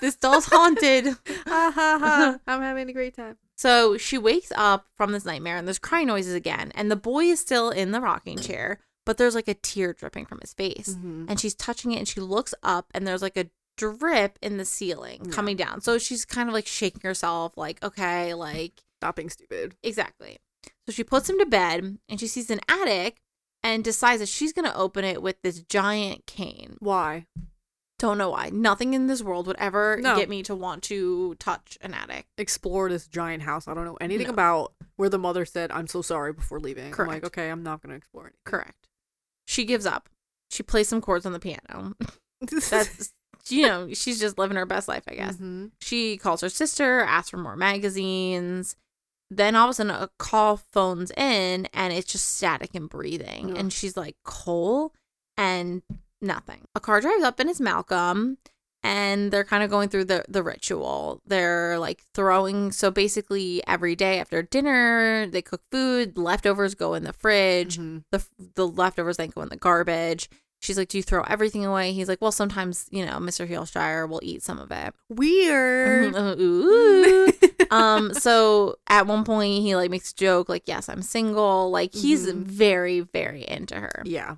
[0.00, 1.06] this doll's haunted.
[1.46, 2.38] Ah, ha ha ha.
[2.48, 3.36] I'm having a great time.
[3.56, 6.72] So she wakes up from this nightmare and there's crying noises again.
[6.74, 10.26] And the boy is still in the rocking chair, but there's like a tear dripping
[10.26, 10.90] from his face.
[10.94, 11.26] Mhm.
[11.28, 13.48] And she's touching it and she looks up and there's like a
[13.78, 15.30] drip in the ceiling Yeah.
[15.32, 15.80] coming down.
[15.80, 19.76] So she's kind of like shaking herself, like, okay, like, Stop being stupid.
[19.82, 20.38] exactly.
[20.86, 23.20] So she puts him to bed and she sees an attic
[23.62, 26.76] and decides that she's going to open it with this giant cane.
[26.80, 27.26] Why?
[27.98, 28.50] Don't know why.
[28.50, 30.16] Nothing in this world would ever No.
[30.16, 32.26] get me to want to touch an attic.
[32.36, 33.66] Explore this giant house.
[33.66, 34.32] I don't know anything No.
[34.34, 36.94] about where the mother said, I'm so sorry before leaving.
[36.98, 38.34] I'm like, okay, I'm not gonna explore it.
[38.44, 38.88] Correct.
[39.46, 40.10] She gives up.
[40.50, 41.94] She plays some chords on the piano.
[42.70, 43.12] That's
[43.48, 45.36] you know, she's just living her best life, I guess.
[45.36, 45.70] Mhm.
[45.80, 48.76] She calls her sister, asks for more magazines.
[49.30, 53.52] Then all of a sudden a call phones in and it's just static and breathing.
[53.52, 53.56] Ugh.
[53.56, 54.92] And she's like, Cole
[55.36, 55.82] and
[56.20, 56.66] nothing.
[56.74, 58.38] A car drives up and it's Malcolm
[58.82, 61.20] and they're kind of going through the the ritual.
[61.26, 67.04] They're like throwing so basically every day after dinner, they cook food, leftovers go in
[67.04, 68.04] the fridge Mhm.
[68.12, 70.28] the the leftovers then go in the garbage.
[70.62, 73.46] She's like, "Do you throw everything away?" He's like, "Well, sometimes you know, Mr.
[73.46, 76.14] Heelshire will eat some of it." Weird.
[76.40, 77.32] Ooh.
[77.70, 78.14] um.
[78.14, 82.26] So at one point, he like makes a joke, like, "Yes, I'm single." Like he's
[82.26, 82.44] Mhm.
[82.44, 84.02] very, very into her.
[84.06, 84.36] yeah.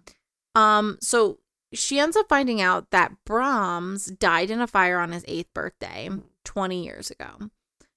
[0.54, 0.98] Um.
[1.00, 1.38] So
[1.72, 6.08] she ends up finding out that Brahms died in a fire on his eighth birthday,
[6.10, 6.22] Mhm.
[6.44, 7.50] twenty years ago.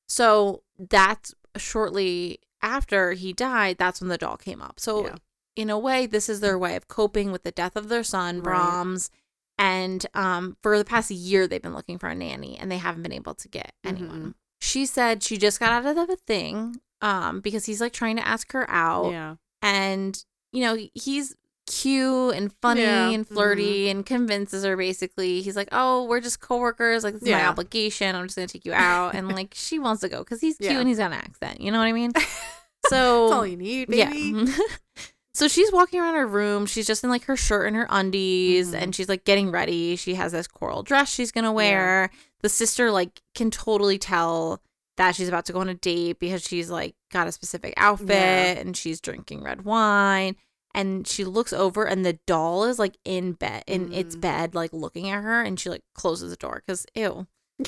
[0.07, 3.77] So that's shortly after he died.
[3.77, 4.79] That's when the doll came up.
[4.79, 5.15] So Yeah.
[5.55, 8.37] in a way, this is their way of coping with the death of their son,
[8.37, 8.43] Right.
[8.43, 9.09] Brahms.
[9.57, 13.03] And um, for the past year, they've been looking for a nanny, and they haven't
[13.03, 14.21] been able to get anyone.
[14.21, 14.33] Mhm.
[14.59, 18.27] She said she just got out of the thing um, because he's like trying to
[18.27, 19.35] ask her out, Yeah.
[19.61, 21.35] and you know he's
[21.71, 23.09] cute and funny Yeah.
[23.11, 27.29] and flirty and convinces her basically he's like oh we're just coworkers like this is
[27.29, 30.41] my obligation i'm just gonna take you out and like she wants to go because
[30.41, 30.79] he's cute Yeah.
[30.79, 32.11] and he's got an accent you know what i mean
[32.89, 34.19] so That's all you need, baby.
[34.19, 34.45] yeah.
[35.33, 36.65] so she's walking around her room.
[36.65, 38.81] She's just in like her shirt and her undies, Mhm.
[38.81, 39.95] and she's like getting ready.
[39.95, 42.09] She has this coral dress she's gonna wear.
[42.41, 44.61] The sister like can totally tell
[44.97, 48.09] that she's about to go on a date because she's like got a specific outfit
[48.09, 48.59] Yeah.
[48.59, 50.35] and she's drinking red wine.
[50.73, 54.21] And she looks over, and the doll is like in bed, in its Mm.
[54.21, 57.27] bed, like looking at her, and she like closes the door because ew.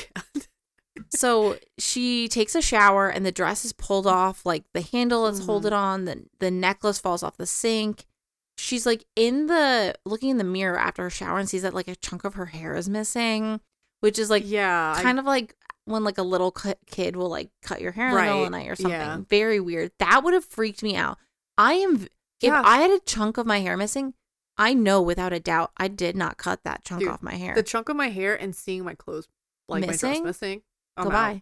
[1.09, 5.41] So she takes a shower and the dress is pulled off, like the handle is
[5.41, 5.45] Mhm.
[5.47, 8.05] holded on, the the necklace falls off the sink.
[8.57, 11.87] She's like in the looking in the mirror after her shower and sees that like
[11.87, 13.59] a chunk of her hair is missing,
[14.01, 14.97] which is like yeah.
[15.01, 15.55] kind of like
[15.85, 16.51] when like a little
[16.85, 18.91] kid will like cut your hair in the middle of the night or something.
[18.91, 19.17] yeah.
[19.29, 19.91] Very weird.
[19.97, 21.17] That would have freaked me out.
[21.57, 22.07] I am
[22.43, 22.59] Yeah.
[22.59, 24.13] if I had a chunk of my hair missing,
[24.57, 27.55] I know without a doubt I did not cut that chunk Dude, off my hair.
[27.55, 29.27] the chunk of my hair and seeing my clothes,
[29.67, 30.21] like my Missing?
[30.23, 30.61] dress missing.
[30.97, 31.07] I'm out.
[31.07, 31.33] Oh, Goodbye.
[31.33, 31.41] No.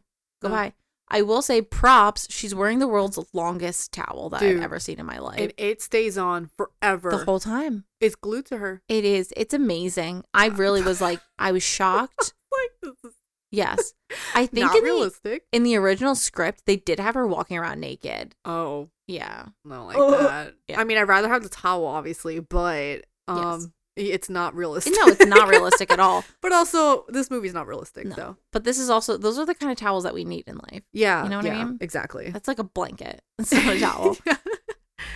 [0.49, 0.73] Goodbye.
[1.13, 2.25] I will say props.
[2.31, 4.55] She's wearing the world's longest towel that Dude.
[4.57, 5.41] I've ever seen in my life.
[5.41, 7.11] And it stays on forever.
[7.11, 7.83] the whole time.
[7.99, 8.81] it's glued to her.
[8.87, 9.33] It is.
[9.35, 10.23] It's amazing.
[10.33, 12.33] I really was like, I was shocked.
[12.53, 12.71] Like
[13.03, 13.17] this is
[13.51, 13.93] Yes.
[14.33, 17.79] I think Not in the, in the original script, they did have her walking around
[17.79, 18.35] naked.
[18.45, 19.47] Oh, Yeah.
[19.65, 20.11] not like Ugh.
[20.19, 20.53] that.
[20.67, 20.79] Yeah.
[20.79, 24.93] I mean, I'd rather have the towel, obviously, but um, it's not realistic.
[24.97, 26.23] No, it's not realistic at all.
[26.41, 28.15] but also, this movie's not realistic, No.
[28.15, 30.57] so But this is also, those are the kind of towels that we need in
[30.71, 30.83] life.
[30.93, 31.77] yeah, You know what I mean?
[31.81, 32.29] Exactly.
[32.31, 33.21] That's like a blanket.
[33.39, 34.17] It's not a towel.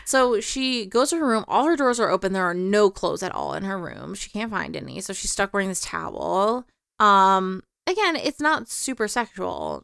[0.06, 1.46] So she goes to her room.
[1.48, 2.34] All her doors are open.
[2.34, 4.14] There are no clothes at all in her room.
[4.16, 5.00] She can't find any.
[5.02, 6.66] So she's stuck wearing this towel.
[7.00, 9.84] Um, again, it's not super sexual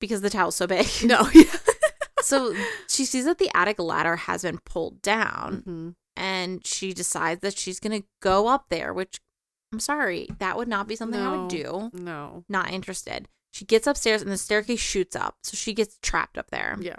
[0.00, 0.86] because the towel's so big.
[1.04, 1.44] no, yeah.
[2.20, 2.54] so
[2.88, 5.94] she sees that the attic ladder has been pulled down Mhm.
[6.16, 9.20] and she decides that she's going to go up there, which
[9.72, 11.90] I'm sorry, that would not be something I would do.
[11.92, 12.44] No.
[12.48, 13.28] Not interested.
[13.52, 15.36] She gets upstairs and the staircase shoots up.
[15.42, 16.96] So she gets trapped up there Yeah.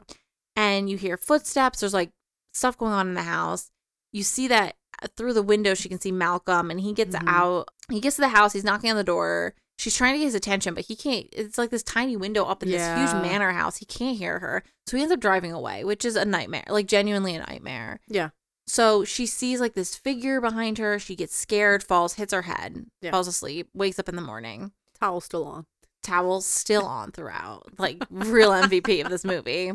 [0.58, 1.80] and you hear footsteps.
[1.80, 2.12] There's like
[2.54, 3.72] stuff going on in the house.
[4.12, 7.28] You see that uh, through the window, she can see Malcolm, and he gets Mhm.
[7.28, 7.70] out.
[7.90, 8.54] He gets to the house.
[8.54, 9.54] He's knocking on the door.
[9.78, 11.28] She's trying to get his attention, but he can't.
[11.34, 13.78] It's like this tiny window up in this huge manor house.
[13.78, 14.64] He can't hear her.
[14.88, 18.00] So he ends up driving away, which is a nightmare, like genuinely a nightmare.
[18.08, 18.30] Yeah.
[18.68, 20.98] So she sees like this figure behind her.
[20.98, 23.12] She gets scared, falls, hits her head, Yeah.
[23.12, 24.72] falls asleep, wakes up in the morning.
[25.00, 25.66] Towel still on.
[26.02, 27.68] Towel still on throughout.
[27.78, 29.72] Like real MVP of this movie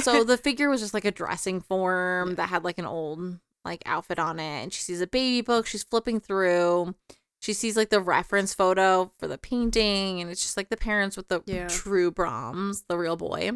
[0.00, 2.34] so the figure was just like a dressing form Yeah.
[2.36, 5.66] that had like an old like outfit on it and she sees a baby book
[5.66, 6.94] she's flipping through
[7.42, 11.16] she sees like the reference photo for the painting and it's just like the parents
[11.16, 11.66] with the Yeah.
[11.68, 13.50] true brahms the real boy.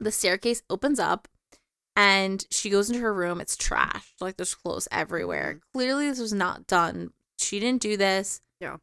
[0.00, 1.28] The staircase opens up
[1.94, 3.40] and she goes into her room.
[3.40, 5.52] It's trashed like there's clothes everywhere.
[5.52, 5.78] Mm-hmm.
[5.78, 7.12] Clearly this was not done.
[7.38, 8.40] She didn't do this.
[8.60, 8.76] Yeah.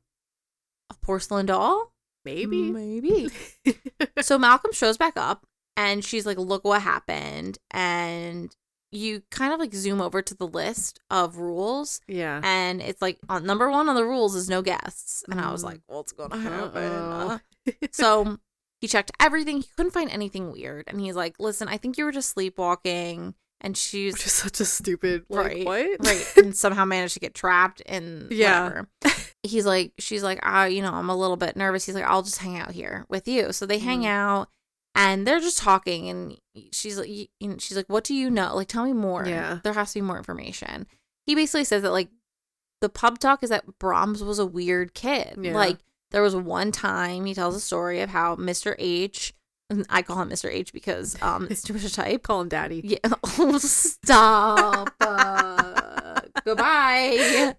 [0.89, 1.93] a porcelain doll?
[2.25, 2.71] Maybe.
[2.71, 3.29] maybe.
[4.21, 5.45] So Malcolm shows back up
[5.75, 7.57] and she's like, look what happened.
[7.71, 8.55] And
[8.93, 11.99] you kind of like zoom over to the list of rules.
[12.07, 12.39] yeah.
[12.43, 15.23] And it's like on number one on the rules is no guests.
[15.29, 15.65] And I was Mm.
[15.65, 17.41] like, what's gonna happen?
[17.91, 18.37] So
[18.81, 19.57] he checked everything.
[19.57, 20.83] He couldn't find anything weird.
[20.87, 23.35] And he's like, listen, I think you were just sleepwalking.
[23.61, 25.23] And she's is such a stupid.
[25.29, 26.05] Like, right, What?
[26.05, 28.63] right, and somehow managed to get trapped in Yeah.
[28.65, 28.87] whatever.
[29.41, 31.85] He's like, she's like, ah, you know, I'm a little bit nervous.
[31.85, 33.53] He's like, I'll just hang out here with you.
[33.53, 34.07] So they hang Mhm.
[34.07, 34.49] out,
[34.95, 36.37] and they're just talking, and
[36.71, 38.55] she's like, you you know, she's like, what do you know?
[38.55, 39.25] Like, tell me more.
[39.25, 39.59] Yeah.
[39.63, 40.87] there has to be more information.
[41.25, 42.09] He basically says that like
[42.81, 45.37] the pub talk is that Brahms was a weird kid.
[45.41, 45.53] Yeah.
[45.53, 45.77] Like
[46.11, 48.75] there was one time he tells a story of how Mr.
[48.77, 49.33] h
[49.89, 50.51] I call him Mr.
[50.51, 52.23] H because um it's too much a type.
[52.27, 52.81] Call him daddy.
[52.83, 52.97] Yeah.
[53.39, 54.93] Oh, stop.
[55.01, 57.55] Uh, goodbye.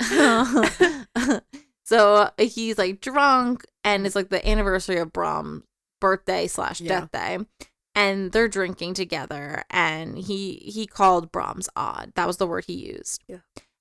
[1.84, 5.64] so he's like drunk, and it's like the anniversary of Brahms'
[6.00, 7.00] birthday slash Yeah.
[7.00, 7.38] death day,
[7.94, 9.64] and they're drinking together.
[9.70, 12.12] And he he called Brahms odd.
[12.14, 13.22] That was the word he used.
[13.26, 13.38] Yeah.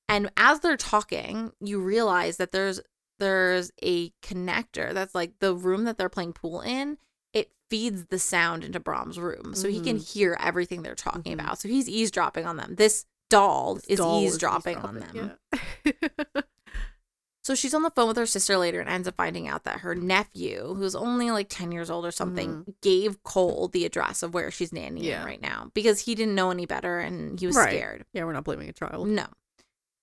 [0.10, 2.80] And as they're talking, you realize that there's
[3.20, 6.98] there's a connector that's like the room that they're playing pool in.
[7.34, 11.42] It feeds the sound into Brahms' room, so he can hear everything they're talking Mhm.
[11.42, 11.60] about.
[11.60, 12.76] So he's eavesdropping on them.
[12.76, 15.38] This doll This is doll eavesdropping on them.
[15.84, 16.42] Yeah.
[17.48, 19.80] So she's on the phone with her sister later and ends up finding out that
[19.80, 24.34] her nephew, who's only like 10 years old or something, gave Cole the address of
[24.34, 25.04] where she's nannying Mm-hmm.
[25.06, 25.24] Yeah.
[25.24, 27.70] right now because he didn't know any better and he was Right.
[27.70, 28.06] scared.
[28.12, 29.08] yeah, we're not blaming a child.
[29.08, 29.28] No.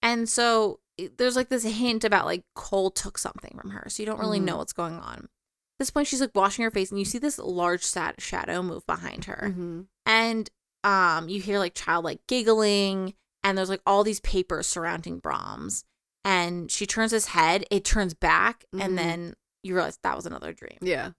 [0.00, 0.80] And so
[1.18, 3.90] there's like this hint about like Cole took something from her.
[3.90, 4.44] So you don't really Mhm.
[4.44, 5.18] know what's going on.
[5.24, 8.62] At this point, she's like washing her face and you see this large sad shadow
[8.62, 10.48] move behind her hmm and
[10.82, 13.12] um you hear like child like giggling
[13.42, 15.84] and there's like all these papers surrounding Brahms
[16.24, 18.82] and she turns his head it turns back Mhm.
[18.84, 21.10] and then you realize that was another dream Yeah.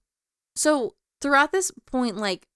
[0.54, 2.46] so throughout this point like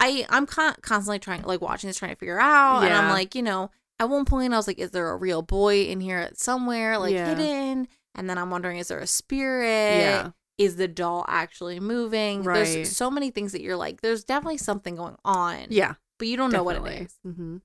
[0.00, 2.86] i i'm con- constantly trying like watching this trying to figure out yeah.
[2.86, 5.42] and i'm like you know at one point i was like is there a real
[5.42, 7.34] boy in here somewhere like Yeah.
[7.34, 10.30] hidden and then i'm wondering is there a spirit Yeah.
[10.58, 12.64] is the doll actually moving Right.
[12.66, 15.94] there's so many things that you're like there's definitely something going on Yeah.
[16.18, 17.18] but you don't know what it is.
[17.26, 17.56] Mm-hmm.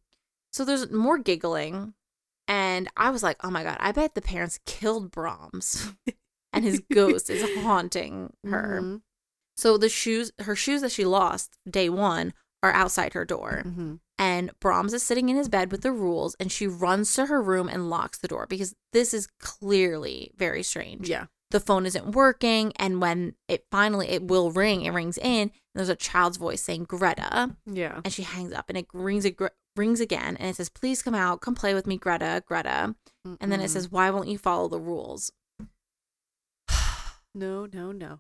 [0.51, 1.95] So there's more giggling,
[2.47, 5.93] and I was like, oh my god, I bet the parents killed Brahms,
[6.53, 8.79] and his ghost is haunting her.
[8.81, 8.95] Mm-hmm.
[9.55, 12.33] So the shoes, her shoes that she lost day one,
[12.63, 13.95] are outside her door, Mm-hmm.
[14.17, 17.41] and Brahms is sitting in his bed with the rules, and she runs to her
[17.41, 21.09] room and locks the door because this is clearly very strange.
[21.09, 21.25] Yeah.
[21.51, 25.51] The phone isn't working, and when it finally it will ring, it rings in.
[25.51, 28.01] And there's a child's voice saying Greta, Yeah.
[28.03, 31.15] and she hangs up and it rings ag- rings again and it says please come
[31.15, 32.95] out come play with me greta greta
[33.41, 35.31] and then it says why won't you follow the rules
[37.35, 38.19] no, no, no.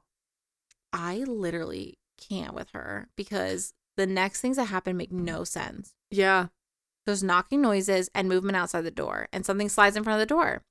[0.91, 6.47] i literally can't with her because the next things that happen make no sense Yeah.
[7.05, 10.33] there's knocking noises and movement outside the door and something slides in front of the
[10.33, 10.63] door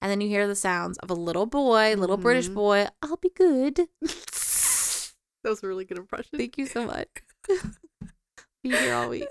[0.00, 2.54] And then you hear the sounds of a little boy, little British Mhm.
[2.54, 2.86] boy.
[3.02, 3.88] I'll be good.
[4.00, 6.38] that was a really good impression.
[6.38, 7.08] Thank you so much.
[8.62, 9.26] be here all week.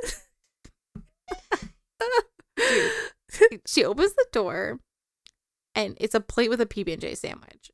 [3.65, 4.79] she opens the door
[5.75, 7.69] and it's a plate with a PB&J sandwich.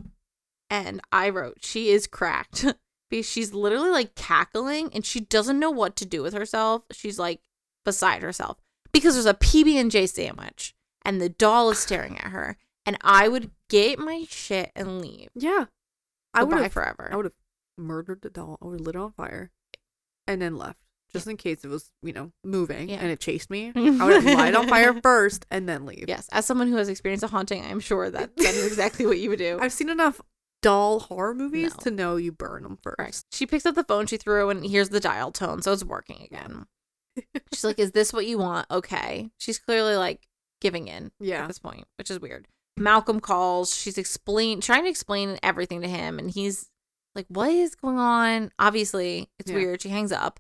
[0.70, 2.66] And I wrote, she is cracked.
[3.14, 6.82] because she's literally like cackling and she doesn't know what to do with herself.
[6.92, 7.42] She's like
[7.86, 8.58] beside herself
[8.92, 10.74] because there's a PB&J sandwich
[11.06, 12.58] and the doll is staring at her.
[12.88, 15.30] And I would get my shit and leave.
[15.36, 15.66] Yeah.
[16.34, 17.08] I would have forever.
[17.12, 17.34] I would have
[17.78, 18.58] murdered the doll.
[18.60, 19.52] I would have lit it on fire
[20.26, 20.80] and then left.
[21.14, 22.98] Just in case it was, you know, moving Yeah.
[22.98, 23.72] and it chased me.
[23.76, 26.06] I would have light on fire first and then leave.
[26.08, 29.20] Yes, as someone who has experienced a haunting, I'm sure that that is exactly what
[29.20, 29.60] you would do.
[29.62, 30.20] I've seen enough
[30.64, 31.84] doll horror movies No.
[31.84, 33.28] to know you burn them first.
[33.32, 36.22] She picks up the phone, she threw and hears the dial tone, so it's working
[36.24, 36.66] again.
[37.54, 39.30] She's like, "Is this what you want?" Okay.
[39.38, 40.28] She's clearly like
[40.62, 41.44] giving in yeah.
[41.44, 42.48] at this point, which is weird.
[42.76, 43.76] Malcolm calls.
[43.76, 46.72] She's explain trying to explain everything to him, and he's
[47.14, 49.58] like, "What is going on?" Obviously, it's Yeah.
[49.58, 49.82] weird.
[49.84, 50.40] She hangs up.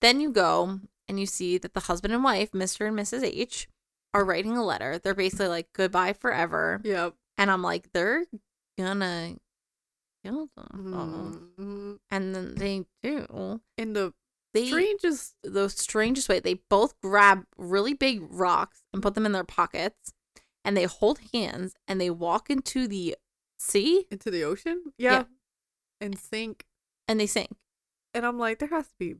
[0.00, 2.86] Then you go and you see that the husband and wife, Mr.
[2.88, 3.22] and Mrs.
[3.24, 3.68] H,
[4.14, 4.98] are writing a letter.
[4.98, 6.80] They're basically like goodbye forever.
[6.84, 7.14] Yep.
[7.38, 8.24] And I'm like, they're
[8.78, 9.36] gonna
[10.24, 11.52] kill them.
[11.58, 11.98] Mhm.
[12.10, 13.60] And then they do.
[13.76, 14.12] In the
[14.54, 16.40] They strangest the strangest way.
[16.40, 20.12] They both grab really big rocks and put them in their pockets,
[20.64, 23.16] and they hold hands and they walk into the
[23.58, 24.92] sea into the ocean.
[24.98, 25.12] Yeah.
[25.12, 25.24] Yeah.
[26.00, 26.66] And sink.
[27.08, 27.56] and they sink.
[28.14, 29.16] And I'm like, there has to be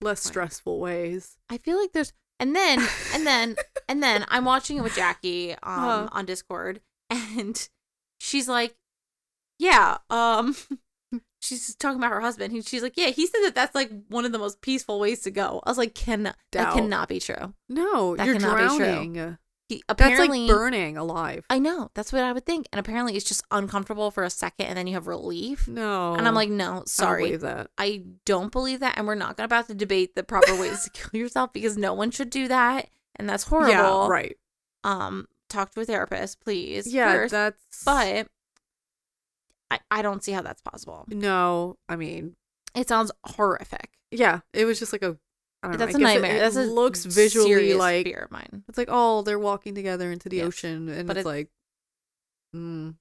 [0.00, 1.36] less stressful ways.
[1.50, 2.80] I feel like there's and then
[3.14, 3.56] and then
[3.88, 6.08] and then I'm watching it with Jackie um Uh-huh.
[6.12, 6.80] on Discord
[7.10, 7.68] and
[8.20, 8.76] she's like,
[9.58, 10.56] yeah, um
[11.40, 12.52] she's talking about her husband.
[12.54, 15.20] and She's like, yeah, he said that that's like one of the most peaceful ways
[15.20, 15.60] to go.
[15.64, 16.36] I was like, can that
[16.74, 17.54] cannot be true.
[17.68, 18.86] No, That you're cannot be true.
[19.72, 21.44] He That's apparently like burning alive.
[21.48, 21.90] I know.
[21.94, 22.66] That's what I would think.
[22.72, 25.66] And apparently it's just uncomfortable for a second and then you have relief.
[25.68, 26.14] No.
[26.14, 27.24] And I'm like, no, I don't sorry.
[27.24, 27.70] believe that.
[27.78, 28.98] I don't believe that.
[28.98, 31.94] And we're not gonna about to debate the proper ways to kill yourself because no
[31.94, 32.88] one should do that.
[33.16, 33.70] And that's horrible.
[33.72, 34.36] Yeah, right.
[34.84, 36.92] Um, talk to a therapist, please.
[36.92, 37.32] Yeah, first.
[37.32, 38.26] that's but
[39.70, 41.04] I, I don't see how that's possible.
[41.08, 41.76] no.
[41.88, 42.36] I mean,
[42.74, 43.90] It sounds horrific.
[44.10, 45.16] yeah, it was just like a.
[45.62, 45.84] I don't know.
[45.86, 46.36] That's a nightmare.
[46.36, 48.64] It, that's a looks visually like fear of mine.
[48.68, 51.48] it's like oh they're walking together into the Yes, ocean and but it's, it's- like,
[52.54, 52.94] mm,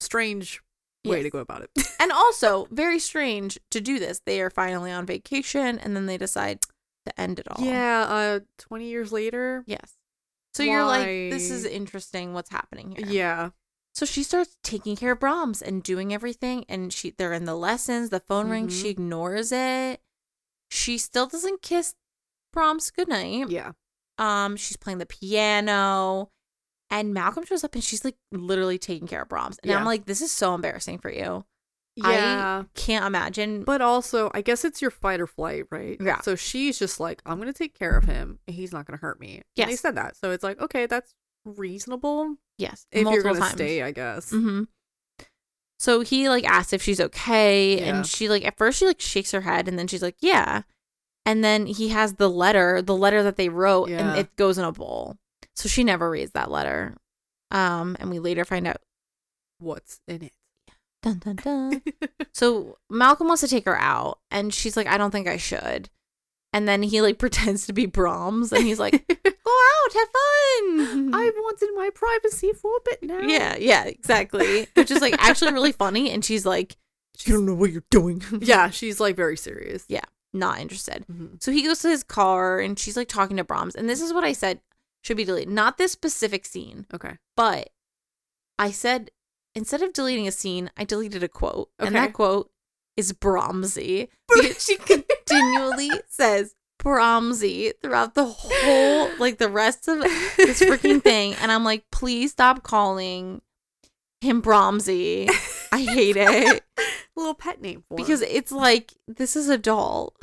[0.00, 0.60] strange
[1.06, 1.70] way to go about it.
[2.00, 4.22] And also very strange to do this.
[4.24, 6.60] They are finally on vacation and then they decide
[7.06, 7.62] to end it all.
[7.64, 9.64] yeah, uh, twenty years later.
[9.66, 9.96] Yes.
[10.54, 12.32] So you're like, this is interesting.
[12.34, 13.06] What's happening here?
[13.06, 13.50] Yeah,
[13.94, 17.54] So she starts taking care of Brahms and doing everything, and she they're in the
[17.54, 18.08] lessons.
[18.10, 18.74] The phone rings.
[18.74, 18.82] Mhm.
[18.82, 20.00] She ignores it.
[20.70, 21.94] She still doesn't kiss
[22.52, 23.50] Brahms goodnight.
[23.50, 23.72] yeah.
[24.18, 26.30] Um, she's playing the piano,
[26.90, 29.58] and Malcolm shows up, and she's like literally taking care of Brahms.
[29.62, 29.78] And Yeah.
[29.78, 31.44] I'm like, this is so embarrassing for you.
[32.02, 32.62] I- Yeah.
[32.74, 33.64] Can't imagine.
[33.64, 35.96] But also, I guess it's your fight or flight, right?
[36.00, 36.20] Yeah.
[36.20, 39.18] So she's just like, I'm gonna take care of him, and he's not gonna hurt
[39.20, 39.36] me.
[39.56, 39.80] And they Yes.
[39.80, 41.14] said that, so it's like, okay, that's
[41.44, 44.30] reasonable yes, if you're gonna stay, I guess.
[44.32, 44.64] Mm-hmm.
[45.80, 47.84] So he like asks if she's okay, Yeah.
[47.96, 50.62] and she like at first she like shakes her head, and then she's like, yeah.
[51.24, 54.10] And then he has the letter, the letter that they wrote, Yeah.
[54.10, 55.16] and it goes in a bowl.
[55.56, 56.96] So she never reads that letter.
[57.50, 58.76] Um, and we later find out.
[59.58, 60.32] What's in it?
[61.02, 61.82] Dun dun dun.
[62.34, 65.88] so Malcolm wants to take her out, and she's like, I don't think I should.
[66.52, 71.14] And then he like pretends to be Brahms, and he's like, Go out, have fun.
[71.14, 73.20] I wanted my privacy for a bit now.
[73.20, 74.66] Yeah, yeah, exactly.
[74.74, 76.10] Which is like actually really funny.
[76.10, 76.76] And she's like,
[77.24, 78.22] You don't know what you're doing.
[78.40, 79.84] Yeah, she's like very serious.
[79.88, 80.04] Yeah.
[80.32, 81.04] Not interested.
[81.10, 81.42] Mhm.
[81.42, 83.74] So he goes to his car and she's like talking to Brahms.
[83.74, 84.60] And this is what I said
[85.02, 85.52] should be deleted.
[85.52, 87.16] Not this specific scene, Okay.
[87.36, 87.70] but
[88.58, 89.10] I said
[89.54, 91.70] instead of deleting a scene, I deleted a quote.
[91.80, 92.06] And Okay.
[92.06, 92.50] that quote
[92.96, 93.12] is.
[93.12, 94.76] Because she
[95.26, 100.00] continually says Brahmsy throughout the whole, like the rest of
[100.36, 101.34] this freaking thing.
[101.40, 103.42] And I'm like, please stop calling
[104.20, 105.28] him Brahmsy.
[105.72, 106.82] I hate it A
[107.16, 108.04] little pet name for him.
[108.04, 110.14] because it's like this is a doll.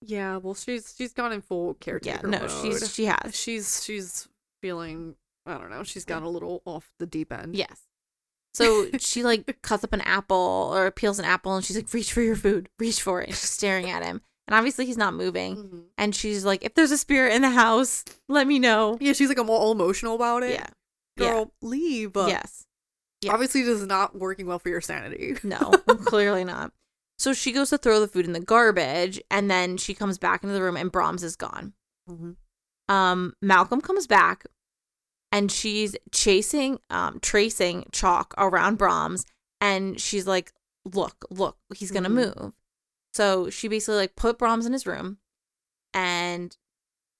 [0.00, 2.10] yeah, well, she's she's gone in full character.
[2.10, 2.50] Yeah, no, mode.
[2.50, 3.38] she's she has.
[3.38, 4.28] she's she's
[4.62, 5.14] feeling.
[5.46, 5.82] I don't know.
[5.82, 7.56] She's gone a little off the deep end.
[7.56, 7.82] Yes.
[8.54, 12.12] So she like cuts up an apple or peels an apple and she's like, reach
[12.12, 13.28] for your food, reach for it.
[13.28, 14.20] And she's staring at him.
[14.46, 15.56] And obviously he's not moving.
[15.56, 15.82] Mhm.
[15.98, 18.96] And she's like, if there's a spirit in the house, let me know.
[19.00, 20.52] Yeah, she's like I'm all emotional about it.
[20.58, 20.66] Yeah.
[21.18, 22.12] Girl, leave.
[22.14, 22.64] Yes.
[23.22, 23.32] yeah.
[23.32, 25.36] Obviously, this is not working well for your sanity.
[25.42, 25.58] No,
[26.06, 26.72] clearly not.
[27.18, 30.42] So she goes to throw the food in the garbage and then she comes back
[30.44, 31.74] into the room and Brahms is gone.
[32.08, 32.36] Mhm.
[32.88, 34.46] Um, Malcolm comes back
[35.32, 39.24] and she's chasing, um, tracing chalk around Brahms,
[39.60, 40.52] and she's like,
[40.84, 42.36] "Look, look, he's gonna Mhm.
[42.36, 42.52] move."
[43.14, 45.18] So she basically like put Brahms in his room,
[45.94, 46.56] and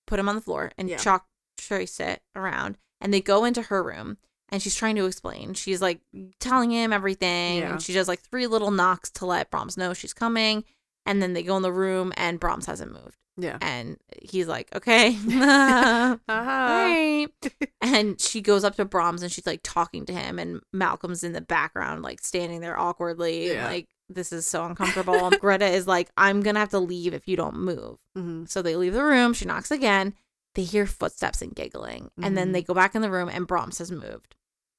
[0.06, 0.98] put him on the floor and Yeah.
[0.98, 1.26] chalk
[1.56, 4.18] trace it around, and they go into her room.
[4.50, 5.52] And she's trying to explain.
[5.52, 6.00] She's like
[6.40, 7.58] telling him everything.
[7.58, 7.72] Yeah.
[7.72, 10.64] And she does like three little knocks to let Brahms know she's coming.
[11.04, 13.18] And then they go in the room and Brahms hasn't moved.
[13.40, 13.58] Yeah.
[13.62, 15.12] And he's like, okay.
[15.30, 16.18] Haha.
[16.28, 17.28] right.
[17.80, 21.32] and she goes up to Brahms and she's like talking to him, and Malcolm's in
[21.32, 23.48] the background, like standing there awkwardly.
[23.52, 23.66] Yeah.
[23.66, 25.30] Like, this is so uncomfortable.
[25.40, 27.98] Greta is like, I'm gonna have to leave if you don't move.
[28.16, 28.48] Mhm.
[28.48, 29.32] So they leave the room.
[29.34, 30.14] She knocks again.
[30.54, 32.10] They hear footsteps and giggling.
[32.20, 34.34] And then they go back in the room, and Brahms has moved.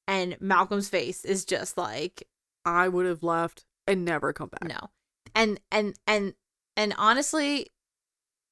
[0.08, 2.26] And Malcolm's face is just like,
[2.64, 4.64] I would have left and never come back.
[4.68, 4.90] no.
[5.34, 6.34] And and and
[6.76, 7.70] and honestly,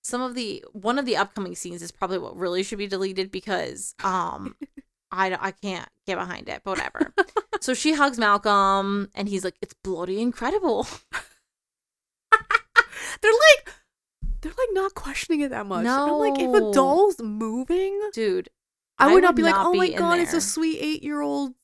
[0.08, 3.30] some of the one of the upcoming scenes is probably what really should be deleted
[3.30, 4.56] because um
[5.12, 7.14] I I can't get behind it, but whatever.
[7.60, 10.86] so she hugs Malcolm and he's like, "It's bloody incredible."
[13.20, 13.74] They're like
[14.40, 15.80] they're like not questioning it that much.
[15.80, 18.48] And I'm like, if a doll's moving, Dude,
[18.98, 20.78] I I would not would be like, oh my be in god, it's a sweet
[20.80, 21.54] eight year old.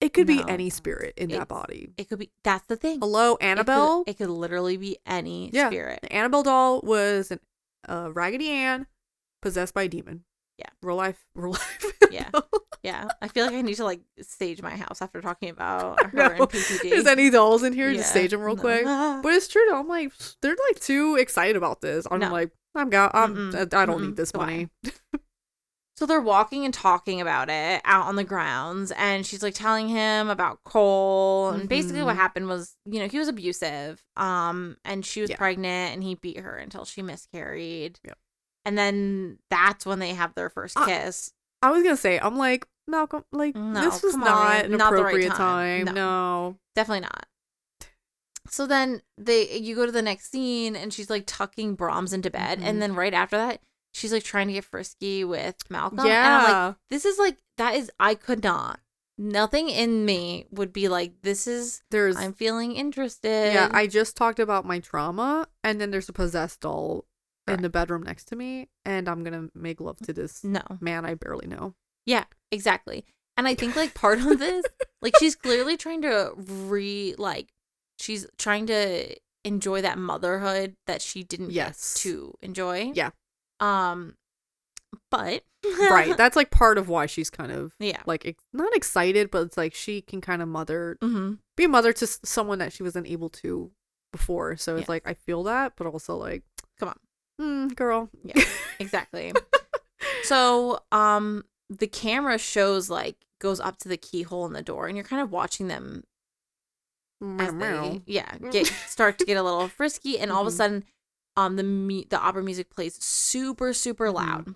[0.00, 1.88] It could be any spirit in that body.
[1.96, 2.98] it could be that's the thing.
[3.00, 4.04] Hello, It could- Annabelle.
[4.06, 5.68] It could, literally be any Yeah.
[5.68, 6.00] spirit.
[6.02, 7.40] The Annabelle doll was an
[7.88, 8.86] uh, Raggedy Ann
[9.42, 10.24] possessed by a demon.
[10.58, 10.66] Yeah.
[10.82, 11.24] Real life.
[11.34, 11.84] Real life.
[12.10, 12.30] Yeah.
[12.82, 13.08] Yeah.
[13.20, 16.24] I feel like I need to like stage my house after talking about her No.
[16.26, 16.90] and PTD.
[16.90, 17.90] There's any dolls in here?
[17.90, 17.96] Yeah.
[17.96, 18.60] Just stage them real No.
[18.60, 18.84] quick.
[18.84, 19.66] But it's true.
[19.68, 19.80] though.
[19.80, 22.06] I'm like, they're like too excited about this.
[22.08, 22.30] I'm No.
[22.30, 23.10] like, I'm got.
[23.12, 23.74] I'm, Mm-mm.
[23.74, 24.06] I don't Mm-mm.
[24.06, 24.68] need this money.
[25.96, 29.88] So they're walking and talking about it out on the grounds, and she's like telling
[29.88, 32.20] him about Cole, and basically what Mhm.
[32.20, 35.36] happened was, you know, he was abusive, um, and she was Yeah.
[35.36, 38.18] pregnant, and he beat her until she miscarried, Yep.
[38.66, 41.32] and then that's when they have their first kiss.
[41.62, 44.72] I was gonna say, I'm like, Malcolm, like No, this was not on.
[44.72, 45.86] an Not the right appropriate time.
[45.86, 45.94] time.
[45.94, 46.50] No.
[46.50, 46.58] No.
[46.74, 47.26] Definitely not.
[48.48, 52.30] So then they you go to the next scene and she's like tucking Brahms into
[52.30, 52.64] bed Mhm.
[52.64, 53.60] and then right after that
[53.96, 56.00] she's like trying to get frisky with Malcolm.
[56.00, 56.72] And I'm like, Yeah.
[56.90, 58.80] this is like that is I could not.
[59.18, 63.54] Nothing in me would be like this is There's I'm feeling interested.
[63.54, 63.70] yeah.
[63.72, 67.06] I just talked about my trauma, and then there's a possessed doll
[67.48, 70.60] in the bedroom next to me, and I'm gonna make love to this no.
[70.80, 71.74] man I barely know.
[72.04, 73.04] Yeah, exactly.
[73.38, 74.64] And I think like part of this,
[75.02, 77.48] like she's clearly trying to re like
[77.98, 81.94] she's trying to enjoy that motherhood that she didn't Yes.
[81.94, 82.92] get to enjoy.
[82.94, 83.10] Yeah.
[83.60, 84.16] Um
[85.10, 85.44] but
[85.90, 86.16] right.
[86.18, 88.02] That's like part of why she's kind of yeah.
[88.06, 91.68] like ex- not excited, but it's like she can kind of mother, hmm be a
[91.68, 93.70] mother to someone that she wasn't able to
[94.12, 94.56] before.
[94.56, 94.92] So it's Yeah.
[94.92, 96.42] like I feel that, but also like,
[96.78, 96.98] Come on.
[97.70, 98.10] mm, girl.
[98.22, 98.42] Yeah.
[98.78, 99.32] Exactly.
[100.24, 104.96] so um the camera shows like goes up to the keyhole in the door and
[104.96, 106.04] you're kind of watching them
[107.40, 110.54] as they yeah get start to get a little frisky and all of a Mhm.
[110.56, 110.84] sudden
[111.36, 114.14] um the mu- the opera music plays super super Mhm.
[114.14, 114.54] loud.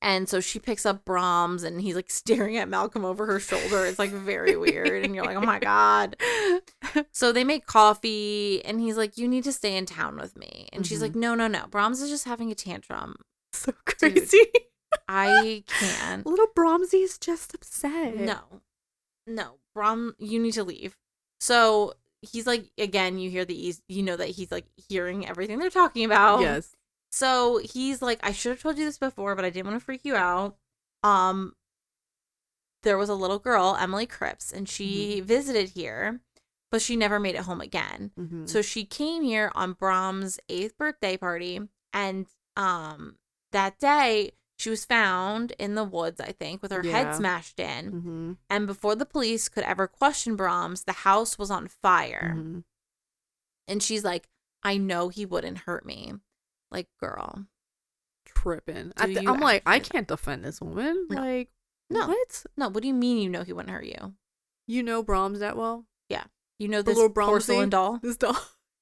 [0.00, 3.84] And so she picks up Brahms and he's like staring at Malcolm over her shoulder.
[3.86, 5.04] It's like very weird.
[5.04, 6.16] And you're like oh my god.
[7.12, 10.68] So they make coffee and he's like you need to stay in town with me.
[10.72, 11.02] And she's Mhm.
[11.02, 11.66] like no no no.
[11.68, 13.16] Brahms is just having a tantrum.
[13.52, 14.46] So crazy.
[15.08, 16.24] I can't.
[16.26, 18.16] Little Brahmsy's just upset.
[18.16, 18.62] no.
[19.26, 19.58] No.
[19.74, 20.96] Brahm you need to leave.
[21.38, 25.58] So he's like again you hear the eas- you know that he's like hearing everything
[25.58, 26.74] they're talking about Yes.
[27.10, 29.84] so he's like i should have told you this before but i didn't want to
[29.84, 30.56] freak you out
[31.02, 31.52] um
[32.82, 36.20] there was a little girl emily cribbs and she visited here
[36.70, 38.48] but she never made it home again Mhm.
[38.48, 41.60] so she came here on brahms eighth birthday party
[41.92, 42.26] and
[42.56, 43.16] um
[43.52, 44.32] that day
[44.62, 46.92] she was found in the woods i think with her Yeah.
[46.92, 48.36] head smashed in Mhm.
[48.48, 52.34] and before the police could ever question Brahms, the house was on fire.
[52.36, 52.64] Mhm.
[53.68, 54.28] And she's like,
[54.62, 56.14] I know he wouldn't hurt me.
[56.70, 57.46] Like, girl.
[58.24, 58.92] tripping.
[58.96, 61.06] I I'm like, I can't defend this woman.
[61.10, 61.20] No.
[61.20, 61.50] Like,
[61.90, 62.08] No.
[62.08, 62.46] what?
[62.56, 64.14] No, what do you mean you know he wouldn't hurt you?
[64.66, 65.86] You know Brahms that well?
[66.08, 66.24] Yeah.
[66.58, 67.26] You know The this little Brahmsy?
[67.30, 67.98] porcelain doll?
[67.98, 68.36] This doll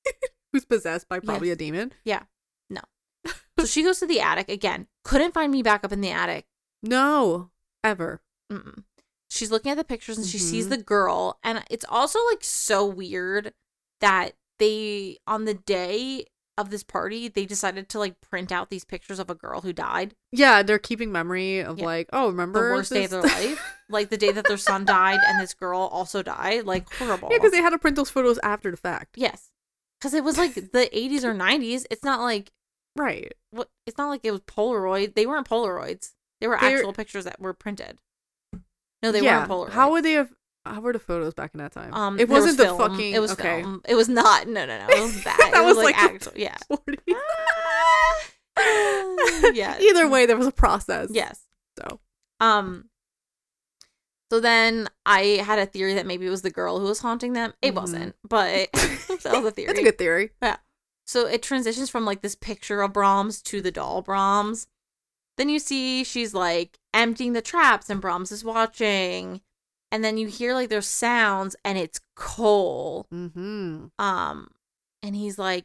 [0.52, 1.92] who's possessed by probably a demon?
[2.04, 2.24] Yeah.
[2.68, 2.80] No.
[3.58, 4.86] so she goes to the attic again.
[5.04, 6.46] Couldn't find me back up in the attic.
[6.82, 7.50] No,
[7.84, 8.20] ever.
[8.52, 8.84] Mm-mm.
[9.28, 10.70] She's looking at the pictures and she sees Mhm.
[10.70, 11.38] the girl.
[11.42, 13.52] And it's also like so weird
[14.00, 16.26] that they, on the day
[16.58, 19.72] of this party, they decided to like print out these pictures of a girl who
[19.72, 20.14] died.
[20.32, 21.86] Yeah, they're keeping memory of Yeah.
[21.86, 23.62] like, oh, the remember worst day of their life.
[23.88, 26.66] Like the day that their son died and this girl also died.
[26.66, 27.28] Like horrible.
[27.30, 29.16] yeah, because they had to print those photos after the fact.
[29.16, 29.50] yes,
[29.98, 31.86] because it was like the 80s or 90s.
[31.90, 32.50] It's not like
[32.96, 33.32] Right.
[33.50, 33.68] what.
[33.86, 35.14] It's not like it was Polaroid.
[35.14, 36.12] They weren't Polaroids.
[36.40, 38.00] They were They're- actual pictures that were printed.
[39.02, 39.38] No, they yeah.
[39.46, 39.70] weren't Polaroid.
[39.72, 40.30] How would they have?
[40.66, 41.94] How were the photos back in that time?
[41.94, 43.12] Um, it there was wasn't the fucking.
[43.14, 43.62] It was okay.
[43.62, 43.80] film.
[43.88, 44.46] It was not.
[44.46, 44.86] No, no, no.
[44.88, 45.36] It was that.
[45.52, 46.32] That it was, was like, like actual.
[46.36, 46.56] Yeah.
[46.68, 46.98] 40.
[49.58, 49.78] yeah.
[49.80, 51.08] Either way, there was a process.
[51.12, 51.40] Yes.
[51.78, 52.00] So
[52.40, 52.86] Um.
[54.30, 57.32] So then I had a theory that maybe it was the girl who was haunting
[57.32, 57.52] them.
[57.62, 57.80] It Mhm.
[57.80, 59.66] wasn't, but that was a theory.
[59.68, 60.30] that's a good theory.
[61.10, 64.68] So it transitions from like this picture of Brahms to the doll Brahms.
[65.36, 69.40] Then you see she's like emptying the traps and Brahms is watching.
[69.90, 73.08] And then you hear like there's sounds and it's Cole.
[73.12, 73.86] Mm-hmm.
[73.98, 74.48] Um
[75.02, 75.64] and he's like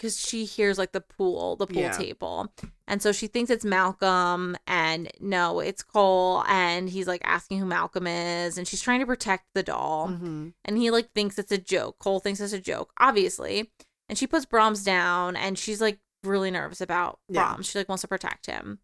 [0.00, 1.96] cuz she hears like the pool, the pool Yeah.
[1.96, 2.52] table.
[2.88, 7.66] And so she thinks it's Malcolm and no, it's Cole and he's like asking who
[7.66, 10.48] Malcolm is and she's trying to protect the doll Mm-hmm.
[10.64, 12.00] and he like thinks it's a joke.
[12.00, 13.70] Cole thinks it's a joke, obviously.
[14.08, 17.42] And she puts Brahms down and she's like really nervous about Yeah.
[17.48, 17.66] Brahms.
[17.70, 18.78] She like wants to protect him.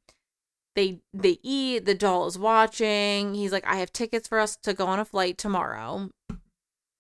[0.74, 3.34] They they eat, the doll is watching.
[3.34, 6.10] He's like, I have tickets for us to go on a flight tomorrow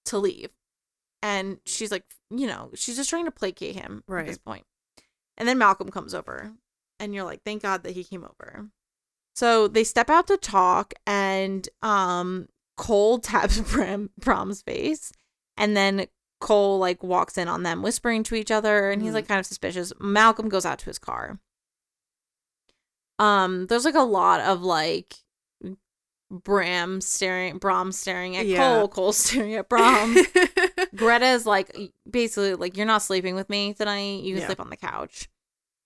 [0.06, 0.50] to leave.
[1.22, 4.64] And she's like, you know, she's just trying to placate him at this point.
[5.38, 6.52] And then Malcolm comes over.
[7.00, 8.68] And you're like, thank God that he came over.
[9.34, 15.12] So they step out to talk and um Cole taps Bram Brahm's face.
[15.56, 16.06] And then
[16.42, 19.14] Cole like walks in on them whispering to each other and he's Mhm.
[19.14, 19.92] like kind of suspicious.
[20.00, 21.38] Malcolm goes out to his car.
[23.18, 25.14] Um, there's like a lot of like
[26.30, 28.58] Bram staring Bram staring at Yeah.
[28.58, 30.16] Cole, Cole staring at Bram.
[30.96, 31.74] Greta is like
[32.10, 34.22] basically like you're not sleeping with me tonight.
[34.22, 34.46] You can Yeah.
[34.46, 35.28] sleep on the couch.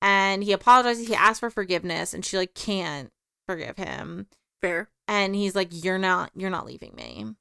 [0.03, 1.09] And he apologizes.
[1.09, 3.11] He asks for forgiveness, and she like can't
[3.49, 4.27] forgive him.
[4.63, 4.89] Fair.
[5.09, 6.31] And he's like, "You're not.
[6.35, 7.35] You're not leaving me."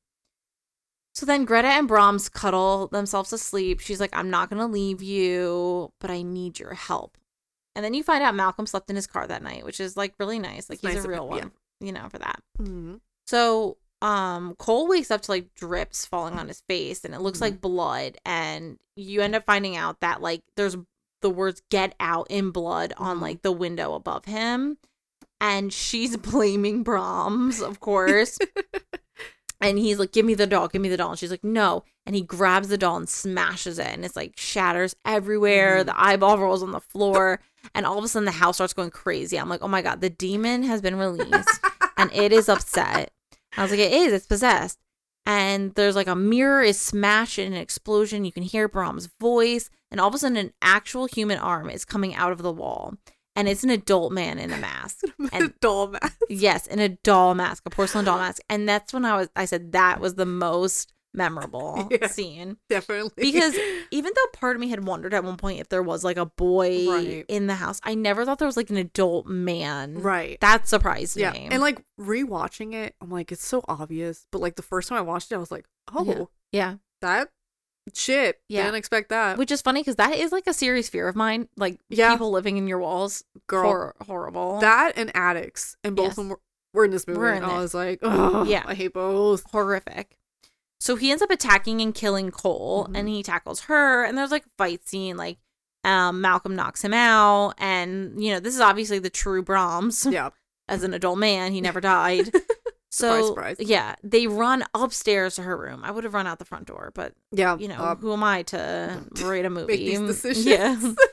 [1.16, 3.80] So then Greta and Brahms cuddle themselves to sleep.
[3.80, 7.18] She's like, "I'm not gonna leave you, but I need your help."
[7.74, 10.14] And then you find out Malcolm slept in his car that night, which is like
[10.20, 10.70] really nice.
[10.70, 11.44] Like It's he's nice a real him, yeah.
[11.44, 11.52] one,
[11.82, 12.40] you know, for that.
[12.60, 12.96] Mm-hmm.
[13.28, 17.38] So um Cole wakes up to like drips falling on his face and it looks
[17.40, 17.42] Mhm.
[17.42, 20.76] like blood and you end up finding out that like there's
[21.22, 23.22] the words get out in blood on Mhm.
[23.22, 24.78] like the window above him
[25.40, 28.38] and she's blaming Brahms of course
[29.62, 31.84] and he's like give me the doll give me the doll and she's like no
[32.06, 35.86] and he grabs the doll and smashes it and it's like shatters everywhere Mhm.
[35.88, 37.40] the eyeball rolls on the floor
[37.74, 40.02] and all of a sudden the house starts going crazy I'm like oh my god
[40.02, 41.60] the demon has been released
[41.98, 43.12] and it is upset.
[43.58, 44.78] I was like, it is, it's possessed.
[45.26, 48.26] And there's like a mirror is smashed in an explosion.
[48.26, 51.86] You can hear Brahm's voice, and all of a sudden, an actual human arm is
[51.86, 52.96] coming out of the wall,
[53.36, 55.04] and it's an adult man in a mask.
[55.34, 56.18] And- doll mask.
[56.30, 58.42] yes, in a doll mask, a porcelain doll mask.
[58.50, 62.08] And that's when I was, I said that was the most memorable Yeah.
[62.08, 63.12] scene Definitely.
[63.18, 63.56] because
[63.90, 66.26] even though part of me had wondered at one point if there was like a
[66.26, 67.26] boy Right.
[67.30, 69.96] in the house, I never thought there was like an adult man.
[70.02, 70.38] right.
[70.42, 71.32] That surprised yeah.
[71.32, 71.48] me.
[71.52, 74.26] And like rewatching it, I'm like, it's so obvious.
[74.32, 76.76] But like the first time I watched it, I was like, oh, yeah.
[77.02, 77.30] that
[77.94, 78.42] shit.
[78.50, 78.64] Yeah.
[78.64, 79.38] Didn't expect that.
[79.38, 81.48] Which is funny because that is like a serious fear of mine.
[81.58, 82.12] Like Yeah.
[82.14, 83.24] people living in your walls.
[83.48, 84.60] Girl, Hor- horrible.
[84.62, 86.12] that and addicts, and both Yes.
[86.14, 86.40] of them were,
[86.74, 87.20] were in this movie.
[87.20, 88.64] In and I was like, oh, Yeah.
[88.66, 89.44] I hate both.
[89.52, 90.18] horrific.
[90.80, 92.98] So he ends up attacking and killing Cole Mhm.
[92.98, 95.38] and he tackles her and there's like a fight scene like
[95.84, 100.30] um Malcolm knocks him out and you know this is obviously the true Brahms Yeah.
[100.68, 102.32] as an adult man he never died.
[102.92, 103.70] So Surprise, surprise.
[103.70, 105.82] yeah, they run upstairs to her room.
[105.84, 107.58] I would have run out the front door, but Yeah.
[107.58, 109.74] you know, uh, who am I to write a movie?
[109.74, 110.46] make these decisions.
[110.46, 110.94] Yeah.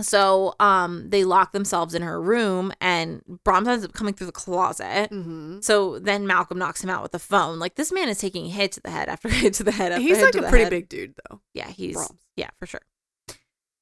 [0.00, 4.32] So um they lock themselves in her room and Brahms ends up coming through the
[4.32, 5.08] closet.
[5.10, 7.58] hmm So then Malcolm knocks him out with the phone.
[7.58, 9.92] Like this man is taking hit to the head after hit to the head.
[9.92, 10.70] After He's hit like to a the pretty head.
[10.70, 11.42] big dude, though.
[11.52, 12.12] Yeah, he's Brahms.
[12.36, 12.80] yeah for sure.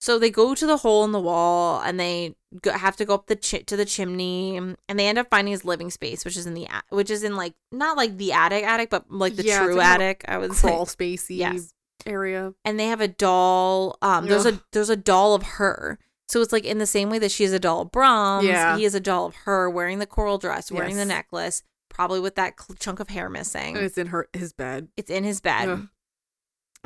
[0.01, 3.15] So they go to the hole in the wall and they go, have to go
[3.15, 6.37] up the chi- to the chimney and they end up finding his living space, which
[6.39, 9.37] is in the a- which is in like not like the attic attic, but like
[9.37, 10.25] the Yeah, true attic.
[10.27, 10.69] I would say.
[10.69, 11.75] Crawl spacey Yes.
[12.07, 12.55] area.
[12.65, 13.99] and they have a doll.
[14.01, 15.99] Um, there's a there's a doll of her.
[16.29, 18.77] So it's like in the same way that she is a doll of Brahms, Yeah.
[18.79, 22.37] he is a doll of her wearing the coral dress, wearing the necklace, probably with
[22.37, 23.77] that cl- chunk of hair missing.
[23.77, 24.89] And it's in her his bed.
[24.97, 25.69] It's in his bed.
[25.69, 25.89] Ugh.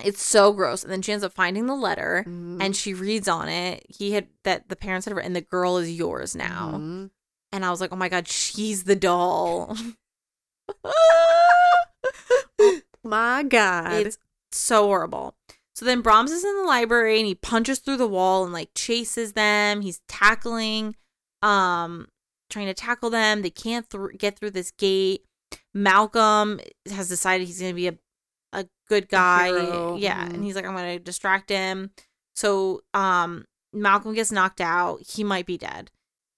[0.02, 0.82] It's so gross.
[0.82, 2.60] And then she ends up finding the letter Mhm.
[2.60, 3.86] and she reads on it.
[3.88, 6.72] He had that the parents had written, the girl is yours now.
[6.74, 7.10] Mhm.
[7.52, 9.76] And I was like, oh my God, she's the doll.
[13.04, 13.92] My God.
[14.06, 14.18] It's
[14.50, 15.36] so horrible.
[15.74, 18.70] So then Brahms is in the library and he punches through the wall and like
[18.74, 19.82] chases them.
[19.82, 20.96] He's tackling,
[21.42, 22.08] um,
[22.48, 23.42] trying to tackle them.
[23.42, 25.24] They can't thr get through this gate.
[25.74, 26.60] Malcolm
[26.90, 27.98] has decided he's going to be a
[28.88, 29.48] good guy.
[29.96, 30.26] Yeah.
[30.26, 30.34] mhm.
[30.34, 31.90] And he's like, I'm going to distract him.
[32.34, 35.00] So, um, Malcolm gets knocked out.
[35.02, 35.90] He might be dead.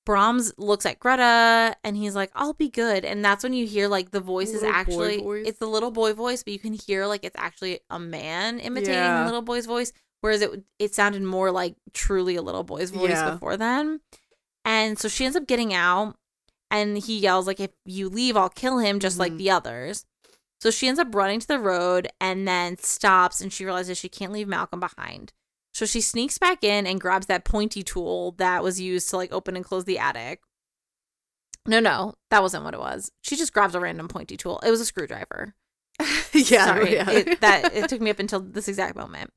[0.04, 3.04] Brahms looks at Greta and he's like, I'll be good.
[3.04, 5.46] And that's when you hear like the voice is actually voice.
[5.48, 8.94] it's the little boy voice, but you can hear like it's actually a man imitating
[8.94, 9.20] Yeah.
[9.20, 9.92] the little boy's voice.
[10.20, 13.32] Whereas it it sounded more like truly a little boy's voice Yeah.
[13.32, 14.00] before then.
[14.64, 16.16] And so she ends up getting out
[16.70, 19.38] and he yells like if you leave I'll kill him just like Mhm.
[19.38, 20.04] the others.
[20.60, 24.08] So she ends up running to the road and then stops and she realizes she
[24.08, 25.32] can't leave Malcolm behind.
[25.74, 29.32] So she sneaks back in and grabs that pointy tool that was used to like
[29.32, 30.40] open and close the attic.
[31.68, 33.10] No, no, that wasn't what it was.
[33.22, 34.60] She just grabs a random pointy tool.
[34.64, 35.54] It was a screwdriver.
[36.32, 37.10] yeah, Sorry, yeah.
[37.10, 39.30] it, that it took me up until this exact moment.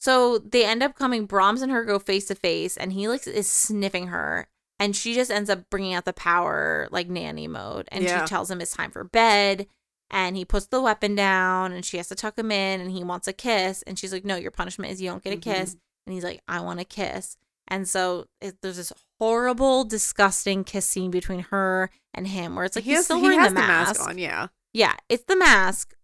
[0.00, 1.26] So they end up coming.
[1.26, 4.48] Brahms and her go face to face, and he like is sniffing her,
[4.78, 8.20] and she just ends up bringing out the power like nanny mode, and Yeah.
[8.22, 9.66] she tells him it's time for bed,
[10.10, 13.04] and he puts the weapon down, and she has to tuck him in, and he
[13.04, 15.42] wants a kiss, and she's like, "No, your punishment is you don't get a Mhm.
[15.42, 15.76] kiss,"
[16.06, 17.36] and he's like, "I want a kiss,"
[17.68, 22.76] and so it, there's this horrible, disgusting kiss scene between her and him, where it's
[22.76, 24.00] like he he's has, still wearing has the mask.
[24.00, 24.16] on.
[24.18, 25.94] Yeah, Yeah, it's the mask,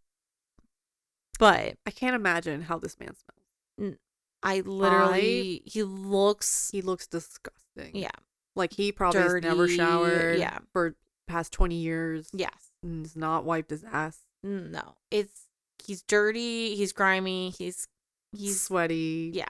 [1.38, 3.96] but I can't imagine how this man smells.
[4.42, 7.92] I literally he looks He looks disgusting.
[7.96, 8.10] yeah
[8.54, 10.38] like he probably has never showered.
[10.38, 10.58] yeah.
[10.72, 10.94] for
[11.26, 12.28] past twenty years.
[12.34, 14.18] yes and has not wiped his ass.
[14.44, 15.48] no it's
[15.84, 17.88] he's dirty he's grimy he's
[18.32, 19.30] He's he's sweaty.
[19.34, 19.46] yeah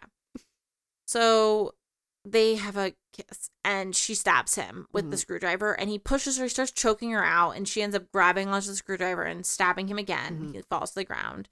[1.06, 1.74] so
[2.24, 5.20] they have a kiss and she stabs him with the Mhm.
[5.20, 8.48] screwdriver and he pushes her he starts choking her out and she ends up grabbing
[8.48, 10.55] onto the screwdriver and stabbing him again Mhm.
[10.55, 11.48] he falls to the ground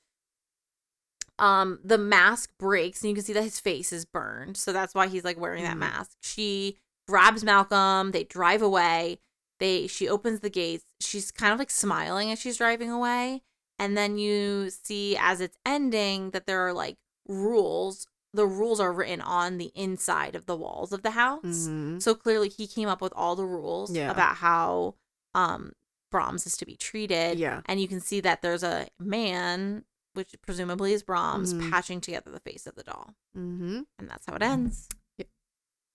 [1.39, 4.95] um the mask breaks and you can see that his face is burned so that's
[4.95, 5.81] why he's like wearing that Mhm.
[5.81, 6.79] mask she
[7.09, 9.19] grabs malcolm they drive away
[9.63, 13.43] they she opens the gates she's kind of like smiling as she's driving away
[13.79, 16.97] and then you see as it's ending that there are like
[17.29, 22.03] rules the rules are written on the inside of the walls of the house Mhm.
[22.03, 24.11] so clearly he came up with all the rules Yeah.
[24.11, 24.95] about how
[25.35, 25.73] um
[26.11, 27.63] brahms is to be treated Yeah.
[27.67, 29.85] and you can see that there's a man
[30.15, 31.71] which presumably is brahms Mhm.
[31.71, 33.81] patching together the face of the doll Mm-hmm.
[33.99, 34.89] and that's how it ends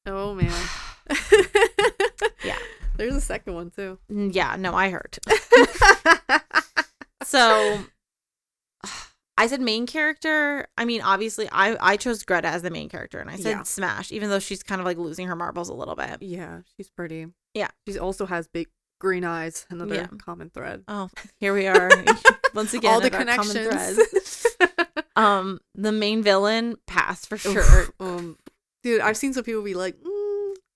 [0.10, 0.54] Oh man.
[2.46, 2.58] Yeah.
[2.98, 3.98] There's a second one too.
[4.12, 5.18] Mm, yeah no i heard
[7.24, 7.80] so
[9.40, 10.68] I said main character.
[10.80, 13.64] I mean, obviously, I I chose Greta as the main character, and I said Yeah.
[13.64, 16.24] Smash, even though she's kind of like losing her marbles a little bit.
[16.24, 17.28] yeah, she's pretty.
[17.54, 17.68] Yeah.
[17.88, 18.68] She also has big
[19.00, 19.68] green eyes.
[19.70, 20.08] Another Yeah.
[20.18, 20.84] common thread.
[20.88, 21.10] Oh,
[21.40, 21.88] here we are
[22.56, 22.92] once again.
[22.92, 24.48] All the connections.
[25.16, 27.88] Um, the main villain pass for sure.
[28.00, 28.40] um,
[28.82, 30.17] dude, I've seen some people be like, mm,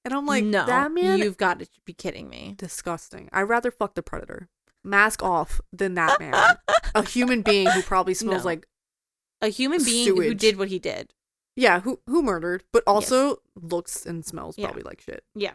[0.05, 2.55] and I'm like, no, that man, you've got to be kidding me.
[2.57, 3.29] disgusting.
[3.31, 4.49] I'd rather fuck the predator,
[4.83, 6.57] mask off, than that man.
[6.95, 8.47] a human being who probably smells No.
[8.47, 8.67] like
[9.41, 11.13] A human being who did what he did.
[11.55, 14.67] yeah, who who murdered, but also looks and smells Yeah.
[14.67, 15.23] probably like shit.
[15.35, 15.53] Yeah.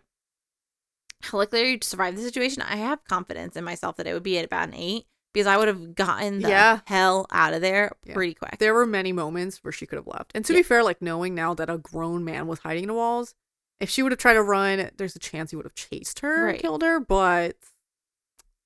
[1.32, 4.44] Luckily, to survive the situation, I have confidence in myself that it would be at
[4.44, 6.80] about an eight because I would have gotten the Yeah.
[6.86, 8.14] hell out of there Yeah.
[8.14, 8.58] pretty quick.
[8.58, 10.32] There were many moments where she could have left.
[10.34, 10.58] And to Yeah.
[10.60, 13.34] be fair, like knowing now that a grown man was hiding in the walls,
[13.80, 16.44] if she would have tried to run, there's a chance he would have chased her
[16.46, 16.52] Right.
[16.54, 16.98] and killed her.
[17.00, 17.56] But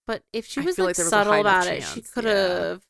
[0.06, 2.30] But if she was like, like there was subtle about it, she could yeah.
[2.68, 2.82] have.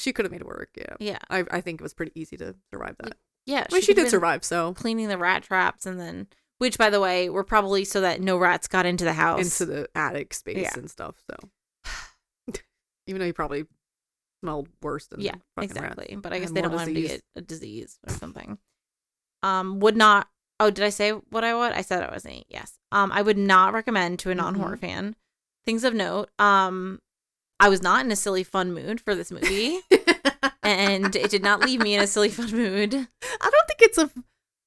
[0.00, 0.70] she could have made it work.
[0.76, 1.18] Yeah, Yeah.
[1.30, 3.16] I I think it was pretty easy to survive that.
[3.46, 3.66] Yeah.
[3.70, 6.26] I mean, she could've did survive, so Cleaning the rat traps and then,
[6.58, 9.60] which by the way, were probably so that no rats got into the house.
[9.60, 10.70] into the attic space Yeah.
[10.76, 11.16] and stuff.
[11.30, 11.50] So
[13.06, 13.64] even though he probably
[14.42, 15.72] smelled worse than yeah, fucking rats.
[15.72, 16.16] exactly.
[16.16, 18.58] But I guess they don't want him to get a disease or something.
[19.42, 20.28] Um, would not.
[20.60, 21.72] Oh, did I say what I would?
[21.72, 22.46] I said I was an eight.
[22.48, 22.78] Yes.
[22.90, 24.86] Um, I would not recommend to a non-horror Mm-hmm.
[24.86, 25.16] fan.
[25.66, 26.30] Things of note.
[26.38, 27.00] Um,
[27.60, 29.80] I was not in a silly fun mood for this movie,
[30.62, 32.94] and it did not leave me in a silly fun mood.
[33.22, 34.10] I don't think it's a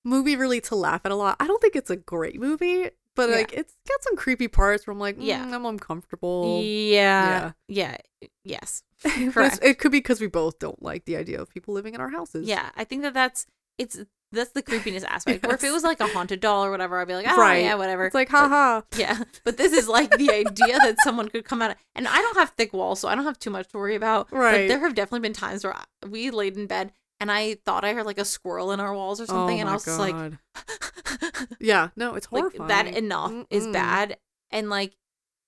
[0.06, 1.38] movie really to laugh at a lot.
[1.40, 3.36] I don't think it's a great movie, but Yeah.
[3.36, 5.48] like it's got some creepy parts where I'm like, Yeah.
[5.48, 6.62] yeah, I'm uncomfortable.
[6.64, 7.52] Yeah.
[7.68, 7.98] Yeah.
[8.44, 8.84] Yes.
[9.32, 9.60] Correct.
[9.64, 12.10] it could be because we both don't like the idea of people living in our
[12.10, 12.48] houses.
[12.48, 12.70] Yeah.
[12.76, 13.46] I think that that's
[13.78, 14.00] it's
[14.32, 15.46] that's the creepiness aspect.
[15.46, 17.64] Or if it was like a haunted doll or whatever, I'd be like, oh Right.
[17.64, 18.06] yeah, whatever.
[18.06, 18.82] It's like, But- haha.
[18.98, 22.18] Yeah, but this is like the idea that someone could come out, Of, and I
[22.22, 24.32] don't have thick walls, so I don't have too much to worry about.
[24.32, 24.62] Right.
[24.64, 27.84] But there have definitely been times where I- we laid in bed and I thought
[27.86, 30.00] I heard like a squirrel in our walls or something, oh and I was just
[30.00, 30.16] like,
[31.60, 32.68] yeah, no, it's like horrifying.
[32.70, 33.74] that enough is Mm-mm.
[33.74, 34.18] bad.
[34.50, 34.96] And like,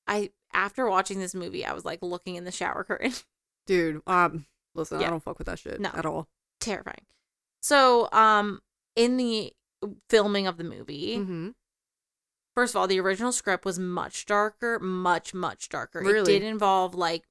[0.08, 3.14] I after watching this movie, I was like looking in the shower curtain,
[3.66, 4.46] Dude, um,
[4.76, 5.08] listen, Yeah.
[5.08, 5.90] I don't fuck with that shit No.
[5.94, 6.28] at all.
[6.60, 7.06] terrifying.
[7.62, 8.62] So, um,
[8.96, 9.54] in the
[10.10, 11.50] filming of the movie, Mm-hmm.
[12.56, 16.02] First of all, the original script was much darker, much, much darker.
[16.02, 17.24] It did involve like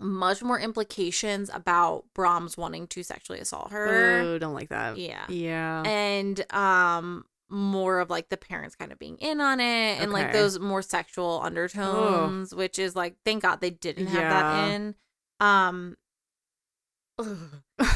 [0.00, 4.20] much more implications about Brahms wanting to sexually assault her.
[4.24, 4.98] Oh, don't like that.
[4.98, 5.24] yeah.
[5.28, 5.84] Yeah.
[5.86, 10.32] And um more of like the parents kind of being in on it and like
[10.32, 14.94] those more sexual undertones, which is like thank God they didn't have that in.
[15.38, 15.96] Um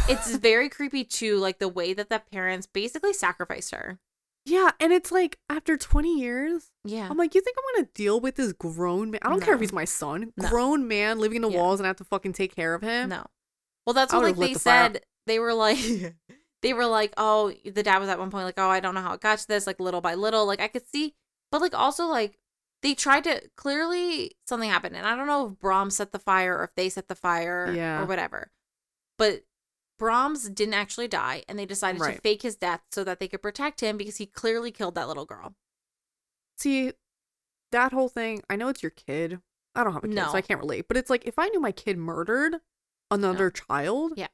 [0.08, 3.98] it's very creepy too, like the way that the parents basically sacrificed her.
[4.44, 7.08] yeah, and it's like after 20 years, Yeah.
[7.10, 9.20] I'm like, you think I'm gonna deal with this grown man?
[9.22, 10.48] I don't care if he's my son, No.
[10.48, 11.58] grown man living in the Yeah.
[11.60, 13.10] walls and I have to fucking take care of him.
[13.10, 13.26] No.
[13.86, 15.02] Well, that's what like they the said.
[15.26, 15.78] They were like,
[16.62, 19.02] they were like, oh, the dad was at one point like, oh, I don't know
[19.02, 20.46] how it got to this, like little by little.
[20.46, 21.14] Like I could see,
[21.52, 22.38] but like also like
[22.82, 26.56] they tried to clearly something happened, and I don't know if Brahms set the fire
[26.58, 28.00] or if they set the fire Yeah.
[28.02, 28.50] or whatever.
[29.18, 29.42] But
[29.98, 33.42] Brahms didn't actually die, and they decided to fake his death so that they could
[33.42, 35.54] protect him because he clearly killed that little girl.
[36.56, 36.92] See,
[37.72, 39.40] that whole thing, I know it's your kid.
[39.74, 40.28] I don't have a kid, No.
[40.30, 40.86] so I can't relate.
[40.88, 42.56] But it's like if I knew my kid murdered
[43.10, 44.12] another child.
[44.16, 44.28] Yeah.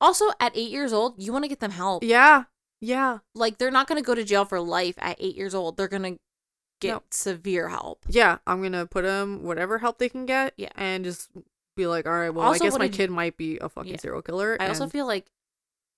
[0.00, 2.02] Also, at eight years old, you want to get them help.
[2.04, 2.44] Yeah.
[2.80, 3.18] Yeah.
[3.34, 5.76] Like they're not going to go to jail for life at eight years old.
[5.76, 6.18] They're going to
[6.80, 7.02] get No.
[7.10, 8.04] severe help.
[8.08, 8.38] Yeah.
[8.46, 10.54] I'm gonna put them whatever help they can get.
[10.56, 10.70] Yeah.
[10.76, 11.28] And just
[11.78, 13.68] be like, all right, well, Also, I guess what my did- kid might be a
[13.70, 13.98] fucking Yeah.
[13.98, 14.56] serial killer.
[14.60, 15.30] I also and- feel like,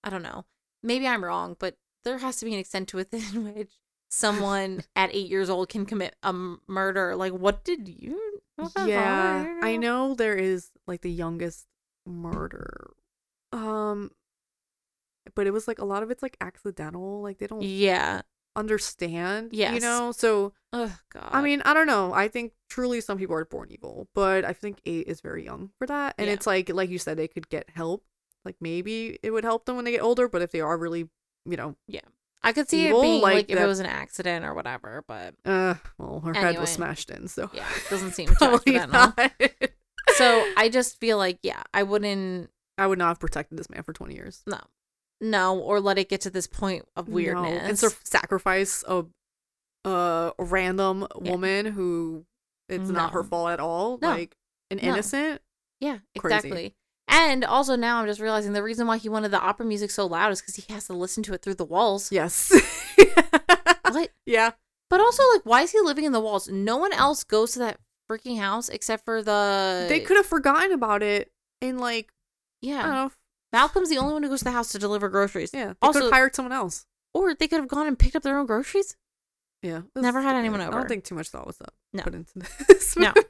[0.04, 0.44] I don't know,
[0.82, 3.20] maybe I'm wrong, but there has to be an extent to within
[3.54, 3.72] which
[4.10, 7.16] someone at eight years old can commit a m- murder.
[7.16, 8.20] Like, what did you?
[8.56, 9.64] what the yeah fuck?
[9.64, 11.66] i know there is like the youngest
[12.04, 12.90] murder
[13.52, 14.10] um
[15.34, 18.20] but it was like a lot of it's like accidental like they don't Yeah.
[18.56, 21.28] Understand you know so Oh God.
[21.32, 24.52] i mean i don't know i think truly some people are born evil but i
[24.52, 26.34] think eight is very young for that and Yeah.
[26.34, 28.04] it's like like you said they could get help
[28.44, 31.08] like maybe it would help them when they get older but if they are really
[31.46, 32.00] you know yeah,
[32.42, 35.04] I could see evil, it being like like, if it was an accident or whatever,
[35.06, 39.18] but uh well her head was smashed in so yeah, it doesn't seem probably not.
[40.16, 42.50] So I just feel like, yeah, I wouldn't.
[42.76, 44.58] i would not have protected this man for 20 years No,
[45.20, 47.62] no, or let it get to this point of No, weirdness.
[47.62, 49.04] and so sacrifice a
[49.84, 51.30] a random Yeah.
[51.30, 52.26] woman who
[52.68, 54.08] it's not her fault at all, No.
[54.10, 54.36] like
[54.70, 54.82] an No.
[54.90, 55.40] innocent.
[55.80, 56.36] Yeah, Crazy.
[56.36, 56.74] exactly.
[57.08, 60.06] And also now I'm just realizing the reason why he wanted the opera music so
[60.06, 62.12] loud is because he has to listen to it through the walls.
[62.12, 62.52] Yes.
[63.90, 64.10] What?
[64.24, 64.52] yeah.
[64.88, 66.48] But also, like, why is he living in the walls?
[66.48, 67.78] No one else goes to that
[68.08, 69.86] freaking house except for the.
[69.88, 72.12] They could have forgotten about it in like
[72.62, 72.82] I don't Yeah.
[72.86, 73.10] know.
[73.52, 75.50] Malcolm's the only one who goes to the house to deliver groceries.
[75.52, 75.68] Yeah.
[75.68, 76.86] They could Also, have hired someone else.
[77.14, 78.96] or they could have gone and picked up their own groceries.
[79.62, 79.82] Yeah.
[79.94, 82.02] Never had anyone anyone I don't think too much thought was up No.
[82.04, 82.32] put into
[82.68, 82.96] this.
[82.96, 83.12] No.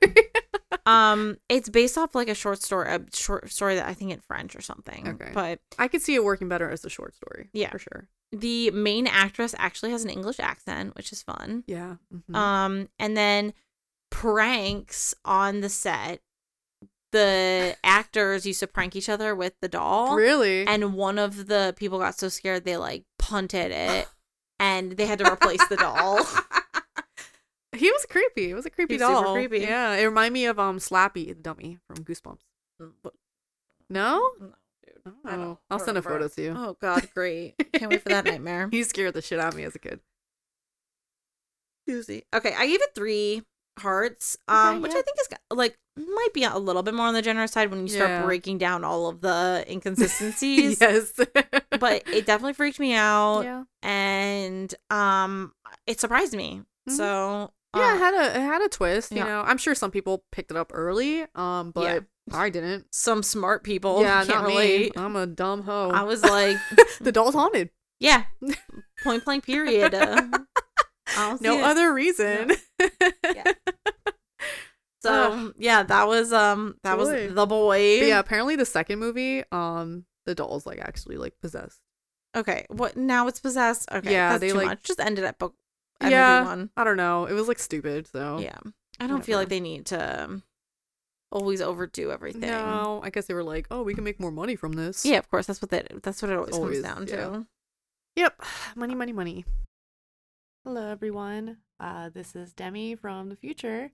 [0.86, 4.20] Um, it's based off like a short story, a short story that I think in
[4.20, 5.06] French or something.
[5.08, 5.30] Okay.
[5.34, 7.48] But I could see it working better as a short story.
[7.52, 7.70] Yeah.
[7.70, 8.08] For sure.
[8.32, 11.64] the main actress actually has an English accent, which is fun.
[11.66, 11.96] Yeah.
[12.12, 12.34] mhm.
[12.34, 13.52] Um, and then
[14.10, 16.20] pranks on the set.
[17.12, 20.14] The actors used to prank each other with the doll.
[20.14, 20.66] really?
[20.66, 24.08] And one of the people got so scared they like punted it
[24.60, 26.24] and they had to replace the doll.
[27.72, 28.50] He was creepy.
[28.50, 29.32] It was a creepy He's super doll.
[29.34, 29.60] creepy.
[29.60, 32.40] Yeah, it reminded me of um Slappy the dummy from Goosebumps.
[32.80, 32.98] No?
[33.88, 34.30] No,
[34.84, 34.98] dude.
[35.06, 36.52] Oh, I don't I'll send a photo to you.
[36.56, 37.54] Oh god, great.
[37.72, 38.68] Can't wait for that nightmare.
[38.72, 40.00] He scared the shit out of me as a kid.
[41.88, 42.24] Doozy.
[42.34, 43.42] Okay, I gave it three
[43.80, 44.98] hearts, um, Okay, which yeah.
[44.98, 47.82] I think is like might be a little bit more on the generous side when
[47.82, 48.22] you start Yeah.
[48.24, 50.80] breaking down all of the inconsistencies.
[50.80, 51.12] yes.
[51.78, 53.64] But it definitely freaked me out, yeah.
[53.82, 55.52] and um,
[55.86, 56.62] it surprised me.
[56.88, 56.96] Mhm.
[56.96, 59.24] So Yeah, uh, it had a it had a twist, you yeah.
[59.24, 59.40] know.
[59.42, 62.00] I'm sure some people picked it up early, um, but Yeah.
[62.32, 62.86] I didn't.
[62.94, 64.94] some smart people yeah, can't not relate.
[64.96, 65.02] me.
[65.02, 65.90] I'm a dumb hoe.
[65.90, 66.56] I was like,
[67.00, 67.70] the doll's haunted.
[67.98, 68.24] yeah,
[69.02, 69.94] point blank period.
[69.94, 70.22] Uh,
[71.40, 72.52] No other reason.
[73.24, 73.52] Yeah.
[75.02, 78.00] So yeah, that was um that was the boy.
[78.00, 81.80] But yeah, apparently the second movie, um, the doll's like actually like possessed.
[82.36, 82.66] Okay.
[82.68, 83.26] What now?
[83.26, 83.88] It's possessed.
[83.90, 84.12] Okay.
[84.12, 84.82] Yeah, they, too like- much.
[84.82, 85.54] Just ended at book.
[86.02, 86.70] At yeah, one.
[86.76, 87.26] I don't know.
[87.26, 88.08] It was like stupid.
[88.08, 88.58] So Yeah.
[88.98, 90.42] I don't feel like they need to um,
[91.32, 92.42] always overdo everything.
[92.42, 95.06] No, I guess they were like, oh, we can make more money from this.
[95.06, 95.46] Yeah, of course.
[95.46, 96.02] That's what that.
[96.02, 97.24] That's what it always, Always, comes down yeah.
[97.38, 97.46] to.
[98.16, 98.42] Yep.
[98.76, 99.44] Money, money, money.
[100.62, 101.56] Hello, everyone.
[101.80, 103.92] Uh, this is Demi from the future.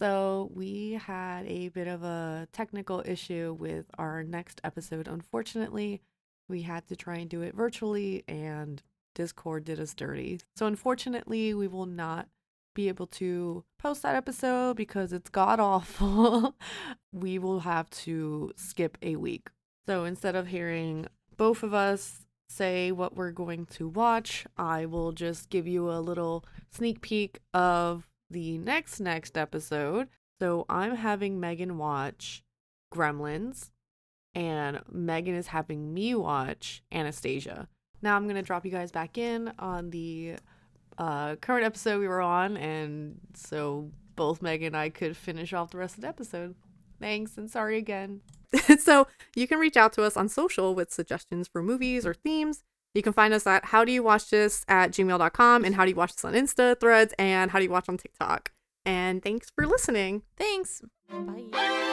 [0.00, 5.06] So, we had a bit of a technical issue with our next episode.
[5.06, 6.02] Unfortunately,
[6.48, 8.82] we had to try and do it virtually, and
[9.14, 10.40] Discord did us dirty.
[10.56, 12.26] So, unfortunately, we will not
[12.74, 16.56] be able to post that episode because it's god awful.
[17.12, 19.48] we will have to skip a week.
[19.86, 21.06] So, instead of hearing
[21.36, 24.46] both of us say what we're going to watch.
[24.56, 30.08] I will just give you a little sneak peek of the next next episode.
[30.40, 32.42] So I'm having Megan watch
[32.92, 33.70] Gremlins
[34.34, 37.68] and Megan is having me watch Anastasia.
[38.02, 40.36] Now I'm going to drop you guys back in on the
[40.98, 45.70] uh, current episode we were on, and so both Megan and I could finish off
[45.70, 46.54] the rest of the episode.
[47.00, 48.20] Thanks, and sorry again.
[48.78, 52.62] so you can reach out to us on social with suggestions for movies or themes.
[52.94, 55.90] You can find us at how do you watch this at gmail.com and how do
[55.90, 58.52] you watch this on Insta, threads, and how do you watch on TikTok.
[58.84, 60.22] And thanks for listening.
[60.36, 60.82] Thanks.
[61.08, 61.89] Bye.